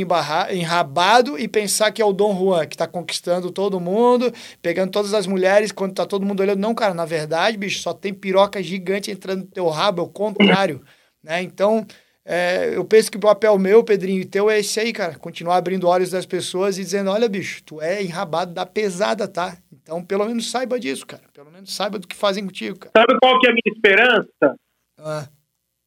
[0.50, 4.32] enrabado e pensar que é o Dom Juan, que está conquistando todo mundo,
[4.62, 6.60] pegando todas as mulheres, quando está todo mundo olhando.
[6.60, 10.08] Não, cara, na verdade, bicho, só tem piroca gigante entrando no teu rabo, é o
[10.08, 10.82] contrário,
[11.22, 11.42] né?
[11.42, 11.86] Então,
[12.26, 15.14] é, eu penso que o papel meu, Pedrinho, e teu é esse aí, cara.
[15.16, 19.58] Continuar abrindo olhos das pessoas e dizendo: olha, bicho, tu é enrabado da pesada, tá?
[19.84, 21.24] Então, pelo menos saiba disso, cara.
[21.34, 22.92] Pelo menos saiba do que fazem contigo, cara.
[22.96, 24.58] Sabe qual que é a minha esperança?
[24.98, 25.28] Ah.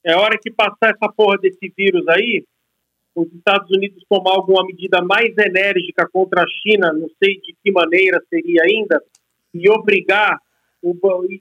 [0.05, 2.45] É hora que passar essa porra desse vírus aí,
[3.15, 7.71] os Estados Unidos tomar alguma medida mais enérgica contra a China, não sei de que
[7.71, 9.01] maneira seria ainda,
[9.51, 10.39] e obrigar
[10.83, 10.95] o,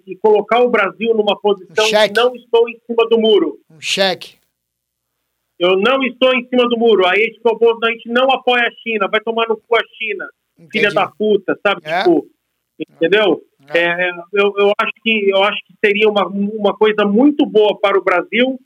[0.07, 3.61] e colocar o Brasil numa posição um que não estou em cima do muro.
[3.69, 4.37] Um cheque.
[5.59, 7.07] Eu não estou em cima do muro.
[7.07, 10.27] Aí a gente, a gente não apoia a China, vai tomar no cu a China,
[10.59, 10.71] Entendi.
[10.73, 11.83] filha da puta, sabe?
[11.85, 12.03] É.
[12.03, 12.27] Tipo,
[12.79, 13.43] entendeu?
[13.75, 13.79] É.
[13.79, 17.99] É, eu, eu, acho que, eu acho que seria uma, uma coisa muito boa para
[17.99, 18.59] o Brasil,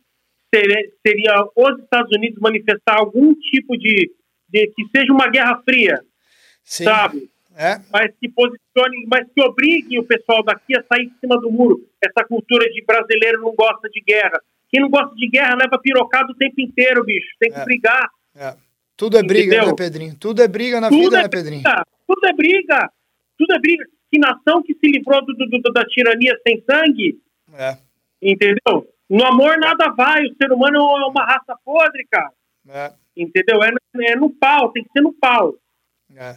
[0.54, 4.10] seria, seria os Estados Unidos manifestar algum tipo de,
[4.48, 6.00] de que seja uma guerra fria,
[6.64, 6.84] Sim.
[6.84, 7.30] sabe?
[7.56, 7.80] É.
[7.92, 11.84] Mas que posicione, mas que obriguem o pessoal daqui a sair em cima do muro.
[12.02, 14.40] Essa cultura de brasileiro não gosta de guerra.
[14.70, 17.28] Quem não gosta de guerra leva pirocado o tempo inteiro, bicho.
[17.38, 17.64] Tem que é.
[17.64, 18.08] brigar.
[18.34, 18.54] É.
[18.96, 19.66] Tudo é briga, Entendeu?
[19.66, 20.14] né, Pedrinho?
[20.14, 21.62] Tudo é briga na Tudo vida, é né, Pedrinho?
[21.62, 21.86] Briga.
[22.06, 22.92] Tudo é briga.
[23.36, 23.84] Tudo é briga.
[24.10, 27.20] Que nação que se livrou do, do, da tirania sem sangue?
[27.54, 27.76] É.
[28.20, 28.88] Entendeu?
[29.08, 30.24] No amor nada vai.
[30.24, 32.32] O ser humano é uma raça podre, cara.
[32.68, 32.92] É.
[33.16, 33.62] Entendeu?
[33.62, 33.70] É,
[34.12, 35.54] é no pau, tem que ser no pau.
[36.14, 36.36] É.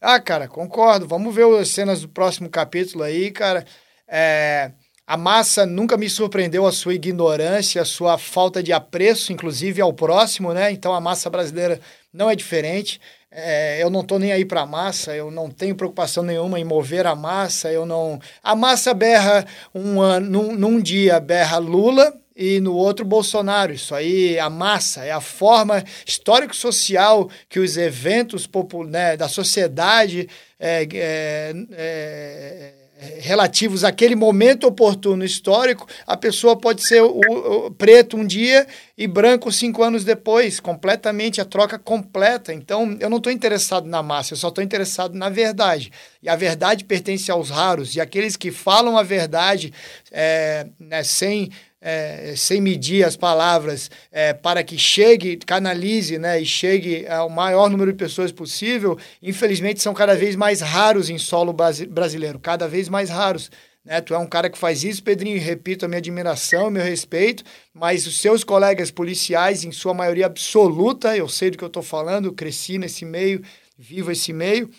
[0.00, 1.06] Ah, cara, concordo.
[1.06, 3.64] Vamos ver as cenas do próximo capítulo aí, cara.
[4.08, 4.72] É,
[5.06, 9.92] a massa nunca me surpreendeu a sua ignorância, a sua falta de apreço, inclusive ao
[9.92, 10.72] próximo, né?
[10.72, 11.80] Então a massa brasileira
[12.12, 13.00] não é diferente.
[13.34, 16.64] É, eu não estou nem aí para a massa, eu não tenho preocupação nenhuma em
[16.64, 18.20] mover a massa, eu não.
[18.42, 23.72] A massa berra um ano, num, num dia berra Lula e no outro Bolsonaro.
[23.72, 28.46] Isso aí, a massa, é a forma histórico-social que os eventos
[28.86, 30.28] né, da sociedade
[30.60, 32.81] é, é, é
[33.18, 38.66] relativos àquele momento oportuno histórico, a pessoa pode ser o, o, preto um dia
[38.96, 42.52] e branco cinco anos depois, completamente, a troca completa.
[42.52, 45.90] Então, eu não estou interessado na massa, eu só estou interessado na verdade.
[46.22, 49.72] E a verdade pertence aos raros, e aqueles que falam a verdade
[50.10, 51.50] é, né, sem
[51.82, 57.68] é, sem medir as palavras, é, para que chegue, canalize né, e chegue ao maior
[57.68, 62.88] número de pessoas possível, infelizmente são cada vez mais raros em solo brasileiro, cada vez
[62.88, 63.50] mais raros.
[63.84, 64.00] Né?
[64.00, 67.42] Tu é um cara que faz isso, Pedrinho, e repito a minha admiração, meu respeito,
[67.74, 71.82] mas os seus colegas policiais, em sua maioria absoluta, eu sei do que eu estou
[71.82, 73.42] falando, cresci nesse meio,
[73.76, 74.70] vivo esse meio,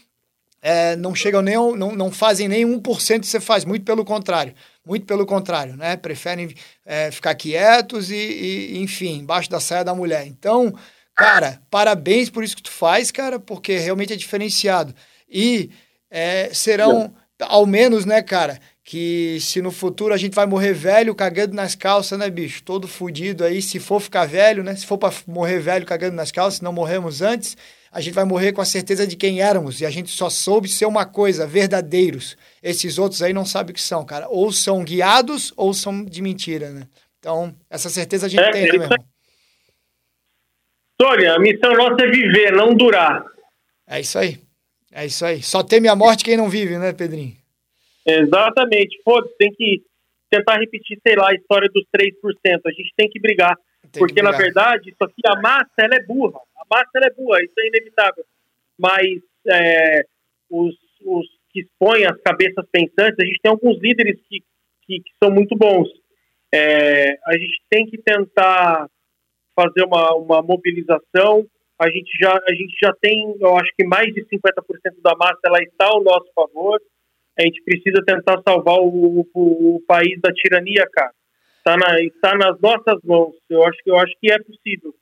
[0.62, 4.54] é, não chegam nem, não, não fazem nem 1% que você faz, muito pelo contrário.
[4.86, 5.96] Muito pelo contrário, né?
[5.96, 6.54] Preferem
[6.86, 10.28] é, ficar quietos e, e, enfim, embaixo da saia da mulher.
[10.28, 10.74] Então,
[11.16, 14.94] cara, parabéns por isso que tu faz, cara, porque realmente é diferenciado.
[15.30, 15.70] E
[16.12, 21.16] é, serão, ao menos, né, cara, que se no futuro a gente vai morrer velho
[21.16, 22.62] cagando nas calças, né, bicho?
[22.64, 24.76] Todo fudido aí, se for ficar velho, né?
[24.76, 27.56] Se for para morrer velho cagando nas calças, se não morremos antes,
[27.94, 30.68] a gente vai morrer com a certeza de quem éramos e a gente só soube
[30.68, 32.36] ser uma coisa, verdadeiros.
[32.62, 34.28] Esses outros aí não sabem o que são, cara.
[34.30, 36.88] Ou são guiados ou são de mentira, né?
[37.20, 38.98] Então, essa certeza a gente é, tem, né, meu irmão?
[41.00, 43.24] Sônia, a missão nossa é viver, não durar.
[43.88, 44.40] É isso aí.
[44.92, 45.44] É isso aí.
[45.44, 47.36] Só teme a morte quem não vive, né, Pedrinho?
[48.04, 49.00] Exatamente.
[49.06, 49.84] Pô, tem que
[50.32, 52.12] tentar repetir, sei lá, a história dos 3%.
[52.66, 53.56] A gente tem que brigar.
[53.92, 54.32] Tem porque, que brigar.
[54.32, 56.40] na verdade, isso aqui, a massa, ela é burra.
[56.74, 58.26] Massa ela é boa, isso é inevitável.
[58.80, 60.06] Mas é,
[60.50, 60.76] os,
[61.06, 64.40] os que expõem as cabeças pensantes, a gente tem alguns líderes que,
[64.82, 65.88] que, que são muito bons.
[66.54, 68.88] É, a gente tem que tentar
[69.56, 71.46] fazer uma, uma mobilização.
[71.80, 75.40] A gente, já, a gente já tem, eu acho que mais de 50% da massa
[75.46, 76.82] ela está ao nosso favor.
[77.38, 81.12] A gente precisa tentar salvar o, o, o país da tirania, cara.
[81.58, 83.36] Está, na, está nas nossas mãos.
[83.50, 84.94] Eu acho, eu acho que é possível.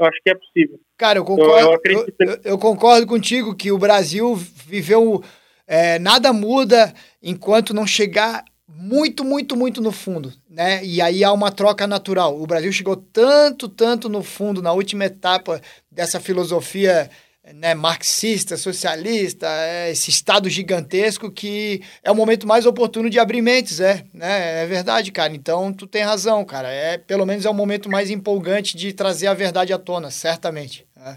[0.00, 0.80] Eu acho que é possível.
[0.96, 5.22] Cara, eu concordo, eu, eu, eu concordo contigo que o Brasil viveu.
[5.66, 10.82] É, nada muda enquanto não chegar muito, muito, muito no fundo, né?
[10.82, 12.40] E aí há uma troca natural.
[12.40, 15.60] O Brasil chegou tanto, tanto no fundo, na última etapa
[15.90, 17.10] dessa filosofia
[17.54, 23.42] né, marxista, socialista, é, esse Estado gigantesco que é o momento mais oportuno de abrir
[23.42, 24.62] mentes, é, né?
[24.62, 25.32] É verdade, cara.
[25.34, 26.68] Então, tu tem razão, cara.
[26.68, 30.86] É, pelo menos é o momento mais empolgante de trazer a verdade à tona, certamente.
[30.96, 31.16] É.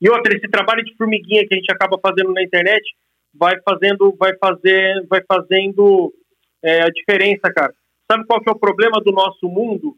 [0.00, 2.82] E outra, esse trabalho de formiguinha que a gente acaba fazendo na internet
[3.34, 6.12] vai fazendo, vai fazer, vai fazendo
[6.62, 7.72] é, a diferença, cara.
[8.10, 9.96] Sabe qual que é o problema do nosso mundo?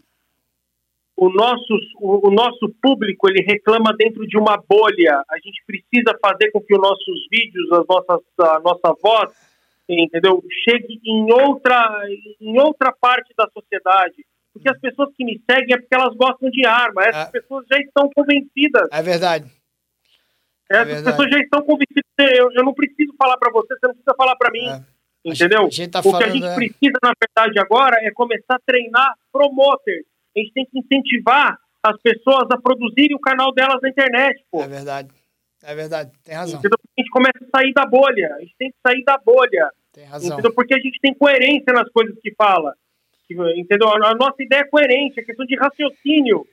[1.16, 5.22] O nosso, o, nosso público ele reclama dentro de uma bolha.
[5.30, 9.32] A gente precisa fazer com que os nossos vídeos, as nossas, a nossa voz,
[9.88, 12.02] entendeu, chegue em outra,
[12.38, 14.26] em outra parte da sociedade.
[14.52, 17.02] Porque as pessoas que me seguem é porque elas gostam de arma.
[17.05, 17.30] Essas é.
[17.30, 18.88] pessoas já estão convencidas.
[18.93, 19.51] É verdade.
[20.70, 22.05] É Essas pessoas já estão convencidas.
[22.18, 24.68] Eu, eu não preciso falar para você, você não precisa falar para mim.
[24.68, 24.97] É.
[25.24, 25.68] Entendeu?
[25.90, 26.55] Tá o falando, que a gente é...
[26.55, 30.05] precisa, na verdade, agora é começar a treinar promoters.
[30.36, 34.44] A gente tem que incentivar as pessoas a produzirem o canal delas na internet.
[34.50, 34.62] Pô.
[34.62, 35.08] É verdade.
[35.62, 36.58] É verdade, tem razão.
[36.60, 36.78] Entendeu?
[36.78, 38.34] A gente começa a sair da bolha.
[38.36, 39.70] A gente tem que sair da bolha.
[39.92, 40.32] Tem razão.
[40.32, 40.54] Entendeu?
[40.54, 42.74] Porque a gente tem coerência nas coisas que fala.
[43.28, 43.88] Entendeu?
[43.88, 46.46] A nossa ideia é coerente, é questão de raciocínio.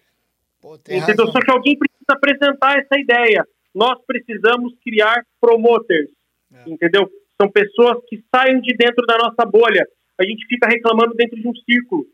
[0.60, 1.26] Pô, entendeu?
[1.26, 1.32] Razão.
[1.32, 6.10] Só que alguém precisa apresentar essa ideia nós precisamos criar promoters,
[6.54, 6.70] é.
[6.70, 7.10] entendeu?
[7.42, 9.86] São pessoas que saem de dentro da nossa bolha.
[10.20, 12.06] A gente fica reclamando dentro de um círculo.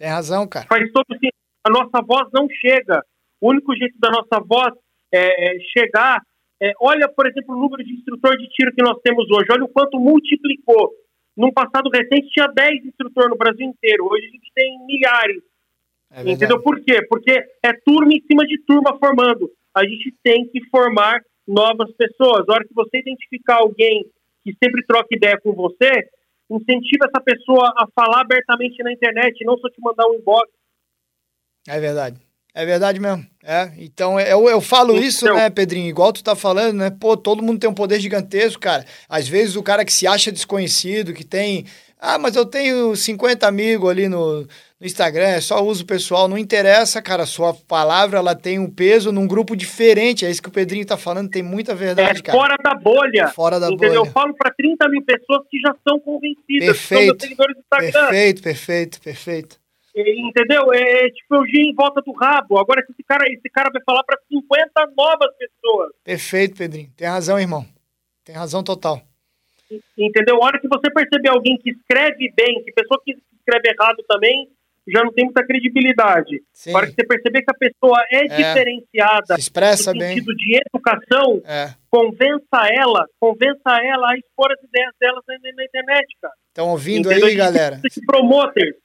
[0.00, 0.66] Tem razão, cara.
[0.66, 1.34] Faz todo sentido.
[1.62, 3.04] A nossa voz não chega.
[3.38, 4.72] O único jeito da nossa voz
[5.12, 6.22] é, chegar
[6.58, 9.48] é, olha, por exemplo, o número de instrutor de tiro que nós temos hoje.
[9.52, 10.90] Olha o quanto multiplicou.
[11.36, 14.06] Num passado recente tinha 10 instrutores no Brasil inteiro.
[14.06, 15.42] Hoje a gente tem milhares.
[16.12, 16.62] É entendeu?
[16.62, 17.06] Por quê?
[17.06, 17.32] Porque
[17.62, 22.48] é turma em cima de turma formando a gente tem que formar novas pessoas.
[22.48, 24.04] A hora que você identificar alguém
[24.42, 26.08] que sempre troca ideia com você,
[26.50, 30.50] incentiva essa pessoa a falar abertamente na internet, não só te mandar um inbox.
[31.68, 32.29] É verdade.
[32.54, 33.24] É verdade mesmo.
[33.42, 35.88] É, então eu, eu falo então, isso, né, Pedrinho?
[35.88, 36.90] Igual tu tá falando, né?
[36.90, 38.84] Pô, todo mundo tem um poder gigantesco, cara.
[39.08, 41.64] Às vezes o cara que se acha desconhecido, que tem.
[41.98, 46.38] Ah, mas eu tenho 50 amigos ali no, no Instagram, é só uso pessoal, não
[46.38, 50.52] interessa, cara, sua palavra ela tem um peso num grupo diferente, é isso que o
[50.52, 52.38] Pedrinho tá falando, tem muita verdade, é, cara.
[52.38, 53.28] fora da bolha.
[53.28, 54.00] Fora da entendeu?
[54.00, 54.08] bolha.
[54.08, 57.60] Eu falo para 30 mil pessoas que já são convencidas, perfeito, que são seguidores do
[57.60, 57.92] Instagram.
[57.92, 59.59] Perfeito, perfeito, perfeito.
[59.94, 60.72] Entendeu?
[60.72, 62.58] É, é tipo eu gi em volta do rabo.
[62.58, 65.92] Agora esse cara, esse cara vai falar para 50 novas pessoas.
[66.04, 66.90] Perfeito, Pedrinho.
[66.96, 67.66] Tem razão, irmão.
[68.24, 69.02] Tem razão total.
[69.96, 70.36] Entendeu?
[70.36, 74.48] A hora que você perceber alguém que escreve bem, que pessoa que escreve errado também,
[74.88, 76.42] já não tem muita credibilidade.
[76.52, 76.72] Sim.
[76.72, 80.36] Para que você perceber que a pessoa é, é diferenciada Se expressa no sentido bem.
[80.36, 81.74] de educação, é.
[81.90, 86.34] convença ela, convença ela a expor as ideias delas na, internet, cara.
[86.48, 87.28] Estão ouvindo Entendeu?
[87.28, 87.80] aí, galera?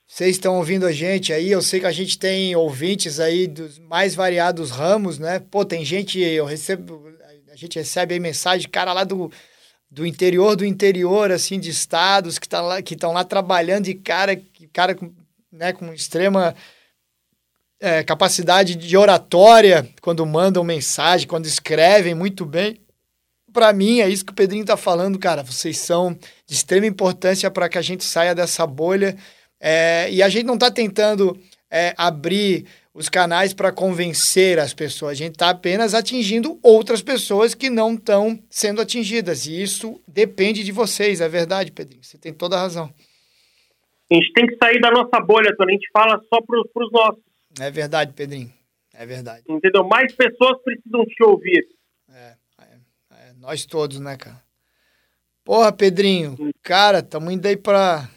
[0.08, 1.52] Vocês estão ouvindo a gente aí?
[1.52, 5.40] Eu sei que a gente tem ouvintes aí dos mais variados ramos, né?
[5.40, 7.12] Pô, tem gente, eu recebo,
[7.52, 9.32] a gente recebe aí mensagem, cara lá do
[9.90, 14.38] do interior do interior, assim, de estados que tá lá, estão lá trabalhando e cara,
[14.74, 15.10] cara com
[15.56, 16.56] né, com extrema
[17.80, 22.80] é, capacidade de oratória quando mandam mensagem, quando escrevem muito bem.
[23.52, 25.44] Para mim, é isso que o Pedrinho está falando, cara.
[25.44, 29.15] Vocês são de extrema importância para que a gente saia dessa bolha.
[29.60, 31.40] É, e a gente não está tentando
[31.72, 35.11] é, abrir os canais para convencer as pessoas.
[35.11, 39.45] A gente está apenas atingindo outras pessoas que não estão sendo atingidas.
[39.45, 42.03] E isso depende de vocês, é verdade, Pedrinho.
[42.03, 42.94] Você tem toda a razão.
[44.11, 45.72] A gente tem que sair da nossa bolha, Tony.
[45.72, 47.23] A gente fala só para os nossos.
[47.60, 48.52] É verdade, Pedrinho.
[48.94, 49.44] É verdade.
[49.49, 49.84] Entendeu?
[49.84, 51.68] Mais pessoas precisam te ouvir.
[52.10, 52.65] É, é,
[53.11, 54.41] é nós todos, né, cara?
[55.44, 58.10] Porra, Pedrinho, cara, tamo indo aí pra.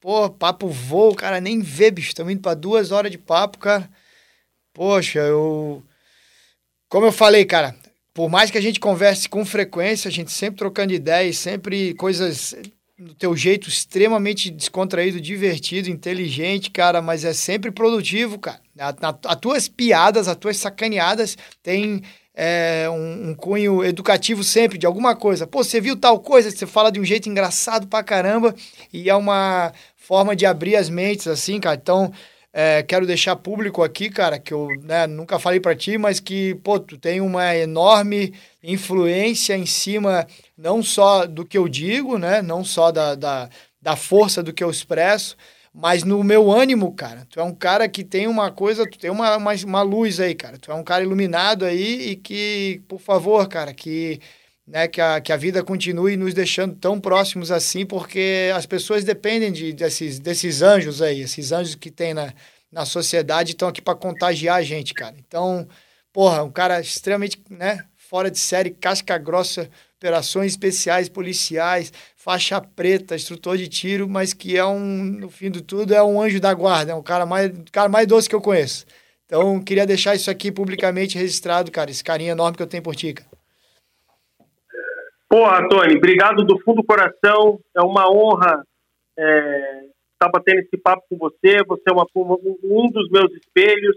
[0.00, 2.14] Porra, papo voo, cara, nem vê, bicho.
[2.14, 3.88] Tamo indo pra duas horas de papo, cara.
[4.72, 5.82] Poxa, eu.
[6.88, 7.74] Como eu falei, cara,
[8.12, 12.54] por mais que a gente converse com frequência, a gente sempre trocando ideias, sempre coisas
[13.02, 18.60] do teu jeito extremamente descontraído, divertido, inteligente, cara, mas é sempre produtivo, cara.
[19.26, 22.02] As tuas piadas, as tuas sacaneadas têm
[22.34, 25.46] é, um, um, cunho educativo sempre de alguma coisa.
[25.46, 28.54] Pô, você viu tal coisa, você fala de um jeito engraçado pra caramba
[28.92, 31.76] e é uma forma de abrir as mentes, assim, cara.
[31.76, 32.12] Então,
[32.52, 36.54] é, quero deixar público aqui, cara, que eu né, nunca falei para ti, mas que,
[36.56, 40.26] pô, tu tem uma enorme influência em cima
[40.56, 43.48] não só do que eu digo, né, não só da, da,
[43.80, 45.36] da força do que eu expresso,
[45.72, 47.26] mas no meu ânimo, cara.
[47.30, 50.34] Tu é um cara que tem uma coisa, tu tem uma, uma, uma luz aí,
[50.34, 50.58] cara.
[50.58, 54.20] Tu é um cara iluminado aí e que, por favor, cara, que
[54.66, 59.04] né, que, a, que a vida continue nos deixando tão próximos assim, porque as pessoas
[59.04, 62.32] dependem de, desses, desses anjos aí, esses anjos que tem na,
[62.70, 65.14] na sociedade estão aqui para contagiar a gente, cara.
[65.18, 65.66] Então,
[66.12, 73.14] porra, um cara extremamente, né, fora de série, casca grossa, operações especiais policiais, faixa preta,
[73.14, 76.52] instrutor de tiro, mas que é um, no fim de tudo, é um anjo da
[76.52, 78.84] guarda, é um cara mais, cara mais doce que eu conheço.
[79.26, 82.94] Então, queria deixar isso aqui publicamente registrado, cara, esse carinho enorme que eu tenho por
[82.94, 83.31] ti, cara.
[85.32, 87.58] Porra, Tony, obrigado do fundo do coração.
[87.74, 88.62] É uma honra
[89.18, 91.64] é, estar batendo esse papo com você.
[91.66, 93.96] Você é uma, um dos meus espelhos.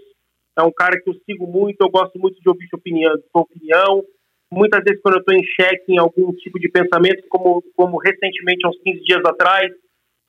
[0.58, 1.82] É um cara que eu sigo muito.
[1.82, 3.12] Eu gosto muito de ouvir sua opinião.
[3.34, 4.02] Sua opinião.
[4.50, 8.66] Muitas vezes, quando eu estou em xeque em algum tipo de pensamento, como, como recentemente,
[8.66, 9.70] há uns 15 dias atrás,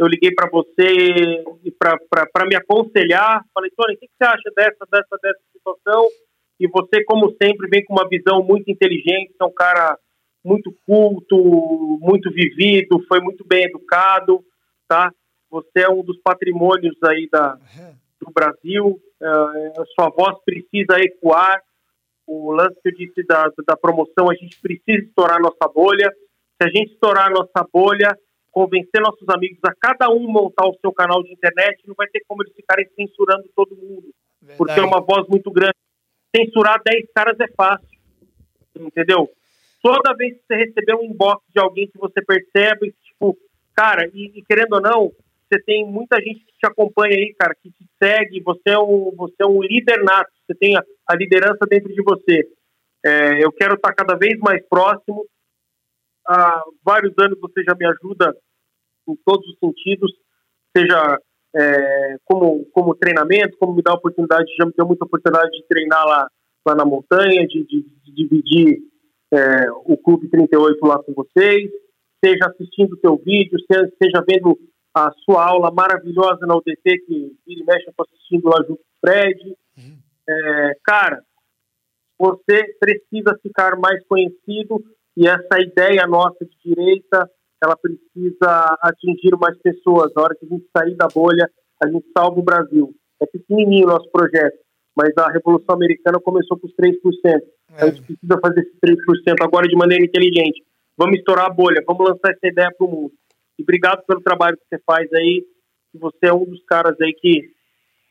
[0.00, 1.44] eu liguei para você
[1.78, 3.44] para me aconselhar.
[3.54, 6.08] Falei, Tony, o que você acha dessa, dessa, dessa situação?
[6.58, 9.32] E você, como sempre, vem com uma visão muito inteligente.
[9.40, 9.96] É um cara
[10.46, 11.36] muito culto,
[12.00, 14.44] muito vivido, foi muito bem educado,
[14.86, 15.10] tá?
[15.50, 17.58] Você é um dos patrimônios aí da,
[18.20, 21.60] do Brasil, uh, sua voz precisa ecoar.
[22.26, 26.12] O lance que eu disse da, da promoção, a gente precisa estourar nossa bolha.
[26.60, 28.16] Se a gente estourar nossa bolha,
[28.50, 32.22] convencer nossos amigos a cada um montar o seu canal de internet, não vai ter
[32.26, 34.58] como eles ficarem censurando todo mundo, Verdade.
[34.58, 35.76] porque é uma voz muito grande.
[36.34, 37.98] Censurar 10 caras é fácil,
[38.74, 39.30] entendeu?
[39.86, 43.38] Toda vez que você receber um inbox de alguém que você percebe, tipo,
[43.72, 45.12] cara, e, e, querendo ou não,
[45.48, 49.12] você tem muita gente que te acompanha aí, cara, que te segue, você é um,
[49.16, 52.48] você é um líder nato, você tem a, a liderança dentro de você.
[53.04, 55.24] É, eu quero estar cada vez mais próximo.
[56.26, 58.36] Há vários anos você já me ajuda
[59.08, 60.12] em todos os sentidos,
[60.76, 61.20] seja
[61.54, 66.04] é, como, como treinamento, como me dá oportunidade, já me deu muita oportunidade de treinar
[66.04, 66.28] lá,
[66.66, 68.95] lá na montanha, de, de, de dividir
[69.32, 71.70] é, o Clube 38 lá com vocês,
[72.24, 74.58] seja assistindo o seu vídeo, seja, vendo
[74.94, 78.82] a sua aula maravilhosa na UDT, que ele mexe, eu estou assistindo lá junto com
[78.82, 79.56] o Fred.
[79.76, 79.98] Uhum.
[80.28, 81.22] É, cara,
[82.18, 84.82] você precisa ficar mais conhecido
[85.16, 87.30] e essa ideia nossa de direita,
[87.62, 90.12] ela precisa atingir mais pessoas.
[90.14, 91.50] Na hora que a gente sair da bolha,
[91.82, 92.94] a gente salva o Brasil.
[93.20, 94.58] É pequenininho o nosso projeto,
[94.96, 96.96] mas a Revolução Americana começou com os 3%.
[97.74, 97.84] É.
[97.84, 100.62] A gente precisa fazer esses 3% agora de maneira inteligente.
[100.96, 103.12] Vamos estourar a bolha, vamos lançar essa ideia para o mundo.
[103.58, 105.44] E obrigado pelo trabalho que você faz aí.
[105.94, 107.50] Você é um dos caras aí que,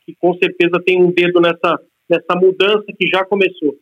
[0.04, 3.76] que com certeza tem um dedo nessa, nessa mudança que já começou.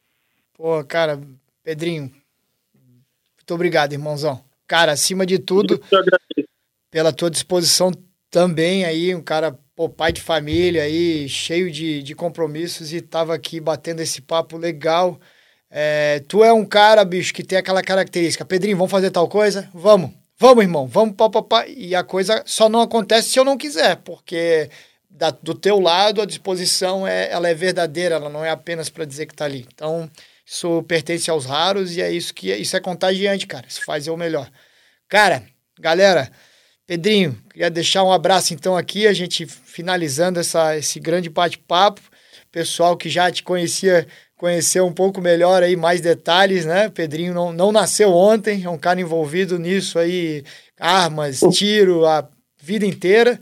[0.54, 1.20] Pô, cara,
[1.62, 4.42] Pedrinho, muito obrigado, irmãozão.
[4.66, 5.80] Cara, acima de tudo,
[6.90, 7.90] pela tua disposição
[8.30, 13.34] também aí, um cara, pô, pai de família aí, cheio de, de compromissos e tava
[13.34, 15.20] aqui batendo esse papo legal.
[15.76, 18.44] É, tu é um cara, bicho, que tem aquela característica.
[18.44, 19.68] Pedrinho, vamos fazer tal coisa?
[19.74, 20.12] Vamos.
[20.38, 20.86] Vamos, irmão.
[20.86, 21.66] Vamos, papapá.
[21.66, 24.70] E a coisa só não acontece se eu não quiser, porque
[25.10, 29.04] da, do teu lado a disposição é, ela é verdadeira, ela não é apenas para
[29.04, 29.66] dizer que tá ali.
[29.74, 30.08] Então,
[30.46, 33.66] isso pertence aos raros e é isso que isso é contagiante, cara.
[33.68, 34.48] Isso faz eu melhor.
[35.08, 35.42] Cara,
[35.80, 36.30] galera,
[36.86, 42.00] Pedrinho, queria deixar um abraço então aqui, a gente finalizando essa, esse grande bate-papo.
[42.52, 46.88] Pessoal que já te conhecia conhecer um pouco melhor aí, mais detalhes, né?
[46.88, 50.44] Pedrinho não, não nasceu ontem, é um cara envolvido nisso aí,
[50.78, 52.28] armas, tiro, a
[52.62, 53.40] vida inteira.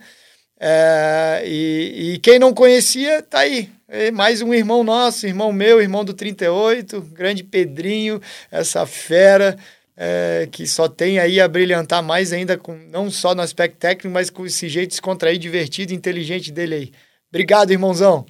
[0.60, 3.68] É, e, e, quem não conhecia, tá aí.
[3.88, 8.20] É mais um irmão nosso, irmão meu, irmão do 38, grande Pedrinho,
[8.50, 9.58] essa fera
[9.96, 14.12] é, que só tem aí a brilhantar mais ainda, com, não só no aspecto técnico,
[14.12, 16.92] mas com esse jeito descontraído, divertido e inteligente dele aí.
[17.28, 18.24] Obrigado, irmãozão.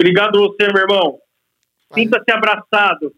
[0.00, 1.18] Obrigado você, meu irmão.
[1.92, 3.12] Sinta-se abraçado.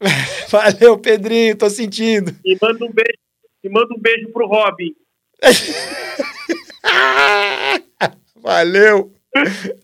[0.48, 2.34] Valeu, Pedrinho, tô sentindo.
[2.44, 3.18] E manda um beijo,
[3.62, 4.94] e manda um beijo pro Robin.
[8.36, 9.12] Valeu.